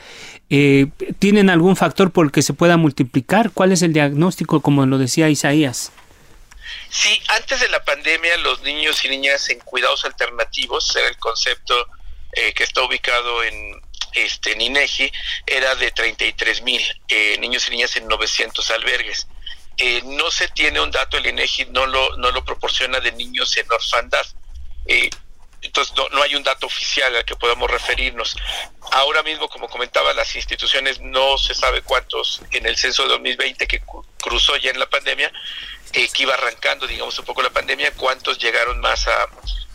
Eh, 0.50 0.88
¿Tienen 1.18 1.48
algún 1.48 1.76
factor 1.76 2.10
por 2.10 2.26
el 2.26 2.32
que 2.32 2.42
se 2.42 2.52
pueda 2.52 2.76
multiplicar? 2.76 3.50
¿Cuál 3.52 3.72
es 3.72 3.82
el 3.82 3.94
diagnóstico, 3.94 4.60
como 4.60 4.84
lo 4.84 4.98
decía 4.98 5.30
Isaías? 5.30 5.92
Sí, 6.92 7.22
antes 7.28 7.58
de 7.60 7.70
la 7.70 7.82
pandemia 7.82 8.36
los 8.36 8.60
niños 8.60 9.02
y 9.02 9.08
niñas 9.08 9.48
en 9.48 9.60
cuidados 9.60 10.04
alternativos, 10.04 10.94
era 10.94 11.08
el 11.08 11.16
concepto 11.16 11.86
eh, 12.34 12.52
que 12.52 12.64
está 12.64 12.82
ubicado 12.82 13.42
en, 13.42 13.80
este, 14.12 14.52
en 14.52 14.60
INEGI, 14.60 15.10
era 15.46 15.74
de 15.74 15.90
33 15.90 16.60
mil 16.60 16.82
eh, 17.08 17.38
niños 17.38 17.66
y 17.66 17.70
niñas 17.70 17.96
en 17.96 18.06
900 18.08 18.70
albergues. 18.72 19.26
Eh, 19.78 20.02
no 20.04 20.30
se 20.30 20.48
tiene 20.48 20.82
un 20.82 20.90
dato, 20.90 21.16
el 21.16 21.24
INEGI 21.24 21.64
no 21.70 21.86
lo, 21.86 22.14
no 22.18 22.30
lo 22.30 22.44
proporciona 22.44 23.00
de 23.00 23.12
niños 23.12 23.56
en 23.56 23.72
orfandad. 23.72 24.26
entonces 25.62 25.94
no, 25.96 26.10
no, 26.10 26.22
hay 26.22 26.34
un 26.34 26.42
dato 26.42 26.66
oficial 26.66 27.16
al 27.16 27.24
que 27.24 27.36
podamos 27.36 27.70
referirnos. 27.70 28.36
Ahora 28.90 29.22
mismo, 29.22 29.48
como 29.48 29.66
comentaba, 29.66 30.12
las 30.12 30.36
instituciones 30.36 31.00
no 31.00 31.38
se 31.38 31.54
sabe 31.54 31.80
cuántos 31.80 32.42
en 32.50 32.66
el 32.66 32.76
censo 32.76 33.04
de 33.04 33.08
2020 33.08 33.66
que 33.66 33.80
cruzó 34.20 34.58
ya 34.58 34.70
en 34.70 34.78
la 34.78 34.90
pandemia, 34.90 35.32
eh, 35.92 36.08
que 36.12 36.22
iba 36.22 36.34
arrancando, 36.34 36.86
digamos, 36.86 37.18
un 37.18 37.24
poco 37.24 37.42
la 37.42 37.50
pandemia, 37.50 37.92
cuántos 37.94 38.38
llegaron 38.38 38.80
más 38.80 39.06
a, 39.08 39.28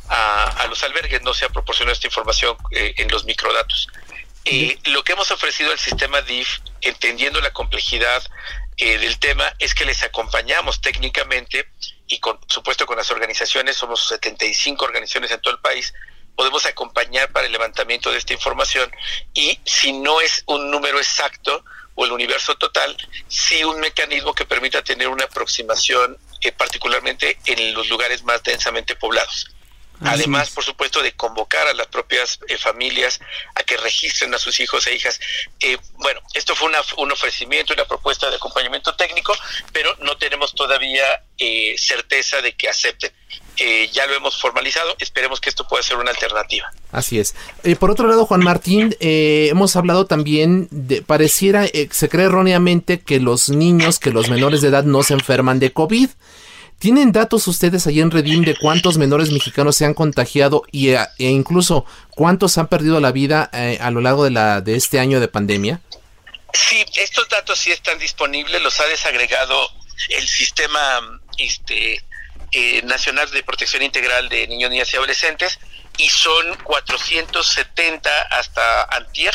a, 0.10 0.68
los 0.68 0.82
albergues. 0.84 1.22
No 1.22 1.34
se 1.34 1.46
ha 1.46 1.50
proporcionado 1.50 1.94
esta 1.94 2.08
información 2.08 2.58
eh, 2.72 2.94
en 2.98 3.10
los 3.10 3.26
microdatos. 3.26 3.88
Eh, 4.46 4.80
lo 4.86 5.04
que 5.04 5.14
hemos 5.14 5.30
ofrecido 5.32 5.72
al 5.72 5.80
sistema 5.80 6.22
DIF, 6.22 6.60
entendiendo 6.82 7.42
la 7.42 7.52
complejidad 7.52 8.24
del 8.78 9.18
tema, 9.18 9.56
es 9.58 9.74
que 9.74 9.86
les 9.86 10.04
acompañamos 10.04 10.82
técnicamente 10.82 11.68
y 12.06 12.20
con 12.20 12.40
supuesto 12.48 12.86
con 12.86 12.96
las 12.96 13.10
organizaciones, 13.10 13.76
somos 13.76 14.08
75 14.08 14.86
organizaciones 14.86 15.32
en 15.32 15.42
todo 15.42 15.56
el 15.56 15.60
país, 15.60 15.94
podemos 16.38 16.66
acompañar 16.68 17.32
para 17.32 17.48
el 17.48 17.52
levantamiento 17.52 18.12
de 18.12 18.20
esta 18.20 18.34
información 18.34 18.92
y 19.34 19.60
si 19.66 19.92
no 19.92 20.22
es 20.22 20.44
un 20.46 20.70
número 20.70 21.00
exacto, 21.00 21.66
o 21.98 22.06
el 22.06 22.12
universo 22.12 22.56
total, 22.56 22.96
sí 23.28 23.64
un 23.64 23.80
mecanismo 23.80 24.34
que 24.34 24.46
permita 24.46 24.84
tener 24.84 25.08
una 25.08 25.26
aproximación, 25.26 26.16
eh, 26.42 26.52
particularmente 26.52 27.40
en 27.46 27.74
los 27.74 27.90
lugares 27.90 28.24
más 28.24 28.44
densamente 28.44 28.96
poblados. 28.96 29.48
Además, 30.02 30.52
por 30.52 30.64
supuesto, 30.64 31.02
de 31.02 31.14
convocar 31.14 31.68
a 31.68 31.74
las 31.74 31.88
propias 31.88 32.40
eh, 32.48 32.58
familias 32.60 33.20
a 33.56 33.64
que 33.64 33.78
registren 33.78 34.32
a 34.36 34.38
sus 34.38 34.60
hijos 34.60 34.86
e 34.86 34.94
hijas. 34.94 35.20
Eh, 35.60 35.76
bueno, 35.94 36.22
esto 36.36 36.56
fue 36.56 36.70
una, 36.70 36.78
un 36.98 37.12
ofrecimiento, 37.12 37.74
una 37.74 37.86
propuesta 37.86 38.30
de 38.30 38.36
acompañamiento 38.36 38.96
técnico, 38.96 39.36
pero 39.74 39.96
no 40.02 40.16
tenemos 40.20 40.54
todavía 40.54 41.24
certeza 41.78 42.42
de 42.42 42.56
que 42.56 42.70
acepten. 42.70 43.12
Eh, 43.60 43.90
ya 43.92 44.06
lo 44.06 44.14
hemos 44.16 44.40
formalizado, 44.40 44.96
esperemos 45.00 45.42
que 45.42 45.50
esto 45.50 45.68
pueda 45.68 45.82
ser 45.82 45.98
una 45.98 46.12
alternativa. 46.12 46.72
Así 46.92 47.18
es. 47.18 47.34
Eh, 47.64 47.76
por 47.76 47.90
otro 47.90 48.08
lado, 48.08 48.26
Juan 48.28 48.44
Martín, 48.44 48.96
eh, 49.00 49.48
hemos 49.50 49.76
hablado 49.76 50.06
también 50.06 50.68
de, 50.70 51.02
pareciera, 51.02 51.66
se 51.66 52.10
cree 52.10 52.26
erróneamente 52.28 53.00
que 53.00 53.20
los 53.20 53.50
niños, 53.50 53.98
que 53.98 54.12
los 54.12 54.30
menores 54.30 54.62
de 54.62 54.68
edad 54.68 54.84
no 54.84 55.02
se 55.02 55.16
enferman 55.16 55.60
de 55.60 55.74
COVID. 55.74 56.10
¿Tienen 56.78 57.12
datos 57.12 57.48
ustedes 57.48 57.88
ahí 57.88 58.00
en 58.00 58.12
Redim 58.12 58.44
de 58.44 58.56
cuántos 58.56 59.00
menores 59.00 59.32
mexicanos 59.32 59.76
se 59.76 59.86
han 59.86 59.96
contagiado 59.96 60.62
y, 60.72 60.90
e 60.90 61.08
incluso 61.18 61.86
cuántos 62.12 62.60
han 62.60 62.68
perdido 62.68 63.00
la 63.00 63.12
vida 63.12 63.50
a 63.80 63.90
lo 63.90 64.02
largo 64.02 64.24
de, 64.24 64.30
la, 64.30 64.62
de 64.62 64.76
este 64.76 65.00
año 65.00 65.20
de 65.20 65.28
pandemia? 65.28 65.82
Sí, 66.54 66.86
estos 67.02 67.28
datos 67.30 67.58
sí 67.58 67.72
están 67.72 67.98
disponibles, 67.98 68.62
los 68.62 68.80
ha 68.80 68.86
desagregado 68.86 69.72
el 70.10 70.28
sistema 70.28 70.80
este, 71.38 72.04
eh, 72.52 72.82
Nacional 72.84 73.30
de 73.32 73.44
Protección 73.44 73.84
Integral 73.84 74.30
de 74.30 74.48
Niños, 74.48 74.72
Niñas 74.72 74.94
y 74.94 74.98
Adolescentes 74.98 75.60
y 75.98 76.10
son 76.10 76.46
470 76.64 78.10
hasta 78.32 78.84
antier, 78.96 79.34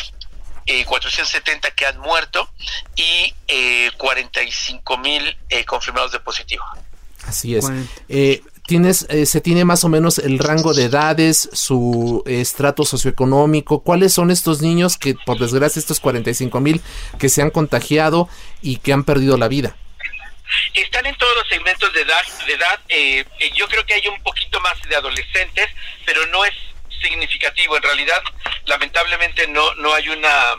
eh, 0.65 0.85
470 0.85 1.71
que 1.71 1.85
han 1.85 1.99
muerto 1.99 2.49
y 2.95 3.33
eh, 3.47 3.91
45 3.97 4.97
mil 4.97 5.37
eh, 5.49 5.65
confirmados 5.65 6.11
de 6.11 6.19
positivo. 6.19 6.63
Así 7.25 7.55
es. 7.55 7.65
Eh, 8.09 8.41
tienes, 8.67 9.05
eh, 9.09 9.25
se 9.25 9.41
tiene 9.41 9.65
más 9.65 9.83
o 9.83 9.89
menos 9.89 10.17
el 10.19 10.39
rango 10.39 10.73
de 10.73 10.85
edades, 10.85 11.49
su 11.53 12.23
estrato 12.25 12.85
socioeconómico, 12.85 13.83
cuáles 13.83 14.13
son 14.13 14.31
estos 14.31 14.61
niños 14.61 14.97
que 14.97 15.15
por 15.25 15.39
desgracia 15.39 15.79
estos 15.79 15.99
45 15.99 16.59
mil 16.59 16.81
que 17.19 17.29
se 17.29 17.41
han 17.41 17.49
contagiado 17.49 18.27
y 18.61 18.77
que 18.77 18.93
han 18.93 19.03
perdido 19.03 19.37
la 19.37 19.47
vida. 19.47 19.75
Están 20.73 21.05
en 21.05 21.15
todos 21.15 21.35
los 21.35 21.47
segmentos 21.47 21.91
de 21.93 22.01
edad. 22.01 22.23
De 22.45 22.53
edad 22.53 22.79
eh, 22.89 23.25
yo 23.55 23.67
creo 23.67 23.85
que 23.85 23.93
hay 23.93 24.07
un 24.07 24.21
poquito 24.23 24.59
más 24.61 24.79
de 24.83 24.95
adolescentes, 24.95 25.69
pero 26.05 26.25
no 26.27 26.43
es 26.45 26.53
significativo. 27.01 27.77
En 27.77 27.83
realidad, 27.83 28.21
lamentablemente 28.65 29.47
no 29.47 29.73
no 29.75 29.93
hay 29.93 30.09
una 30.09 30.55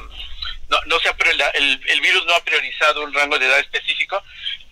no, 0.69 0.79
no 0.87 0.99
se 1.01 1.11
el, 1.55 1.81
el, 1.87 2.01
virus 2.01 2.25
no 2.27 2.35
ha 2.35 2.45
priorizado 2.45 3.03
un 3.03 3.13
rango 3.13 3.39
de 3.39 3.47
edad 3.47 3.59
específico 3.59 4.23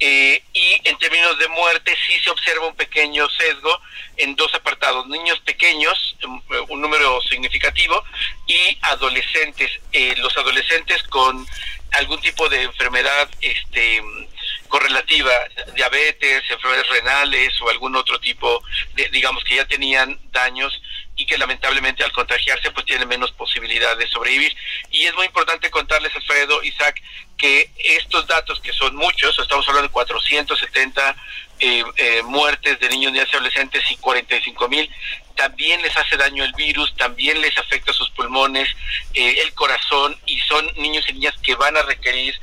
eh, 0.00 0.42
y 0.52 0.80
en 0.84 0.98
términos 0.98 1.38
de 1.38 1.48
muerte 1.48 1.94
sí 2.06 2.18
se 2.20 2.30
observa 2.30 2.66
un 2.66 2.74
pequeño 2.74 3.28
sesgo 3.30 3.80
en 4.16 4.34
dos 4.34 4.54
apartados, 4.54 5.06
niños 5.08 5.38
pequeños, 5.40 6.16
un 6.68 6.80
número 6.80 7.20
significativo, 7.22 8.02
y 8.46 8.78
adolescentes, 8.82 9.70
eh, 9.92 10.14
los 10.18 10.36
adolescentes 10.36 11.02
con 11.04 11.46
algún 11.92 12.20
tipo 12.20 12.48
de 12.48 12.62
enfermedad 12.62 13.28
este 13.40 14.02
correlativa, 14.72 15.30
diabetes, 15.74 16.42
enfermedades 16.48 16.88
renales 16.88 17.60
o 17.60 17.68
algún 17.68 17.94
otro 17.94 18.18
tipo 18.20 18.64
de, 18.94 19.06
digamos 19.10 19.44
que 19.44 19.56
ya 19.56 19.66
tenían 19.66 20.18
daños 20.30 20.80
y 21.14 21.26
que 21.26 21.36
lamentablemente 21.36 22.02
al 22.02 22.10
contagiarse 22.12 22.70
pues 22.70 22.86
tienen 22.86 23.06
menos 23.06 23.30
posibilidad 23.32 23.94
de 23.98 24.06
sobrevivir. 24.06 24.56
Y 24.90 25.04
es 25.04 25.14
muy 25.14 25.26
importante 25.26 25.70
contarles, 25.70 26.16
Alfredo, 26.16 26.62
Isaac, 26.62 27.02
que 27.36 27.68
estos 27.98 28.26
datos 28.26 28.62
que 28.62 28.72
son 28.72 28.96
muchos, 28.96 29.38
estamos 29.38 29.68
hablando 29.68 29.88
de 29.88 29.92
470 29.92 31.16
eh, 31.60 31.84
eh, 31.96 32.22
muertes 32.22 32.80
de 32.80 32.88
niños, 32.88 33.12
y 33.14 33.18
adolescentes 33.18 33.82
y 33.90 33.96
45 33.96 34.68
mil, 34.70 34.90
también 35.36 35.82
les 35.82 35.94
hace 35.98 36.16
daño 36.16 36.44
el 36.44 36.52
virus, 36.54 36.96
también 36.96 37.42
les 37.42 37.56
afecta 37.58 37.92
sus 37.92 38.08
pulmones, 38.12 38.70
eh, 39.12 39.36
el 39.44 39.52
corazón 39.52 40.18
y 40.24 40.40
son 40.40 40.66
niños 40.76 41.04
y 41.10 41.12
niñas 41.12 41.34
que 41.42 41.56
van 41.56 41.76
a 41.76 41.82
requerir 41.82 42.34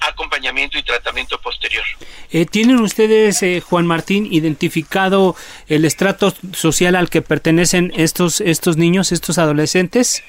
acompañamiento 0.00 0.78
y 0.78 0.82
tratamiento 0.82 1.40
posterior. 1.40 1.84
Eh, 2.30 2.46
¿Tienen 2.46 2.80
ustedes, 2.80 3.42
eh, 3.42 3.60
Juan 3.60 3.86
Martín, 3.86 4.26
identificado 4.30 5.36
el 5.66 5.84
estrato 5.84 6.34
social 6.52 6.96
al 6.96 7.10
que 7.10 7.22
pertenecen 7.22 7.92
estos, 7.96 8.40
estos 8.40 8.76
niños, 8.76 9.12
estos 9.12 9.38
adolescentes? 9.38 10.22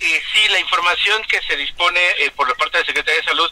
Eh, 0.00 0.20
sí, 0.32 0.40
la 0.50 0.60
información 0.60 1.22
que 1.28 1.40
se 1.42 1.56
dispone 1.56 2.00
por 2.36 2.48
la 2.48 2.54
parte 2.54 2.78
de 2.78 2.84
Secretaría 2.84 3.20
de 3.20 3.26
Salud, 3.26 3.48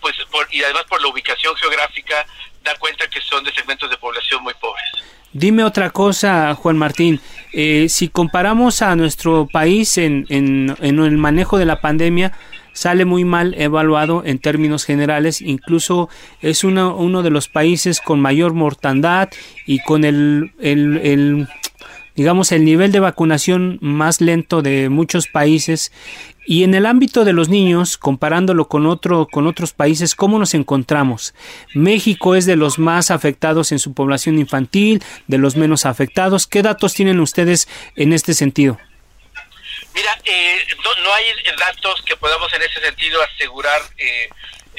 pues 0.00 0.14
y 0.50 0.62
además 0.62 0.84
por 0.88 1.00
la 1.00 1.08
ubicación 1.08 1.54
geográfica, 1.56 2.26
da 2.62 2.74
cuenta 2.76 3.06
que 3.08 3.20
son 3.20 3.44
de 3.44 3.52
segmentos 3.52 3.90
de 3.90 3.96
población 3.98 4.42
muy 4.42 4.54
pobres. 4.54 4.84
Dime 5.32 5.64
otra 5.64 5.90
cosa, 5.90 6.54
Juan 6.54 6.78
Martín. 6.78 7.20
si 7.52 8.08
comparamos 8.08 8.82
a 8.82 8.96
nuestro 8.96 9.46
país 9.52 9.98
en, 9.98 10.26
en, 10.30 10.74
en 10.80 10.98
el 11.00 11.18
manejo 11.18 11.58
de 11.58 11.66
la 11.66 11.80
pandemia, 11.80 12.32
sale 12.74 13.06
muy 13.06 13.24
mal 13.24 13.54
evaluado 13.56 14.22
en 14.26 14.38
términos 14.38 14.84
generales, 14.84 15.40
incluso 15.40 16.10
es 16.42 16.64
uno, 16.64 17.22
de 17.22 17.30
los 17.30 17.48
países 17.48 18.00
con 18.00 18.20
mayor 18.20 18.52
mortandad 18.52 19.30
y 19.64 19.78
con 19.78 20.04
el, 20.04 20.52
el, 20.60 21.48
digamos 22.14 22.52
el 22.52 22.64
nivel 22.64 22.92
de 22.92 23.00
vacunación 23.00 23.78
más 23.80 24.20
lento 24.20 24.60
de 24.60 24.90
muchos 24.90 25.28
países 25.28 25.92
y 26.46 26.64
en 26.64 26.74
el 26.74 26.84
ámbito 26.84 27.24
de 27.24 27.32
los 27.32 27.48
niños, 27.48 27.96
comparándolo 27.96 28.68
con 28.68 28.84
otro 28.84 29.28
con 29.30 29.46
otros 29.46 29.72
países, 29.72 30.14
¿cómo 30.14 30.38
nos 30.38 30.52
encontramos? 30.52 31.34
México 31.74 32.34
es 32.34 32.44
de 32.44 32.56
los 32.56 32.78
más 32.78 33.10
afectados 33.10 33.72
en 33.72 33.78
su 33.78 33.94
población 33.94 34.38
infantil, 34.38 35.02
de 35.26 35.38
los 35.38 35.56
menos 35.56 35.86
afectados. 35.86 36.46
¿Qué 36.46 36.62
datos 36.62 36.92
tienen 36.92 37.20
ustedes 37.20 37.66
en 37.96 38.12
este 38.12 38.34
sentido? 38.34 38.78
Mira, 39.94 40.18
eh, 40.24 40.66
no, 41.02 41.14
hay 41.14 41.32
datos 41.56 42.02
que 42.02 42.16
podamos 42.16 42.52
en 42.52 42.62
ese 42.62 42.80
sentido 42.80 43.22
asegurar 43.22 43.80
eh, 43.96 44.28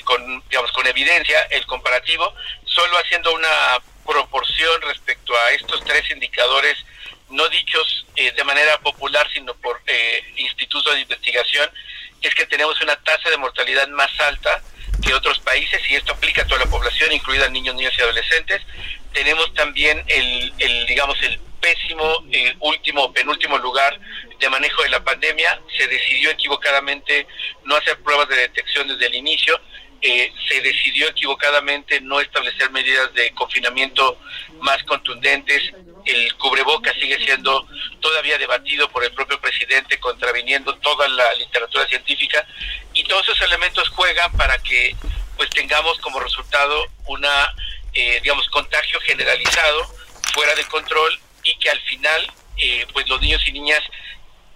con, 0.04 0.44
digamos, 0.50 0.74
con 0.74 0.86
evidencia 0.88 1.42
el 1.52 1.66
comparativo, 1.66 2.36
solo 2.66 2.98
haciendo 2.98 3.34
una 3.34 3.80
proporción 4.06 4.82
respecto 4.82 5.34
a 5.34 5.52
estos 5.52 5.82
tres 5.86 6.12
indicadores, 6.12 6.78
no 7.30 7.48
dichos 7.48 8.06
eh, 8.18 8.34
de 8.34 8.44
manera 8.44 8.78
popular, 8.82 9.26
sino 9.34 9.56
por 9.56 9.82
institutos 10.36 10.94
de 10.94 11.02
investigación, 11.02 11.72
es 12.22 12.36
que 12.36 12.46
tenemos 12.46 12.80
una 12.82 12.98
tasa 12.98 13.30
de 13.30 13.38
mortalidad 13.38 13.88
más 13.88 14.12
alta 14.20 14.62
que 15.02 15.14
otros 15.14 15.40
países 15.40 15.82
y 15.90 15.96
esto 15.96 16.14
aplica 16.14 16.42
a 16.42 16.48
toda 16.48 16.66
la 16.66 16.70
población, 16.70 17.12
incluida 17.12 17.50
niños, 17.50 17.76
niñas 17.76 17.94
y 17.98 18.02
adolescentes. 18.02 18.62
Tenemos 19.14 19.54
también 19.54 20.04
el, 20.08 20.54
el 20.60 20.86
digamos, 20.86 21.22
el 21.24 21.40
pésimo 21.66 22.24
eh, 22.32 22.54
último, 22.60 23.12
penúltimo 23.12 23.58
lugar 23.58 24.00
de 24.40 24.50
manejo 24.50 24.84
de 24.84 24.90
la 24.90 25.04
pandemia. 25.04 25.60
Se 25.78 25.88
decidió 25.88 26.30
equivocadamente 26.32 27.26
no 27.64 27.76
hacer 27.76 27.98
pruebas 28.04 28.30
de 28.30 28.36
detección 28.36 28.88
desde 28.88 29.08
el 29.08 29.16
inicio. 29.16 29.60
Eh, 30.08 30.32
se 30.48 30.62
decidió 30.62 31.10
equivocadamente 31.10 32.00
no 32.00 32.20
establecer 32.20 32.70
medidas 32.70 33.12
de 33.16 33.32
confinamiento 33.32 34.20
más 34.62 34.84
contundentes. 34.84 35.74
El 36.06 36.32
cubreboca 36.36 36.94
sigue 36.94 37.18
siendo 37.26 37.68
todavía 38.02 38.38
debatido 38.38 38.88
por 38.92 39.04
el 39.04 39.12
propio 39.14 39.42
presidente, 39.42 40.00
contraviniendo 40.00 40.76
toda 40.76 41.08
la 41.08 41.34
literatura 41.34 41.88
científica. 41.88 42.46
Y 42.94 43.04
todos 43.06 43.24
esos 43.24 43.42
elementos 43.42 43.90
juegan 43.90 44.32
para 44.34 44.60
que 44.60 44.96
pues 45.38 45.50
tengamos 45.50 45.98
como 46.00 46.20
resultado 46.20 46.86
una, 47.08 47.56
eh, 47.94 48.20
digamos, 48.22 48.48
contagio 48.50 49.00
generalizado, 49.02 49.88
fuera 50.36 50.54
de 50.54 50.66
control 50.66 51.20
y 51.42 51.58
que 51.58 51.72
al 51.72 51.80
final 51.82 52.32
eh, 52.58 52.86
pues 52.94 53.10
los 53.10 53.20
niños 53.22 53.42
y 53.48 53.54
niñas 53.54 53.82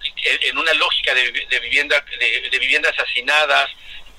eh, 0.04 0.40
en 0.44 0.58
una 0.60 0.74
lógica 0.74 1.14
de, 1.14 1.32
vivienda 1.60 2.06
de, 2.52 2.60
viviendas 2.60 2.94
hacinadas 3.00 3.70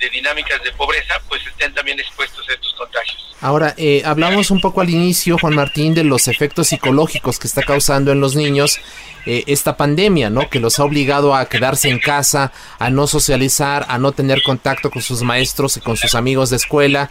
de 0.00 0.08
dinámicas 0.10 0.62
de 0.64 0.72
pobreza, 0.72 1.14
pues 1.28 1.46
estén 1.46 1.72
también 1.74 2.00
expuestos 2.00 2.48
a 2.48 2.54
estos 2.54 2.74
contagios. 2.74 3.36
Ahora, 3.40 3.74
eh, 3.76 4.02
hablamos 4.04 4.50
un 4.50 4.60
poco 4.60 4.80
al 4.80 4.90
inicio, 4.90 5.38
Juan 5.38 5.54
Martín, 5.54 5.94
de 5.94 6.04
los 6.04 6.28
efectos 6.28 6.68
psicológicos 6.68 7.38
que 7.38 7.46
está 7.46 7.62
causando 7.62 8.12
en 8.12 8.20
los 8.20 8.36
niños 8.36 8.80
eh, 9.26 9.44
esta 9.46 9.76
pandemia, 9.76 10.30
¿no? 10.30 10.48
Que 10.48 10.60
los 10.60 10.78
ha 10.78 10.84
obligado 10.84 11.34
a 11.34 11.48
quedarse 11.48 11.88
en 11.88 11.98
casa, 11.98 12.52
a 12.78 12.90
no 12.90 13.06
socializar, 13.06 13.86
a 13.88 13.98
no 13.98 14.12
tener 14.12 14.42
contacto 14.42 14.90
con 14.90 15.02
sus 15.02 15.22
maestros 15.22 15.76
y 15.76 15.80
con 15.80 15.96
sus 15.96 16.14
amigos 16.14 16.50
de 16.50 16.56
escuela. 16.56 17.08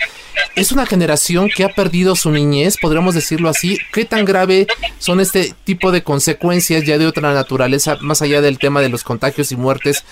Es 0.56 0.72
una 0.72 0.86
generación 0.86 1.50
que 1.50 1.64
ha 1.64 1.70
perdido 1.70 2.16
su 2.16 2.32
niñez, 2.32 2.78
podríamos 2.78 3.16
decirlo 3.16 3.50
así. 3.50 3.78
¿Qué 3.94 4.06
tan 4.06 4.26
grave 4.26 4.68
son 4.98 5.20
este 5.20 5.54
tipo 5.64 5.92
de 5.92 6.04
consecuencias 6.04 6.84
ya 6.86 6.98
de 6.98 7.08
otra 7.08 7.34
naturaleza, 7.34 7.98
más 8.02 8.22
allá 8.22 8.42
del 8.42 8.60
tema 8.60 8.82
de 8.82 8.90
los 8.90 9.04
contagios 9.04 9.52
y 9.52 9.56
muertes 9.56 10.04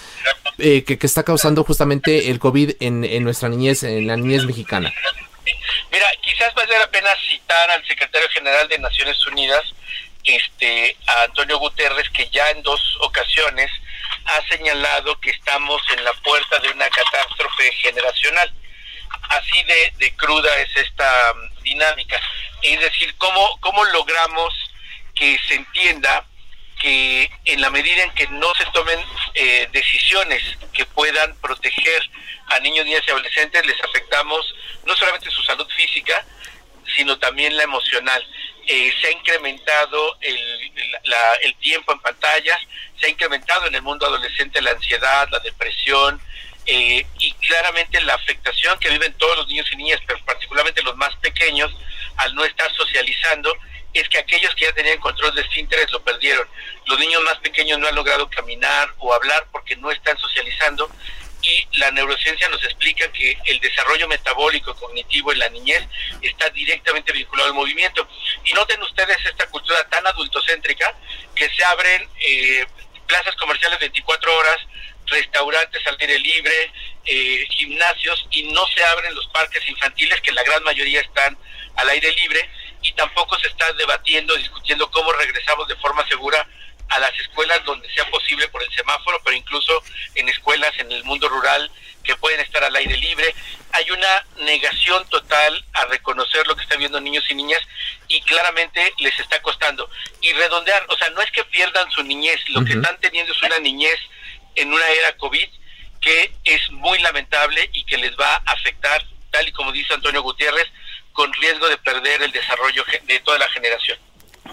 eh, 0.57 0.83
que, 0.83 0.97
está 1.07 1.23
causando 1.23 1.63
justamente 1.63 2.29
el 2.29 2.39
COVID 2.39 2.71
en, 2.79 3.03
en 3.03 3.23
nuestra 3.23 3.49
niñez, 3.49 3.83
en 3.83 4.07
la 4.07 4.17
niñez 4.17 4.45
mexicana? 4.45 4.93
Mira, 5.91 6.05
quizás 6.21 6.53
vale 6.53 6.77
la 6.77 6.89
pena 6.91 7.09
citar 7.29 7.71
al 7.71 7.85
secretario 7.87 8.27
general 8.29 8.67
de 8.67 8.79
Naciones 8.79 9.25
Unidas, 9.27 9.63
este, 10.27 10.95
a 11.07 11.23
Antonio 11.23 11.57
Guterres, 11.57 12.09
que 12.11 12.29
ya 12.29 12.49
en 12.51 12.61
dos 12.63 12.81
ocasiones 13.01 13.71
ha 14.25 14.41
señalado 14.47 15.19
que 15.19 15.31
estamos 15.31 15.81
en 15.95 16.03
la 16.03 16.13
puerta 16.13 16.59
de 16.59 16.69
una 16.69 16.89
catástrofe 16.89 17.71
generacional. 17.73 18.53
Así 19.29 19.63
de, 19.63 19.93
de 19.97 20.15
cruda 20.15 20.53
es 20.59 20.75
esta 20.75 21.31
um, 21.31 21.63
dinámica. 21.63 22.19
Es 22.61 22.79
decir, 22.79 23.15
¿cómo, 23.17 23.57
cómo 23.61 23.83
logramos 23.85 24.53
que 25.15 25.37
se 25.47 25.55
entienda 25.55 26.25
que 26.79 27.31
en 27.45 27.61
la 27.61 27.69
medida 27.69 28.03
en 28.03 28.11
que 28.11 28.27
no 28.27 28.53
se 28.55 28.65
tomen 28.67 28.99
eh, 29.33 29.67
decisiones 29.71 30.43
que 30.73 30.85
puedan 30.85 31.35
proteger 31.37 32.09
a 32.49 32.59
niños, 32.59 32.85
niñas 32.85 33.03
y 33.07 33.11
adolescentes, 33.11 33.65
les 33.65 33.83
afectamos 33.83 34.53
no 34.85 34.95
solamente 34.95 35.31
su 35.31 35.41
salud 35.43 35.67
física, 35.75 36.23
sino 36.95 37.17
también 37.17 37.55
la 37.57 37.63
emocional. 37.63 38.25
Eh, 38.67 38.93
se 38.99 39.07
ha 39.07 39.11
incrementado 39.11 40.17
el, 40.19 40.37
el 41.41 41.55
tiempo 41.55 41.93
en 41.93 41.99
pantallas, 41.99 42.59
se 42.99 43.05
ha 43.05 43.09
incrementado 43.09 43.65
en 43.65 43.75
el 43.75 43.81
mundo 43.81 44.05
adolescente 44.05 44.61
la 44.61 44.71
ansiedad, 44.71 45.27
la 45.31 45.39
depresión, 45.39 46.21
eh, 46.69 47.05
y 47.19 47.31
claramente 47.35 48.01
la 48.01 48.15
afectación 48.15 48.77
que 48.79 48.89
viven 48.89 49.13
todos 49.13 49.37
los 49.37 49.47
niños 49.47 49.67
y 49.71 49.77
niñas, 49.77 50.01
pero 50.05 50.19
particularmente 50.25 50.83
los 50.83 50.97
más 50.97 51.15
pequeños, 51.15 51.73
al 52.17 52.35
no 52.35 52.43
estar 52.43 52.69
socializando, 52.75 53.55
es 53.93 54.07
que 54.09 54.17
aquellos 54.17 54.53
que 54.53 54.65
ya 54.65 54.73
tenían 54.73 54.99
control 54.99 55.33
de 55.33 55.43
esfínteres 55.43 55.89
lo 55.91 56.03
perdieron. 56.03 56.45
Los 56.85 56.99
niños 56.99 57.23
más 57.23 57.37
pequeños 57.37 57.79
no 57.79 57.87
han 57.87 57.95
logrado 57.95 58.29
caminar 58.29 58.93
o 58.97 59.13
hablar 59.13 59.47
porque 59.49 59.77
no 59.77 59.89
están 59.91 60.17
socializando 60.17 60.91
y 61.47 61.67
la 61.77 61.91
neurociencia 61.91 62.49
nos 62.49 62.63
explica 62.63 63.09
que 63.13 63.37
el 63.45 63.59
desarrollo 63.59 64.07
metabólico 64.07 64.75
cognitivo 64.75 65.31
en 65.31 65.39
la 65.39 65.49
niñez 65.49 65.81
está 66.21 66.49
directamente 66.49 67.13
vinculado 67.13 67.49
al 67.49 67.55
movimiento. 67.55 68.07
Y 68.43 68.53
noten 68.53 68.81
ustedes 68.83 69.17
esta 69.25 69.47
cultura 69.47 69.87
tan 69.89 70.05
adultocéntrica 70.05 70.93
que 71.35 71.49
se 71.49 71.63
abren 71.63 72.09
eh, 72.19 72.65
plazas 73.07 73.35
comerciales 73.35 73.79
24 73.79 74.37
horas, 74.37 74.57
restaurantes 75.05 75.87
al 75.87 75.97
aire 76.01 76.19
libre, 76.19 76.71
eh, 77.05 77.47
gimnasios 77.51 78.27
y 78.31 78.43
no 78.51 78.65
se 78.67 78.83
abren 78.83 79.15
los 79.15 79.27
parques 79.27 79.65
infantiles 79.69 80.19
que 80.21 80.33
la 80.33 80.43
gran 80.43 80.61
mayoría 80.63 80.99
están 80.99 81.37
al 81.77 81.89
aire 81.89 82.11
libre 82.11 82.49
y 82.81 82.91
tampoco 82.93 83.39
se 83.39 83.47
está 83.47 83.71
debatiendo, 83.73 84.35
discutiendo 84.35 84.91
cómo 84.91 85.13
regresamos 85.13 85.67
de 85.69 85.77
forma 85.77 86.05
segura 86.09 86.45
a 86.89 86.99
las 86.99 87.17
escuelas 87.19 87.63
donde 87.65 87.91
sea 87.93 88.09
posible 88.09 88.47
por 88.49 88.63
el 88.63 88.73
semáforo, 88.73 89.19
pero 89.23 89.35
incluso 89.35 89.83
escuelas 90.57 90.79
en 90.79 90.91
el 90.91 91.03
mundo 91.03 91.29
rural 91.29 91.69
que 92.03 92.15
pueden 92.15 92.39
estar 92.39 92.63
al 92.63 92.75
aire 92.75 92.97
libre. 92.97 93.33
Hay 93.73 93.89
una 93.91 94.25
negación 94.45 95.07
total 95.09 95.65
a 95.73 95.85
reconocer 95.85 96.47
lo 96.47 96.55
que 96.55 96.63
están 96.63 96.79
viendo 96.79 96.99
niños 96.99 97.23
y 97.29 97.35
niñas 97.35 97.59
y 98.07 98.21
claramente 98.21 98.93
les 98.99 99.17
está 99.19 99.41
costando. 99.41 99.89
Y 100.21 100.31
redondear, 100.33 100.85
o 100.89 100.97
sea, 100.97 101.09
no 101.11 101.21
es 101.21 101.31
que 101.31 101.43
pierdan 101.45 101.89
su 101.91 102.03
niñez, 102.03 102.39
lo 102.49 102.63
que 102.63 102.73
están 102.73 102.97
teniendo 102.99 103.33
es 103.33 103.41
una 103.43 103.59
niñez 103.59 103.99
en 104.55 104.73
una 104.73 104.87
era 104.87 105.17
COVID 105.17 105.47
que 106.01 106.31
es 106.43 106.71
muy 106.71 106.99
lamentable 106.99 107.69
y 107.73 107.83
que 107.85 107.97
les 107.97 108.11
va 108.17 108.35
a 108.35 108.53
afectar, 108.53 109.03
tal 109.31 109.47
y 109.47 109.51
como 109.51 109.71
dice 109.71 109.93
Antonio 109.93 110.21
Gutiérrez, 110.21 110.67
con 111.11 111.31
riesgo 111.33 111.67
de 111.67 111.77
perder 111.77 112.21
el 112.21 112.31
desarrollo 112.31 112.85
de 113.05 113.19
toda 113.21 113.39
la 113.39 113.49
generación. 113.49 113.97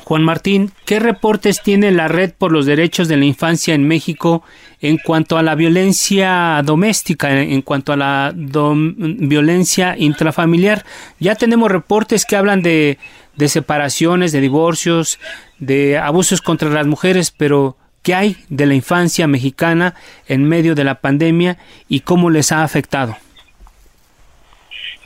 Juan 0.05 0.23
Martín, 0.23 0.73
¿qué 0.85 0.99
reportes 0.99 1.63
tiene 1.63 1.91
la 1.91 2.09
Red 2.09 2.33
por 2.35 2.51
los 2.51 2.67
Derechos 2.67 3.09
de 3.09 3.17
la 3.17 3.25
Infancia 3.25 3.75
en 3.75 3.87
México 3.87 4.45
en 4.85 4.99
cuanto 4.99 5.39
a 5.39 5.43
la 5.43 5.55
violencia 5.55 6.61
doméstica, 6.63 7.41
en 7.41 7.63
cuanto 7.63 7.95
a 7.95 7.97
la 7.97 8.33
violencia 8.35 9.97
intrafamiliar? 9.97 10.85
Ya 11.19 11.37
tenemos 11.37 11.71
reportes 11.71 12.27
que 12.27 12.37
hablan 12.37 12.61
de, 12.61 12.99
de 13.35 13.49
separaciones, 13.49 14.31
de 14.33 14.43
divorcios, 14.43 15.19
de 15.59 15.97
abusos 15.97 16.43
contra 16.43 16.69
las 16.69 16.87
mujeres, 16.87 17.31
pero 17.31 17.79
¿qué 18.03 18.15
hay 18.15 18.37
de 18.51 18.67
la 18.67 18.75
infancia 18.75 19.27
mexicana 19.27 19.95
en 20.29 20.45
medio 20.47 20.75
de 20.75 20.85
la 20.85 21.01
pandemia 21.01 21.57
y 21.89 22.01
cómo 22.01 22.29
les 22.29 22.53
ha 22.53 22.63
afectado? 22.63 23.17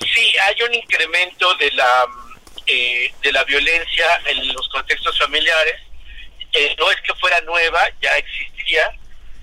Sí, 0.01 0.33
hay 0.43 0.63
un 0.67 0.75
incremento 0.75 1.55
de 1.55 1.71
la 1.71 1.87
eh, 2.67 3.15
de 3.23 3.33
la 3.33 3.45
violencia 3.45 4.05
en 4.27 4.47
los 4.49 4.69
contextos 4.71 5.17
familiares. 5.17 5.77
Eh, 6.53 6.75
no 6.79 6.91
es 6.91 7.01
que 7.03 7.15
fuera 7.15 7.41
nueva, 7.43 7.81
ya 8.03 8.11
existía, 8.17 8.83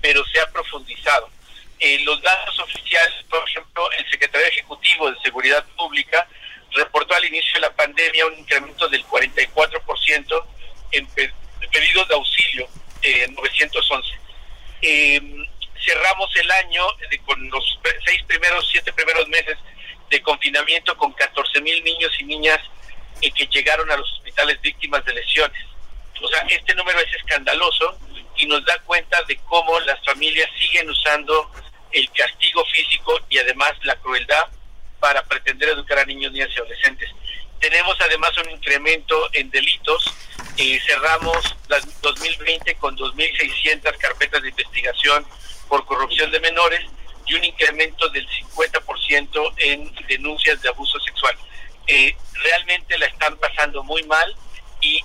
pero 0.00 0.24
se 0.26 0.40
ha 0.40 0.50
profundizado. 0.50 1.30
Eh, 1.78 2.00
los 2.04 2.20
datos 2.22 2.58
oficiales, 2.60 3.24
por 3.28 3.46
ejemplo, 3.48 3.90
el 3.92 4.10
secretario 4.10 4.46
ejecutivo 4.46 5.10
de 5.10 5.20
Seguridad 5.20 5.64
Pública 5.76 6.26
reportó 6.72 7.14
al 7.14 7.24
inicio 7.24 7.52
de 7.54 7.60
la 7.60 7.74
pandemia 7.74 8.26
un 8.26 8.38
incremento 8.38 8.88
del 8.88 9.04
44% 9.06 10.46
en 10.92 11.06
pedidos 11.70 12.08
de 12.08 12.14
auxilio 12.14 12.68
en 13.02 13.34
911. 13.34 14.08
cerramos 15.84 16.36
el 16.36 16.50
año 16.50 16.86
con 17.24 17.48
los 17.50 17.78
seis 18.04 18.22
primeros, 18.24 18.68
siete 18.70 18.92
primeros 18.92 19.28
meses 19.28 19.56
de 20.10 20.20
confinamiento 20.22 20.96
con 20.96 21.12
14 21.12 21.60
mil 21.60 21.82
niños 21.84 22.12
y 22.18 22.24
niñas 22.24 22.60
y 23.20 23.30
que 23.30 23.46
llegaron 23.46 23.90
a 23.90 23.96
los 23.96 24.10
hospitales 24.12 24.60
víctimas 24.60 25.04
de 25.04 25.14
lesiones. 25.14 25.62
O 26.20 26.28
sea, 26.28 26.40
este 26.48 26.74
número 26.74 26.98
es 27.00 27.12
escandaloso 27.14 27.98
y 28.36 28.46
nos 28.46 28.64
da 28.64 28.78
cuenta 28.84 29.22
de 29.22 29.36
cómo 29.48 29.78
las 29.80 30.02
familias 30.04 30.48
siguen 30.58 30.88
usando 30.90 31.50
el 31.92 32.10
castigo 32.12 32.64
físico 32.66 33.18
y 33.28 33.38
además 33.38 33.72
la 33.84 33.96
crueldad 33.96 34.46
para 35.00 35.22
pretender 35.24 35.70
educar 35.70 35.98
a 35.98 36.04
niños, 36.04 36.32
niñas 36.32 36.50
y 36.54 36.58
adolescentes. 36.58 37.10
Tenemos 37.60 37.96
además 38.00 38.36
un 38.38 38.50
incremento 38.50 39.28
en 39.32 39.50
delitos. 39.50 40.12
y 40.58 40.78
cerramos 40.80 41.54
2020 42.00 42.76
con 42.76 42.96
2.600 42.96 43.94
carpetas 43.98 44.40
de 44.40 44.48
investigación 44.48 45.26
por 45.68 45.84
corrupción 45.84 46.30
de 46.30 46.40
menores 46.40 46.80
y 47.26 47.34
un 47.34 47.44
incremento 47.44 48.08
del 48.08 48.26
50% 48.26 49.52
en 49.58 49.94
denuncias 50.06 50.62
de 50.62 50.68
abuso 50.70 50.98
sexual. 51.00 51.36
Eh, 51.86 52.16
realmente 52.32 52.98
la 52.98 53.06
están 53.06 53.36
pasando 53.36 53.82
muy 53.82 54.02
mal 54.04 54.34
y 54.80 55.04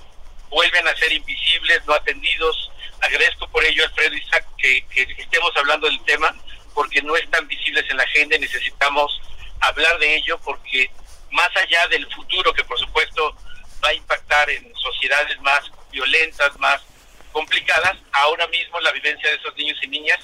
vuelven 0.49 0.88
a 0.88 0.95
ser 0.95 1.11
invisibles, 1.11 1.86
no 1.86 1.93
atendidos. 1.93 2.71
Agradezco 3.02 3.47
por 3.49 3.64
ello, 3.64 3.84
Alfredo 3.84 4.16
Isaac, 4.16 4.45
que, 4.58 4.86
que 4.88 5.02
estemos 5.18 5.52
hablando 5.56 5.88
del 5.88 6.02
tema, 6.04 6.36
porque 6.74 7.02
no 7.02 7.16
están 7.16 7.47
visibles 7.47 7.86
en 7.89 7.97
la 7.97 8.04
agenda 8.04 8.36
y 8.36 8.39
necesitamos 8.39 9.20
hablar 9.60 9.97
de 9.99 10.16
ello, 10.16 10.39
porque 10.43 10.89
más 11.32 11.49
allá 11.56 11.88
del 11.88 12.06
futuro, 12.14 12.54
que 12.54 12.64
por 12.64 12.80
supuesto 12.80 13.36
va 13.84 13.89
a 13.89 13.93
impactar 13.93 14.49
en 14.49 14.72
sociedades 14.76 15.39
más 15.41 15.60
violentas, 15.91 16.58
más 16.60 16.82
complicadas, 17.32 17.97
ahora 18.12 18.47
mismo 18.47 18.80
la 18.82 18.91
vivencia 18.91 19.30
de 19.30 19.36
esos 19.36 19.56
niños 19.56 19.78
y 19.82 19.88
niñas 19.88 20.20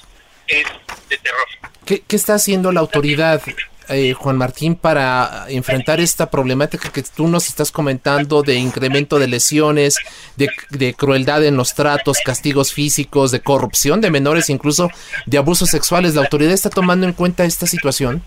es 0.48 0.66
de 1.10 1.18
terror. 1.18 1.48
¿Qué, 1.86 2.04
qué 2.04 2.16
está 2.16 2.36
haciendo 2.36 2.72
la 2.72 2.82
autoridad 2.82 3.42
eh, 3.90 4.14
Juan 4.14 4.38
Martín, 4.38 4.76
para 4.76 5.46
enfrentar 5.50 6.00
esta 6.00 6.30
problemática 6.30 6.92
que 6.92 7.04
tú 7.04 7.28
nos 7.28 7.48
estás 7.48 7.72
comentando 7.72 8.42
de 8.42 8.56
incremento 8.56 9.20
de 9.20 9.28
lesiones, 9.28 9.98
de, 10.36 10.94
crueldad 10.94 11.44
en 11.46 11.58
los 11.58 11.74
tratos, 11.74 12.18
castigos 12.24 12.74
físicos, 12.74 13.32
de 13.32 13.42
corrupción 13.42 14.02
de 14.02 14.12
menores, 14.12 14.50
incluso 14.50 14.90
de 15.26 15.38
abusos 15.38 15.70
sexuales? 15.70 16.16
¿La 16.16 16.22
autoridad 16.22 16.54
está 16.54 16.70
tomando 16.70 17.06
en 17.06 17.14
cuenta 17.14 17.46
esta 17.46 17.68
situación? 17.68 18.24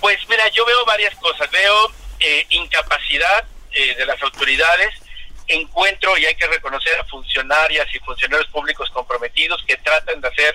Pues 0.00 0.18
mira, 0.28 0.48
yo 0.48 0.64
veo 0.66 0.84
varias 0.86 1.14
cosas. 1.16 1.50
Veo 1.50 1.92
eh, 2.20 2.46
incapacidad 2.50 3.44
eh, 3.72 3.94
de 3.96 4.06
las 4.06 4.22
autoridades, 4.22 4.90
encuentro 5.48 6.16
y 6.16 6.24
hay 6.24 6.34
que 6.36 6.46
reconocer 6.46 6.98
a 7.00 7.04
funcionarias 7.04 7.86
y 7.94 7.98
funcionarios 7.98 8.48
públicos 8.50 8.88
comprometidos 8.90 9.62
que 9.66 9.76
tratan 9.78 10.20
de 10.20 10.28
hacer 10.28 10.54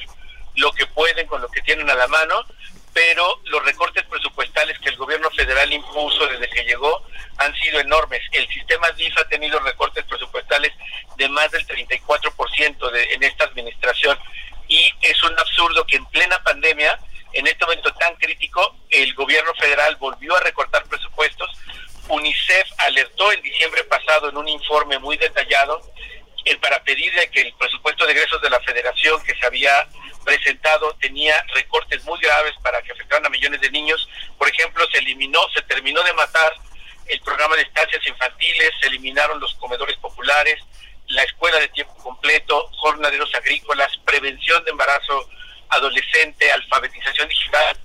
lo 0.55 0.71
que 0.71 0.85
pueden 0.87 1.27
con 1.27 1.41
lo 1.41 1.47
que 1.49 1.61
tienen 1.61 1.89
a 1.89 1.95
la 1.95 2.07
mano, 2.07 2.43
pero 2.99 3.39
los 3.45 3.63
recortes 3.63 4.03
presupuestales 4.07 4.77
que 4.79 4.89
el 4.89 4.97
gobierno 4.97 5.29
federal 5.31 5.71
impuso 5.71 6.27
desde 6.27 6.49
que 6.49 6.65
llegó 6.65 7.01
han 7.37 7.55
sido 7.55 7.79
enormes. 7.79 8.21
El 8.33 8.45
sistema 8.49 8.91
DIF 8.91 9.17
ha 9.17 9.27
tenido 9.29 9.57
recortes 9.61 10.03
presupuestales 10.03 10.73
de 11.15 11.29
más 11.29 11.49
del 11.51 11.65
34% 11.65 12.91
de, 12.91 13.03
en 13.13 13.23
esta 13.23 13.45
administración 13.45 14.19
y 14.67 14.93
es 15.01 15.23
un 15.23 15.31
absurdo 15.39 15.87
que 15.87 15.95
en 15.95 16.05
plena 16.07 16.43
pandemia, 16.43 16.99
en 17.31 17.47
este 17.47 17.63
momento 17.63 17.89
tan 17.93 18.15
crítico, 18.15 18.75
el 18.89 19.13
gobierno 19.13 19.53
federal 19.53 19.95
volvió 19.95 20.35
a 20.35 20.41
recortar 20.41 20.83
presupuestos. 20.83 21.49
UNICEF 22.09 22.67
alertó 22.79 23.31
en 23.31 23.41
diciembre 23.41 23.85
pasado 23.85 24.27
en 24.27 24.35
un 24.35 24.49
informe 24.49 24.99
muy 24.99 25.15
detallado 25.15 25.81
eh, 26.43 26.57
para 26.57 26.83
pedirle 26.83 27.31
que 27.31 27.43
el 27.43 27.53
presupuesto 27.53 28.05
de 28.05 28.11
egresos 28.11 28.41
de 28.41 28.49
la 28.49 28.59
federación 28.59 29.23
que 29.23 29.35
se 29.35 29.45
había 29.45 29.87
presentado 30.29 30.95
tenía 31.01 31.33
recortes 31.55 32.03
muy 32.03 32.19
graves 32.19 32.53
para 32.61 32.79
que 32.83 32.91
afectaran 32.91 33.25
a 33.25 33.29
millones 33.29 33.59
de 33.61 33.71
niños. 33.71 34.07
Por 34.37 34.47
ejemplo, 34.47 34.85
se 34.91 34.99
eliminó, 34.99 35.39
se 35.55 35.63
terminó 35.63 36.03
de 36.03 36.13
matar 36.13 36.53
el 37.07 37.19
programa 37.21 37.55
de 37.55 37.63
estancias 37.63 38.05
infantiles, 38.07 38.71
se 38.79 38.87
eliminaron 38.87 39.39
los 39.39 39.55
comedores 39.55 39.97
populares, 39.97 40.61
la 41.07 41.23
escuela 41.23 41.57
de 41.59 41.67
tiempo 41.69 41.95
completo, 41.95 42.69
jornaderos 42.77 43.33
agrícolas, 43.33 43.91
prevención 44.05 44.63
de 44.65 44.69
embarazo 44.69 45.27
adolescente, 45.69 46.51
alfabetización 46.51 47.27
digital, 47.27 47.75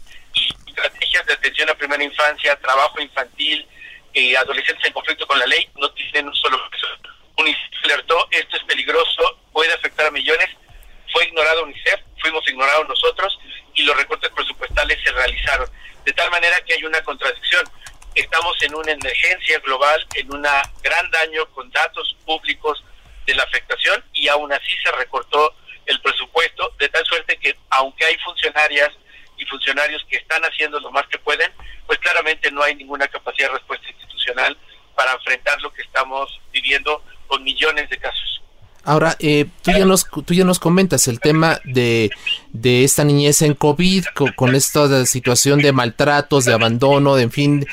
estrategias 0.66 1.24
de 1.24 1.32
atención 1.32 1.70
a 1.70 1.74
primera 1.74 2.04
infancia, 2.04 2.60
trabajo 2.60 3.00
infantil, 3.00 3.66
eh, 4.12 4.36
adolescentes 4.36 4.84
en 4.84 4.92
conflicto 4.92 5.26
con 5.26 5.38
la 5.38 5.46
ley, 5.46 5.66
no 5.76 5.90
tienen 5.92 6.28
un 6.28 6.34
solo 6.34 6.58
peso. 6.70 6.86
UNICEF 7.38 7.84
alertó, 7.84 8.28
esto 8.30 8.56
es 8.58 8.64
peligroso, 8.64 9.40
puede 9.50 9.72
afectar 9.72 10.06
a 10.06 10.10
millones. 10.10 10.50
Fue 11.14 11.24
ignorado 11.26 11.62
UNICEF, 11.62 12.00
fuimos 12.20 12.42
ignorados 12.48 12.88
nosotros 12.88 13.38
y 13.72 13.84
los 13.84 13.96
recortes 13.96 14.30
presupuestales 14.30 14.98
se 15.04 15.12
realizaron. 15.12 15.68
De 16.04 16.12
tal 16.12 16.28
manera 16.32 16.60
que 16.62 16.74
hay 16.74 16.84
una 16.84 17.00
contradicción. 17.02 17.64
Estamos 18.16 18.60
en 18.62 18.74
una 18.74 18.90
emergencia 18.90 19.60
global, 19.60 20.04
en 20.14 20.34
un 20.34 20.42
gran 20.82 21.10
daño 21.12 21.46
con 21.52 21.70
datos 21.70 22.16
públicos 22.26 22.84
de 23.26 23.34
la 23.36 23.44
afectación 23.44 24.04
y 24.12 24.26
aún 24.26 24.52
así 24.52 24.72
se 24.82 24.90
recortó 24.90 25.54
el 25.86 26.00
presupuesto, 26.00 26.74
de 26.78 26.88
tal 26.88 27.06
suerte 27.06 27.36
que 27.38 27.56
aunque 27.70 28.04
hay 28.06 28.18
funcionarias 28.18 28.90
y 29.36 29.44
funcionarios 29.46 30.04
que 30.10 30.16
están 30.16 30.42
haciendo 30.42 30.80
lo 30.80 30.90
más 30.90 31.06
que 31.06 31.18
pueden, 31.18 31.52
pues 31.86 32.00
claramente 32.00 32.50
no 32.50 32.62
hay 32.62 32.74
ninguna 32.74 33.06
capacidad 33.06 33.48
de 33.48 33.54
respuesta 33.54 33.88
institucional 33.88 34.58
para 34.96 35.12
enfrentar 35.12 35.60
lo 35.62 35.72
que 35.72 35.82
estamos 35.82 36.40
viviendo 36.50 37.04
con 37.28 37.44
millones 37.44 37.88
de 37.88 37.98
casos. 37.98 38.43
Ahora, 38.84 39.16
eh, 39.18 39.46
tú, 39.62 39.70
ya 39.70 39.84
nos, 39.84 40.06
tú 40.24 40.34
ya 40.34 40.44
nos 40.44 40.58
comentas 40.58 41.08
el 41.08 41.20
tema 41.20 41.58
de, 41.64 42.10
de 42.52 42.84
esta 42.84 43.04
niñez 43.04 43.42
en 43.42 43.54
COVID, 43.54 44.04
con, 44.36 44.54
esta 44.54 45.06
situación 45.06 45.60
de 45.60 45.72
maltratos, 45.72 46.44
de 46.44 46.52
abandono, 46.52 47.16
de 47.16 47.24
en 47.24 47.30
fin. 47.30 47.66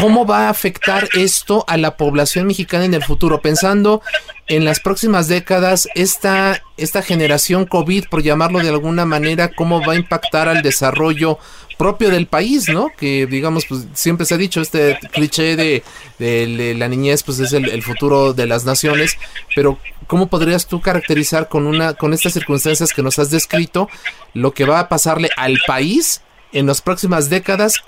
¿Cómo 0.00 0.24
va 0.26 0.46
a 0.46 0.50
afectar 0.50 1.08
esto 1.14 1.64
a 1.66 1.76
la 1.76 1.96
población 1.96 2.46
mexicana 2.46 2.84
en 2.84 2.94
el 2.94 3.02
futuro? 3.02 3.40
Pensando 3.40 4.00
en 4.46 4.64
las 4.64 4.78
próximas 4.78 5.26
décadas, 5.26 5.88
esta, 5.96 6.62
esta 6.76 7.02
generación 7.02 7.66
COVID, 7.66 8.04
por 8.08 8.22
llamarlo 8.22 8.60
de 8.60 8.68
alguna 8.68 9.04
manera, 9.04 9.50
¿cómo 9.50 9.84
va 9.84 9.94
a 9.94 9.96
impactar 9.96 10.48
al 10.48 10.62
desarrollo 10.62 11.40
propio 11.78 12.10
del 12.10 12.26
país, 12.26 12.68
¿no? 12.68 12.90
Que 12.94 13.26
digamos, 13.26 13.64
pues 13.66 13.86
siempre 13.94 14.26
se 14.26 14.34
ha 14.34 14.36
dicho 14.36 14.60
este 14.60 14.98
cliché 15.12 15.56
de, 15.56 16.74
la 16.76 16.88
niñez, 16.88 17.22
pues 17.22 17.38
es 17.38 17.52
el, 17.52 17.82
futuro 17.82 18.34
de 18.34 18.46
las 18.46 18.64
naciones, 18.64 19.16
pero 19.54 19.78
¿cómo 20.06 20.28
podrías 20.28 20.66
tú 20.66 20.82
caracterizar 20.82 21.48
con 21.48 21.66
una, 21.66 21.94
con 21.94 22.12
estas 22.12 22.34
circunstancias 22.34 22.92
que 22.92 23.02
nos 23.02 23.18
has 23.18 23.30
descrito, 23.30 23.88
lo 24.34 24.52
que 24.52 24.64
va 24.64 24.80
a 24.80 24.88
pasarle 24.88 25.30
al 25.36 25.56
país 25.66 26.22
en 26.52 26.66
las 26.66 26.82
próximas 26.82 27.30
décadas 27.30 27.82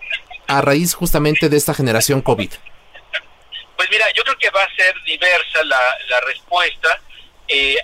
a 0.46 0.62
raíz 0.62 0.94
justamente 0.94 1.48
de 1.48 1.56
esta 1.56 1.74
generación 1.74 2.22
COVID? 2.22 2.50
Pues 3.76 3.90
mira, 3.90 4.06
yo 4.16 4.22
creo 4.22 4.38
que 4.38 4.50
va 4.50 4.62
a 4.62 4.74
ser 4.76 4.94
diversa 5.04 5.64
la, 5.64 5.80
la 6.08 6.20
respuesta. 6.20 7.00
Eh, 7.48 7.76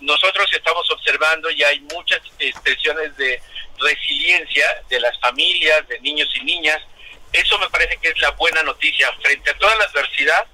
nosotros 0.00 0.46
estamos 0.52 0.90
observando 0.90 1.48
y 1.50 1.62
hay 1.62 1.78
muchas 1.80 2.20
expresiones 2.40 3.16
de 3.16 3.40
resiliencia 3.82 4.66
de 4.88 5.00
las 5.00 5.18
familias, 5.20 5.86
de 5.88 6.00
niños 6.00 6.28
y 6.36 6.44
niñas. 6.44 6.78
Eso 7.32 7.58
me 7.58 7.68
parece 7.70 7.96
que 7.98 8.08
es 8.08 8.20
la 8.20 8.30
buena 8.32 8.62
noticia. 8.62 9.12
Frente 9.22 9.50
a 9.50 9.58
toda 9.58 9.74
la 9.76 9.84
adversidad, 9.84 10.46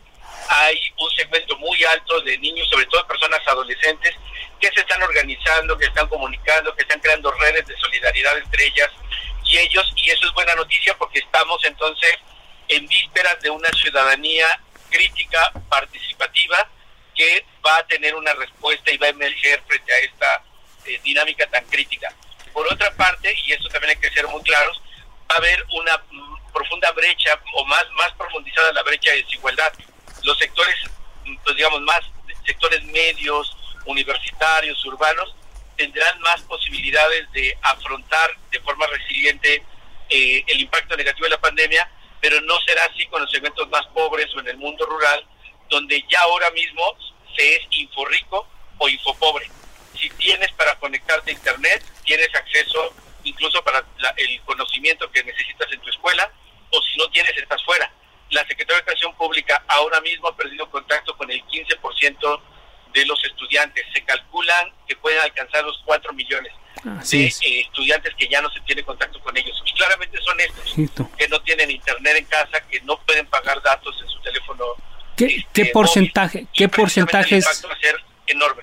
hay 0.49 0.79
un 0.99 1.11
segmento 1.11 1.57
muy 1.59 1.83
alto 1.85 2.21
de 2.23 2.39
niños, 2.39 2.69
sobre 2.69 2.87
todo 2.87 3.07
personas 3.07 3.41
adolescentes, 3.47 4.15
que 4.61 4.71
se 4.71 4.81
están 4.81 5.03
organizando, 5.03 5.77
que 5.77 5.87
están 5.87 6.09
comunicando, 6.09 6.75
que 6.75 6.83
están 6.83 7.01
creando 7.01 7.31
redes 7.33 7.67
de 7.67 7.77
solidaridad 7.77 8.39
entre 8.39 8.67
ellas 8.67 8.91
y 9.45 9.59
ellos, 9.59 9.93
y 9.97 10.11
eso 10.11 10.27
es 10.27 10.33
buena 10.35 10.55
noticia 10.55 10.97
porque 10.99 11.21
estamos 11.21 11.65
entonces 11.65 12.17
en 12.69 12.87
vísperas 12.87 13.41
de 13.41 13.51
una 13.51 13.69
ciudadanía 13.71 14.47
crítica, 14.91 15.53
participativa, 15.69 16.69
que 17.15 17.45
va 17.67 17.79
a 17.79 17.87
tener 17.87 18.15
una 18.15 18.33
respuesta 18.35 18.91
y 18.91 18.99
va 18.99 19.07
a 19.07 19.11
emerger 19.11 19.63
frente 19.67 19.93
a 19.93 19.99
esta 19.99 20.43
eh, 20.87 21.01
dinámica 21.03 21.47
tan 21.49 21.65
crítica. 21.67 22.15
Por 22.59 22.73
otra 22.73 22.91
parte, 22.97 23.33
y 23.47 23.53
esto 23.53 23.69
también 23.69 23.91
hay 23.91 24.03
que 24.03 24.13
ser 24.13 24.27
muy 24.27 24.43
claros, 24.43 24.83
va 25.31 25.37
a 25.37 25.39
haber 25.39 25.65
una 25.75 26.03
profunda 26.53 26.91
brecha 26.91 27.41
o 27.55 27.65
más, 27.67 27.87
más 27.93 28.11
profundizada 28.15 28.73
la 28.73 28.83
brecha 28.83 29.13
de 29.13 29.23
desigualdad. 29.23 29.73
Los 30.25 30.37
sectores, 30.41 30.75
pues 31.45 31.55
digamos, 31.55 31.81
más 31.83 32.01
sectores 32.45 32.83
medios, 32.87 33.57
universitarios, 33.87 34.85
urbanos, 34.87 35.37
tendrán 35.77 36.19
más 36.19 36.43
posibilidades 36.43 37.31
de 37.31 37.57
afrontar 37.63 38.37
de 38.51 38.59
forma 38.63 38.89
resiliente 38.89 39.63
eh, 40.11 40.43
el 40.49 40.61
impacto 40.61 40.97
negativo 40.97 41.27
de 41.27 41.37
la 41.37 41.41
pandemia, 41.41 41.89
pero 42.21 42.41
no 42.41 42.59
será 42.63 42.83
así 42.93 43.07
con 43.07 43.23
los 43.23 43.31
segmentos 43.31 43.69
más 43.69 43.87
pobres 43.95 44.35
o 44.35 44.41
en 44.41 44.49
el 44.49 44.57
mundo 44.57 44.85
rural, 44.85 45.25
donde 45.71 46.05
ya 46.11 46.23
ahora 46.23 46.51
mismo 46.51 46.83
se 47.37 47.55
es 47.55 47.63
rico 48.09 48.49
o 48.79 49.15
pobre. 49.15 49.49
Si 49.99 50.09
tienes 50.11 50.53
para 50.53 50.75
conectarte 50.77 51.31
a 51.31 51.35
Internet, 51.35 51.85
tienes 52.05 52.33
acceso 52.35 52.95
incluso 53.25 53.63
para 53.63 53.85
el 54.17 54.41
conocimiento 54.43 55.11
que 55.11 55.23
necesitas 55.23 55.71
en 55.73 55.81
tu 55.81 55.91
escuela, 55.91 56.31
o 56.71 56.83
si 56.83 56.97
no 56.99 57.09
tienes, 57.11 57.37
estás 57.37 57.63
fuera. 57.65 57.91
La 58.31 58.41
Secretaría 58.43 58.77
de 58.77 58.81
Educación 58.81 59.15
Pública 59.17 59.63
ahora 59.69 60.01
mismo 60.01 60.29
ha 60.29 60.37
perdido 60.37 60.71
contacto 60.71 61.17
con 61.17 61.31
el 61.31 61.43
15% 61.45 62.41
de 62.93 63.07
los 63.07 63.23
estudiantes. 63.25 63.85
Se 63.93 64.03
calculan 64.05 64.73
que 64.87 64.97
pueden 64.97 65.21
alcanzar 65.21 65.65
los 65.65 65.81
4 65.85 66.13
millones 66.13 66.53
de 67.11 67.27
eh, 67.27 67.61
estudiantes 67.61 68.15
que 68.15 68.29
ya 68.29 68.41
no 68.41 68.51
se 68.51 68.61
tiene 68.61 68.83
contacto 68.83 69.21
con 69.21 69.37
ellos. 69.37 69.61
Y 69.67 69.73
claramente 69.73 70.19
son 70.23 70.39
estos, 70.41 71.09
que 71.17 71.29
no 71.29 71.41
tienen 71.43 71.71
internet 71.71 72.17
en 72.17 72.25
casa, 72.27 72.61
que 72.69 72.81
no 72.83 72.99
pueden 73.01 73.27
pagar 73.27 73.63
datos 73.63 73.97
en 74.01 74.09
su 74.09 74.21
teléfono. 74.21 74.65
¿Qué, 75.17 75.27
este, 75.27 75.49
¿qué 75.53 75.67
porcentaje? 75.67 76.47
¿Qué 76.53 76.69
porcentaje 76.69 77.41
enorme. 78.27 78.63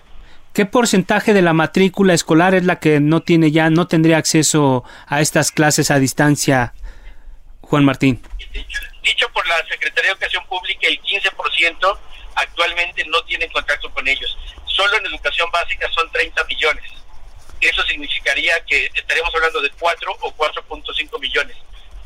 ¿Qué 0.56 0.66
porcentaje 0.66 1.34
de 1.34 1.41
la 1.41 1.51
matrícula 1.51 2.14
escolar 2.14 2.56
es 2.56 2.64
la 2.64 2.80
que 2.80 3.01
no 3.01 3.22
tiene 3.22 3.51
ya, 3.51 3.70
no 3.70 3.88
tendría 3.88 4.16
acceso 4.16 4.86
a 5.06 5.20
estas 5.20 5.51
clases 5.51 5.91
a 5.91 5.99
distancia, 5.99 6.74
Juan 7.60 7.84
Martín? 7.84 8.24
Dicho, 9.03 9.30
por 9.34 9.45
la 9.49 9.58
Secretaría 9.68 10.12
de 10.12 10.14
Educación 10.14 10.47
Pública, 10.47 10.88
el 10.88 11.01
15% 11.01 11.99
actualmente 12.36 13.03
no 13.08 13.22
tienen 13.26 13.51
contacto 13.51 13.91
con 13.91 14.08
ellos. 14.08 14.38
Solo 14.66 14.95
en 14.95 15.08
educación 15.08 15.51
básica 15.51 15.89
son 15.91 16.10
30 16.14 16.45
millones. 16.45 16.89
Eso 17.60 17.84
significaría 17.84 18.53
que 18.64 18.89
estaríamos 18.93 19.36
hablando 19.36 19.60
de 19.60 19.72
4 19.72 20.18
o 20.22 20.38
4.5 20.38 21.20
millones. 21.20 21.58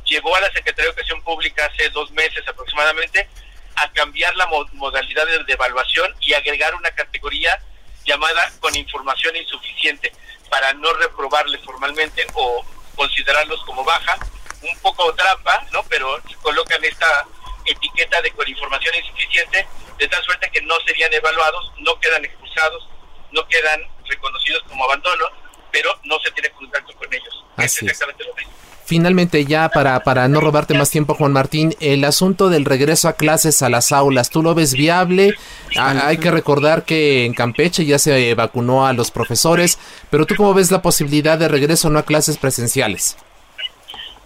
Llegó 0.05 0.35
a 0.35 0.41
la 0.41 0.47
Secretaría 0.47 0.85
de 0.85 0.89
Educación 0.89 1.21
Pública 1.21 1.69
hace 1.71 1.91
dos 1.91 2.09
meses 2.13 2.43
aproximadamente 2.47 3.29
a 3.75 3.91
cambiar 3.91 4.35
la 4.35 4.47
modalidad 4.73 5.27
de 5.45 5.53
evaluación 5.53 6.15
y 6.19 6.33
agregar 6.33 6.73
una 6.73 6.89
categoría 6.89 7.61
llamada 8.09 8.51
con 8.59 8.75
información 8.75 9.35
insuficiente 9.35 10.11
para 10.49 10.73
no 10.73 10.91
reprobarle 10.93 11.59
formalmente 11.59 12.25
o 12.33 12.65
considerarlos 12.95 13.63
como 13.65 13.83
baja. 13.83 14.17
Un 14.61 14.77
poco 14.79 15.13
trampa, 15.13 15.65
¿no? 15.71 15.83
Pero 15.83 16.19
colocan 16.41 16.83
esta 16.83 17.27
etiqueta 17.65 18.21
de 18.21 18.31
con 18.31 18.47
información 18.49 18.95
insuficiente 18.95 19.67
de 19.97 20.07
tal 20.07 20.23
suerte 20.23 20.49
que 20.51 20.61
no 20.63 20.75
serían 20.85 21.13
evaluados, 21.13 21.71
no 21.77 21.99
quedan 21.99 22.25
expulsados, 22.25 22.89
no 23.31 23.47
quedan 23.47 23.81
reconocidos 24.05 24.63
como 24.63 24.85
abandono, 24.85 25.25
pero 25.71 25.97
no 26.03 26.19
se 26.19 26.31
tiene 26.31 26.49
contacto 26.49 26.93
con 26.95 27.13
ellos. 27.13 27.45
es 27.57 27.81
exactamente 27.83 28.23
lo 28.23 28.33
mismo. 28.33 28.53
Finalmente 28.89 29.45
ya 29.45 29.69
para, 29.69 29.99
para 29.99 30.27
no 30.27 30.41
robarte 30.41 30.73
más 30.73 30.89
tiempo 30.89 31.13
Juan 31.13 31.31
Martín, 31.31 31.75
el 31.79 32.03
asunto 32.03 32.49
del 32.49 32.65
regreso 32.65 33.07
a 33.07 33.13
clases 33.13 33.61
a 33.61 33.69
las 33.69 33.91
aulas, 33.91 34.31
¿tú 34.31 34.41
lo 34.41 34.55
ves 34.55 34.73
viable? 34.73 35.35
Ah, 35.77 36.07
hay 36.07 36.17
que 36.17 36.31
recordar 36.31 36.85
que 36.85 37.23
en 37.25 37.35
Campeche 37.35 37.85
ya 37.85 37.99
se 37.99 38.33
vacunó 38.33 38.87
a 38.87 38.93
los 38.93 39.11
profesores, 39.11 39.77
pero 40.09 40.25
¿tú 40.25 40.33
cómo 40.35 40.55
ves 40.55 40.71
la 40.71 40.81
posibilidad 40.81 41.37
de 41.37 41.47
regreso 41.47 41.91
no 41.91 41.99
a 41.99 42.03
clases 42.03 42.39
presenciales? 42.39 43.15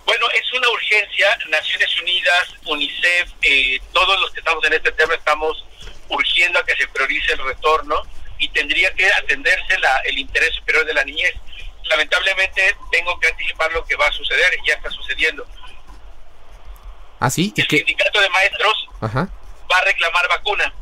Bueno, 0.05 0.25
es 0.33 0.53
una 0.53 0.69
urgencia. 0.69 1.27
Naciones 1.49 2.01
Unidas, 2.01 2.55
UNICEF, 2.65 3.31
eh, 3.41 3.81
todos 3.91 4.17
los 4.21 4.31
que 4.31 4.39
estamos 4.39 4.63
en 4.63 4.71
este 4.75 4.93
tema 4.93 5.13
estamos 5.15 5.65
urgiendo 6.07 6.59
a 6.59 6.65
que 6.65 6.77
se 6.77 6.87
priorice 6.87 7.33
el 7.33 7.43
retorno 7.43 8.01
y 8.39 8.47
tendría 8.47 8.93
que 8.93 9.11
atenderse 9.11 9.77
la, 9.81 9.97
el 10.05 10.19
interés 10.19 10.55
superior 10.55 10.85
de 10.85 10.93
la 10.93 11.03
niñez. 11.03 11.33
Lamentablemente 11.85 12.75
tengo 12.91 13.19
que 13.19 13.27
anticipar 13.27 13.71
lo 13.73 13.85
que 13.85 13.95
va 13.95 14.07
a 14.07 14.11
suceder, 14.11 14.57
y 14.61 14.67
ya 14.67 14.75
está 14.75 14.89
sucediendo. 14.89 15.45
¿Ah, 17.19 17.29
sí? 17.29 17.53
El 17.55 17.67
sindicato 17.67 18.19
de 18.19 18.29
maestros 18.29 18.89
va 19.01 19.77
a 19.77 19.81
reclamar 19.85 20.27
vacuna 20.27 20.73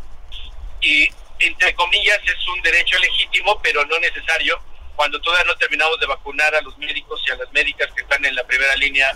y, 0.82 1.08
entre 1.40 1.74
comillas, 1.76 2.20
es 2.24 2.48
un 2.48 2.62
derecho 2.62 2.98
legítimo, 3.00 3.60
pero 3.62 3.86
no 3.86 4.00
necesario 4.00 4.60
cuando 4.96 5.20
todavía 5.22 5.46
no 5.46 5.56
terminamos 5.58 6.00
de 6.00 6.06
vacunar 6.06 6.54
a 6.56 6.62
los 6.62 6.78
médicos 6.78 7.22
y 7.28 7.32
a 7.32 7.36
las 7.36 7.52
médicas 7.52 7.92
que 7.94 8.02
están 8.02 8.24
en 8.26 8.36
la 8.36 8.44
primera 8.44 8.76
línea 8.76 9.16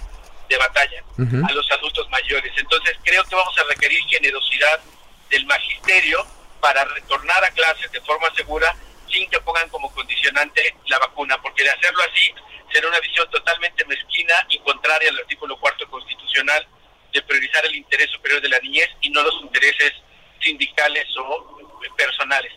de 0.50 0.58
batalla, 0.58 1.04
a 1.48 1.52
los 1.52 1.72
adultos 1.72 2.10
mayores. 2.10 2.52
Entonces 2.58 2.98
creo 3.04 3.24
que 3.24 3.36
vamos 3.36 3.58
a 3.58 3.64
requerir 3.64 4.00
generosidad 4.06 4.80
del 5.30 5.46
magisterio 5.46 6.26
para 6.62 6.86
retornar 6.86 7.44
a 7.44 7.52
clases 7.52 7.92
de 7.92 8.02
forma 8.02 8.28
segura 8.36 8.76
sin 9.16 9.30
que 9.30 9.40
pongan 9.42 9.70
como 9.70 9.92
condicionante 9.94 10.76
la 10.88 11.00
vacuna, 11.00 11.42
porque 11.42 11.64
de 11.64 11.70
hacerlo 11.70 12.02
así 12.12 12.34
será 12.72 12.88
una 12.90 13.00
visión 13.00 13.30
totalmente 13.32 13.86
mezquina 13.86 14.34
y 14.50 14.60
contraria 14.60 15.10
al 15.10 15.20
artículo 15.20 15.58
cuarto 15.58 15.90
constitucional 15.90 16.68
de 17.14 17.22
priorizar 17.22 17.66
el 17.66 17.76
interés 17.76 18.12
superior 18.12 18.42
de 18.42 18.50
la 18.50 18.60
niñez 18.60 18.90
y 19.02 19.10
no 19.10 19.24
los 19.24 19.42
intereses 19.42 19.94
sindicales 20.42 21.06
o 21.18 21.62
personales. 21.96 22.52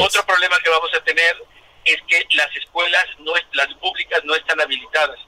Otro 0.00 0.26
problema 0.26 0.58
que 0.62 0.68
vamos 0.68 0.90
a 0.94 1.02
tener 1.02 1.34
es 1.84 1.96
que 2.06 2.26
las 2.32 2.54
escuelas, 2.56 3.06
no 3.20 3.32
las 3.52 3.74
públicas, 3.74 4.20
no 4.24 4.34
están 4.34 4.60
habilitadas. 4.60 5.18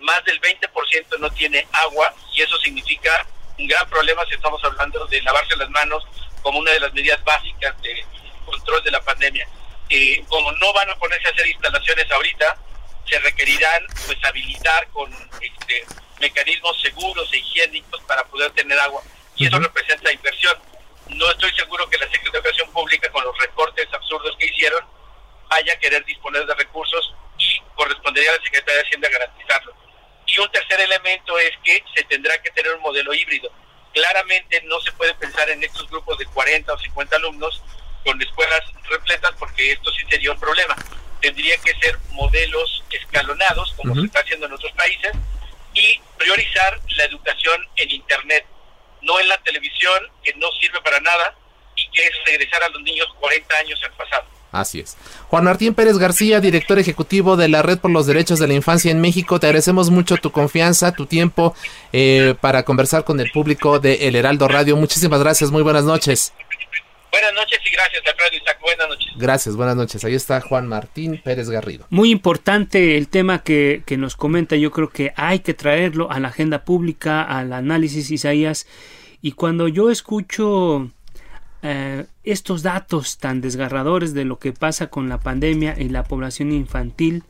Más 0.00 0.24
del 0.24 0.40
20% 0.40 1.18
no 1.18 1.30
tiene 1.32 1.66
agua 1.72 2.14
y 2.32 2.40
eso 2.40 2.56
significa 2.58 3.26
un 3.58 3.66
gran 3.66 3.86
problema 3.90 4.24
si 4.24 4.34
estamos 4.34 4.64
hablando 4.64 5.04
de 5.06 5.20
lavarse 5.20 5.54
las 5.56 5.68
manos 5.68 6.02
como 6.40 6.60
una 6.60 6.72
de 6.72 6.80
las 6.80 6.94
medidas 6.94 7.22
básicas 7.24 7.78
de 7.82 8.02
control 8.46 8.82
de 8.82 8.90
la 8.90 9.02
pandemia. 9.02 9.46
Eh, 9.92 10.24
como 10.28 10.52
no 10.52 10.72
van 10.72 10.88
a 10.88 10.94
ponerse 10.96 11.26
a 11.26 11.32
hacer 11.32 11.48
instalaciones 11.48 12.08
ahorita, 12.10 12.56
se 13.08 13.18
requerirán 13.18 13.86
pues 14.06 14.18
habilitar 14.24 14.86
con 14.90 15.12
este, 15.42 15.84
mecanismos 16.20 16.80
seguros 16.80 17.28
e 17.32 17.38
higiénicos 17.38 18.00
para 18.02 18.22
poder 18.24 18.52
tener 18.52 18.78
agua. 18.78 19.02
Y 19.34 19.46
eso 19.46 19.58
representa 19.58 20.12
inversión. 20.12 20.56
No 21.08 21.28
estoy 21.30 21.52
seguro 21.54 21.90
que 21.90 21.98
la 21.98 22.04
Secretaría 22.04 22.30
de 22.30 22.38
Educación 22.38 22.72
Pública, 22.72 23.10
con 23.10 23.24
los 23.24 23.36
recortes 23.38 23.88
absurdos 23.92 24.36
que 24.38 24.46
hicieron, 24.46 24.84
vaya 25.48 25.72
a 25.72 25.78
querer 25.78 26.04
disponer 26.04 26.46
de 26.46 26.54
recursos 26.54 27.12
y 27.38 27.60
correspondería 27.74 28.30
a 28.30 28.36
la 28.36 28.44
Secretaría 28.44 28.76
de 28.76 28.86
Hacienda 28.86 29.08
garantizarlo. 29.08 29.74
Y 30.26 30.38
un 30.38 30.50
tercer 30.52 30.80
elemento 30.80 31.36
es 31.40 31.50
que 31.64 31.82
se 31.96 32.04
tendrá 32.04 32.40
que 32.40 32.50
tener 32.50 32.74
un 32.74 32.82
modelo 32.82 33.12
híbrido. 33.12 33.50
Claramente 33.92 34.62
no 34.66 34.80
se 34.82 34.92
puede 34.92 35.14
pensar 35.14 35.50
en 35.50 35.64
estos 35.64 35.90
grupos 35.90 36.16
de 36.18 36.26
40 36.26 36.72
o 36.72 36.78
50 36.78 37.16
alumnos 37.16 37.60
con 38.04 38.20
escuelas 38.20 38.60
repletas 38.88 39.32
porque 39.38 39.72
esto 39.72 39.90
sí 39.92 40.04
sería 40.08 40.32
un 40.32 40.40
problema. 40.40 40.76
Tendría 41.20 41.56
que 41.58 41.74
ser 41.80 41.98
modelos 42.10 42.82
escalonados, 42.90 43.74
como 43.76 43.94
se 43.94 44.06
está 44.06 44.20
haciendo 44.20 44.46
en 44.46 44.52
otros 44.52 44.72
países, 44.72 45.12
y 45.74 46.00
priorizar 46.18 46.80
la 46.96 47.04
educación 47.04 47.60
en 47.76 47.90
Internet, 47.90 48.46
no 49.02 49.20
en 49.20 49.28
la 49.28 49.38
televisión, 49.38 50.02
que 50.22 50.34
no 50.34 50.50
sirve 50.60 50.80
para 50.82 51.00
nada 51.00 51.34
y 51.76 51.88
que 51.90 52.06
es 52.06 52.12
regresar 52.26 52.62
a 52.62 52.68
los 52.70 52.82
niños 52.82 53.06
40 53.20 53.56
años 53.56 53.80
al 53.84 53.92
pasado. 53.92 54.24
Así 54.52 54.80
es. 54.80 54.96
Juan 55.28 55.44
Martín 55.44 55.74
Pérez 55.74 55.96
García, 55.96 56.40
director 56.40 56.78
ejecutivo 56.78 57.36
de 57.36 57.48
la 57.48 57.62
Red 57.62 57.78
por 57.78 57.90
los 57.90 58.06
Derechos 58.06 58.40
de 58.40 58.48
la 58.48 58.54
Infancia 58.54 58.90
en 58.90 59.00
México, 59.00 59.38
te 59.38 59.46
agradecemos 59.46 59.90
mucho 59.90 60.16
tu 60.16 60.32
confianza, 60.32 60.92
tu 60.92 61.06
tiempo 61.06 61.54
eh, 61.92 62.34
para 62.40 62.64
conversar 62.64 63.04
con 63.04 63.20
el 63.20 63.30
público 63.30 63.78
de 63.78 64.08
El 64.08 64.16
Heraldo 64.16 64.48
Radio. 64.48 64.76
Muchísimas 64.76 65.20
gracias, 65.20 65.52
muy 65.52 65.62
buenas 65.62 65.84
noches. 65.84 66.32
Buenas 67.10 67.34
noches 67.34 67.58
y 67.64 67.70
gracias, 67.70 68.02
Alfredo 68.06 68.42
Isaac. 68.42 68.58
Buenas 68.60 68.88
noches. 68.88 69.08
Gracias, 69.16 69.56
buenas 69.56 69.76
noches. 69.76 70.04
Ahí 70.04 70.14
está 70.14 70.40
Juan 70.40 70.68
Martín 70.68 71.20
Pérez 71.22 71.50
Garrido. 71.50 71.86
Muy 71.90 72.10
importante 72.10 72.96
el 72.96 73.08
tema 73.08 73.42
que, 73.42 73.82
que 73.84 73.96
nos 73.96 74.16
comenta. 74.16 74.56
Yo 74.56 74.70
creo 74.70 74.90
que 74.90 75.12
hay 75.16 75.40
que 75.40 75.54
traerlo 75.54 76.10
a 76.10 76.20
la 76.20 76.28
agenda 76.28 76.64
pública, 76.64 77.22
al 77.22 77.52
análisis 77.52 78.10
Isaías. 78.10 78.66
Y 79.22 79.32
cuando 79.32 79.68
yo 79.68 79.90
escucho 79.90 80.90
eh, 81.62 82.06
estos 82.24 82.62
datos 82.62 83.18
tan 83.18 83.40
desgarradores 83.40 84.14
de 84.14 84.24
lo 84.24 84.38
que 84.38 84.52
pasa 84.52 84.86
con 84.86 85.08
la 85.08 85.18
pandemia 85.18 85.76
y 85.78 85.88
la 85.88 86.04
población 86.04 86.52
infantil, 86.52 87.24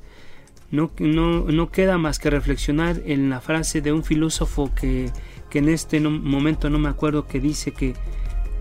no, 0.71 0.93
no, 0.99 1.45
no 1.47 1.71
queda 1.73 1.99
más 1.99 2.19
que 2.21 2.31
reflexionar 2.31 3.01
en 3.07 3.29
la 3.29 3.41
frase 3.41 3.81
de 3.81 3.93
un 3.93 4.05
filósofo 4.05 4.73
que, 4.73 5.11
que 5.49 5.59
en 5.59 5.69
este 5.69 5.99
momento 6.01 6.71
no 6.71 6.79
me 6.79 6.89
acuerdo 6.89 7.27
que 7.27 7.41
dice 7.41 7.73
que 7.73 7.95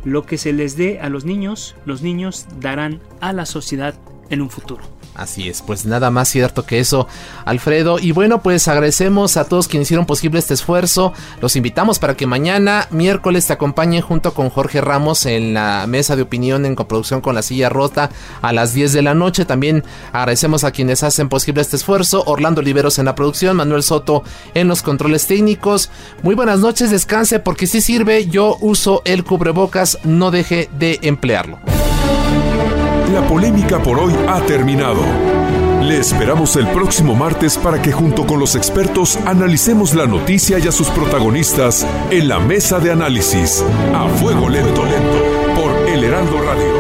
lo 0.04 0.26
que 0.26 0.38
se 0.38 0.54
les 0.54 0.78
dé 0.78 1.00
a 1.00 1.10
los 1.10 1.26
niños, 1.26 1.76
los 1.86 2.02
niños 2.02 2.46
darán 2.60 3.02
a 3.20 3.34
la 3.34 3.46
sociedad 3.46 3.96
en 4.30 4.42
un 4.42 4.50
futuro. 4.50 4.99
Así 5.20 5.50
es, 5.50 5.62
pues 5.62 5.86
nada 5.86 6.12
más 6.12 6.30
cierto 6.30 6.66
que 6.66 6.80
eso, 6.80 7.06
Alfredo. 7.44 8.00
Y 8.00 8.14
bueno, 8.14 8.42
pues 8.42 8.70
agradecemos 8.70 9.36
a 9.36 9.44
todos 9.44 9.68
quienes 9.68 9.88
hicieron 9.88 10.06
posible 10.06 10.40
este 10.40 10.54
esfuerzo. 10.54 11.12
Los 11.42 11.58
invitamos 11.58 12.00
para 12.00 12.16
que 12.16 12.26
mañana, 12.26 12.88
miércoles, 12.90 13.46
te 13.46 13.52
acompañen 13.52 14.02
junto 14.02 14.34
con 14.34 14.50
Jorge 14.50 14.80
Ramos 14.80 15.26
en 15.26 15.54
la 15.54 15.86
mesa 15.88 16.16
de 16.16 16.22
opinión 16.22 16.66
en 16.66 16.76
coproducción 16.76 17.20
con 17.20 17.36
la 17.36 17.42
silla 17.42 17.68
rota 17.68 18.12
a 18.42 18.54
las 18.54 18.74
10 18.74 18.94
de 18.94 19.02
la 19.02 19.14
noche. 19.14 19.44
También 19.44 19.84
agradecemos 20.14 20.64
a 20.64 20.72
quienes 20.72 21.04
hacen 21.04 21.28
posible 21.28 21.62
este 21.62 21.76
esfuerzo. 21.76 22.24
Orlando 22.26 22.62
Oliveros 22.62 22.98
en 22.98 23.04
la 23.04 23.16
producción, 23.16 23.58
Manuel 23.58 23.84
Soto 23.84 24.24
en 24.54 24.70
los 24.70 24.82
controles 24.82 25.28
técnicos. 25.28 25.90
Muy 26.24 26.36
buenas 26.36 26.60
noches, 26.60 26.92
descanse 26.92 27.40
porque 27.40 27.68
si 27.68 27.82
sirve. 27.82 28.28
Yo 28.28 28.56
uso 28.62 29.02
el 29.04 29.26
cubrebocas, 29.26 29.98
no 30.06 30.32
deje 30.32 30.70
de 30.80 30.98
emplearlo. 31.02 31.60
La 33.14 33.28
polémica 33.28 33.82
por 33.82 33.98
hoy 34.00 34.14
ha 34.28 34.40
terminado. 34.42 35.02
Le 35.82 35.98
esperamos 35.98 36.56
el 36.58 36.68
próximo 36.68 37.16
martes 37.16 37.58
para 37.58 37.82
que 37.82 37.92
junto 37.92 38.28
con 38.28 38.40
los 38.40 38.56
expertos 38.56 39.18
analicemos 39.26 39.96
la 39.96 40.06
noticia 40.06 40.60
y 40.60 40.68
a 40.68 40.72
sus 40.72 40.90
protagonistas 40.90 41.88
en 42.12 42.28
la 42.28 42.40
mesa 42.40 42.80
de 42.80 42.92
análisis 42.92 43.64
a 43.96 44.08
fuego 44.10 44.48
lento, 44.48 44.86
lento 44.86 45.60
por 45.60 45.90
El 45.90 46.04
Heraldo 46.04 46.40
Radio. 46.42 46.79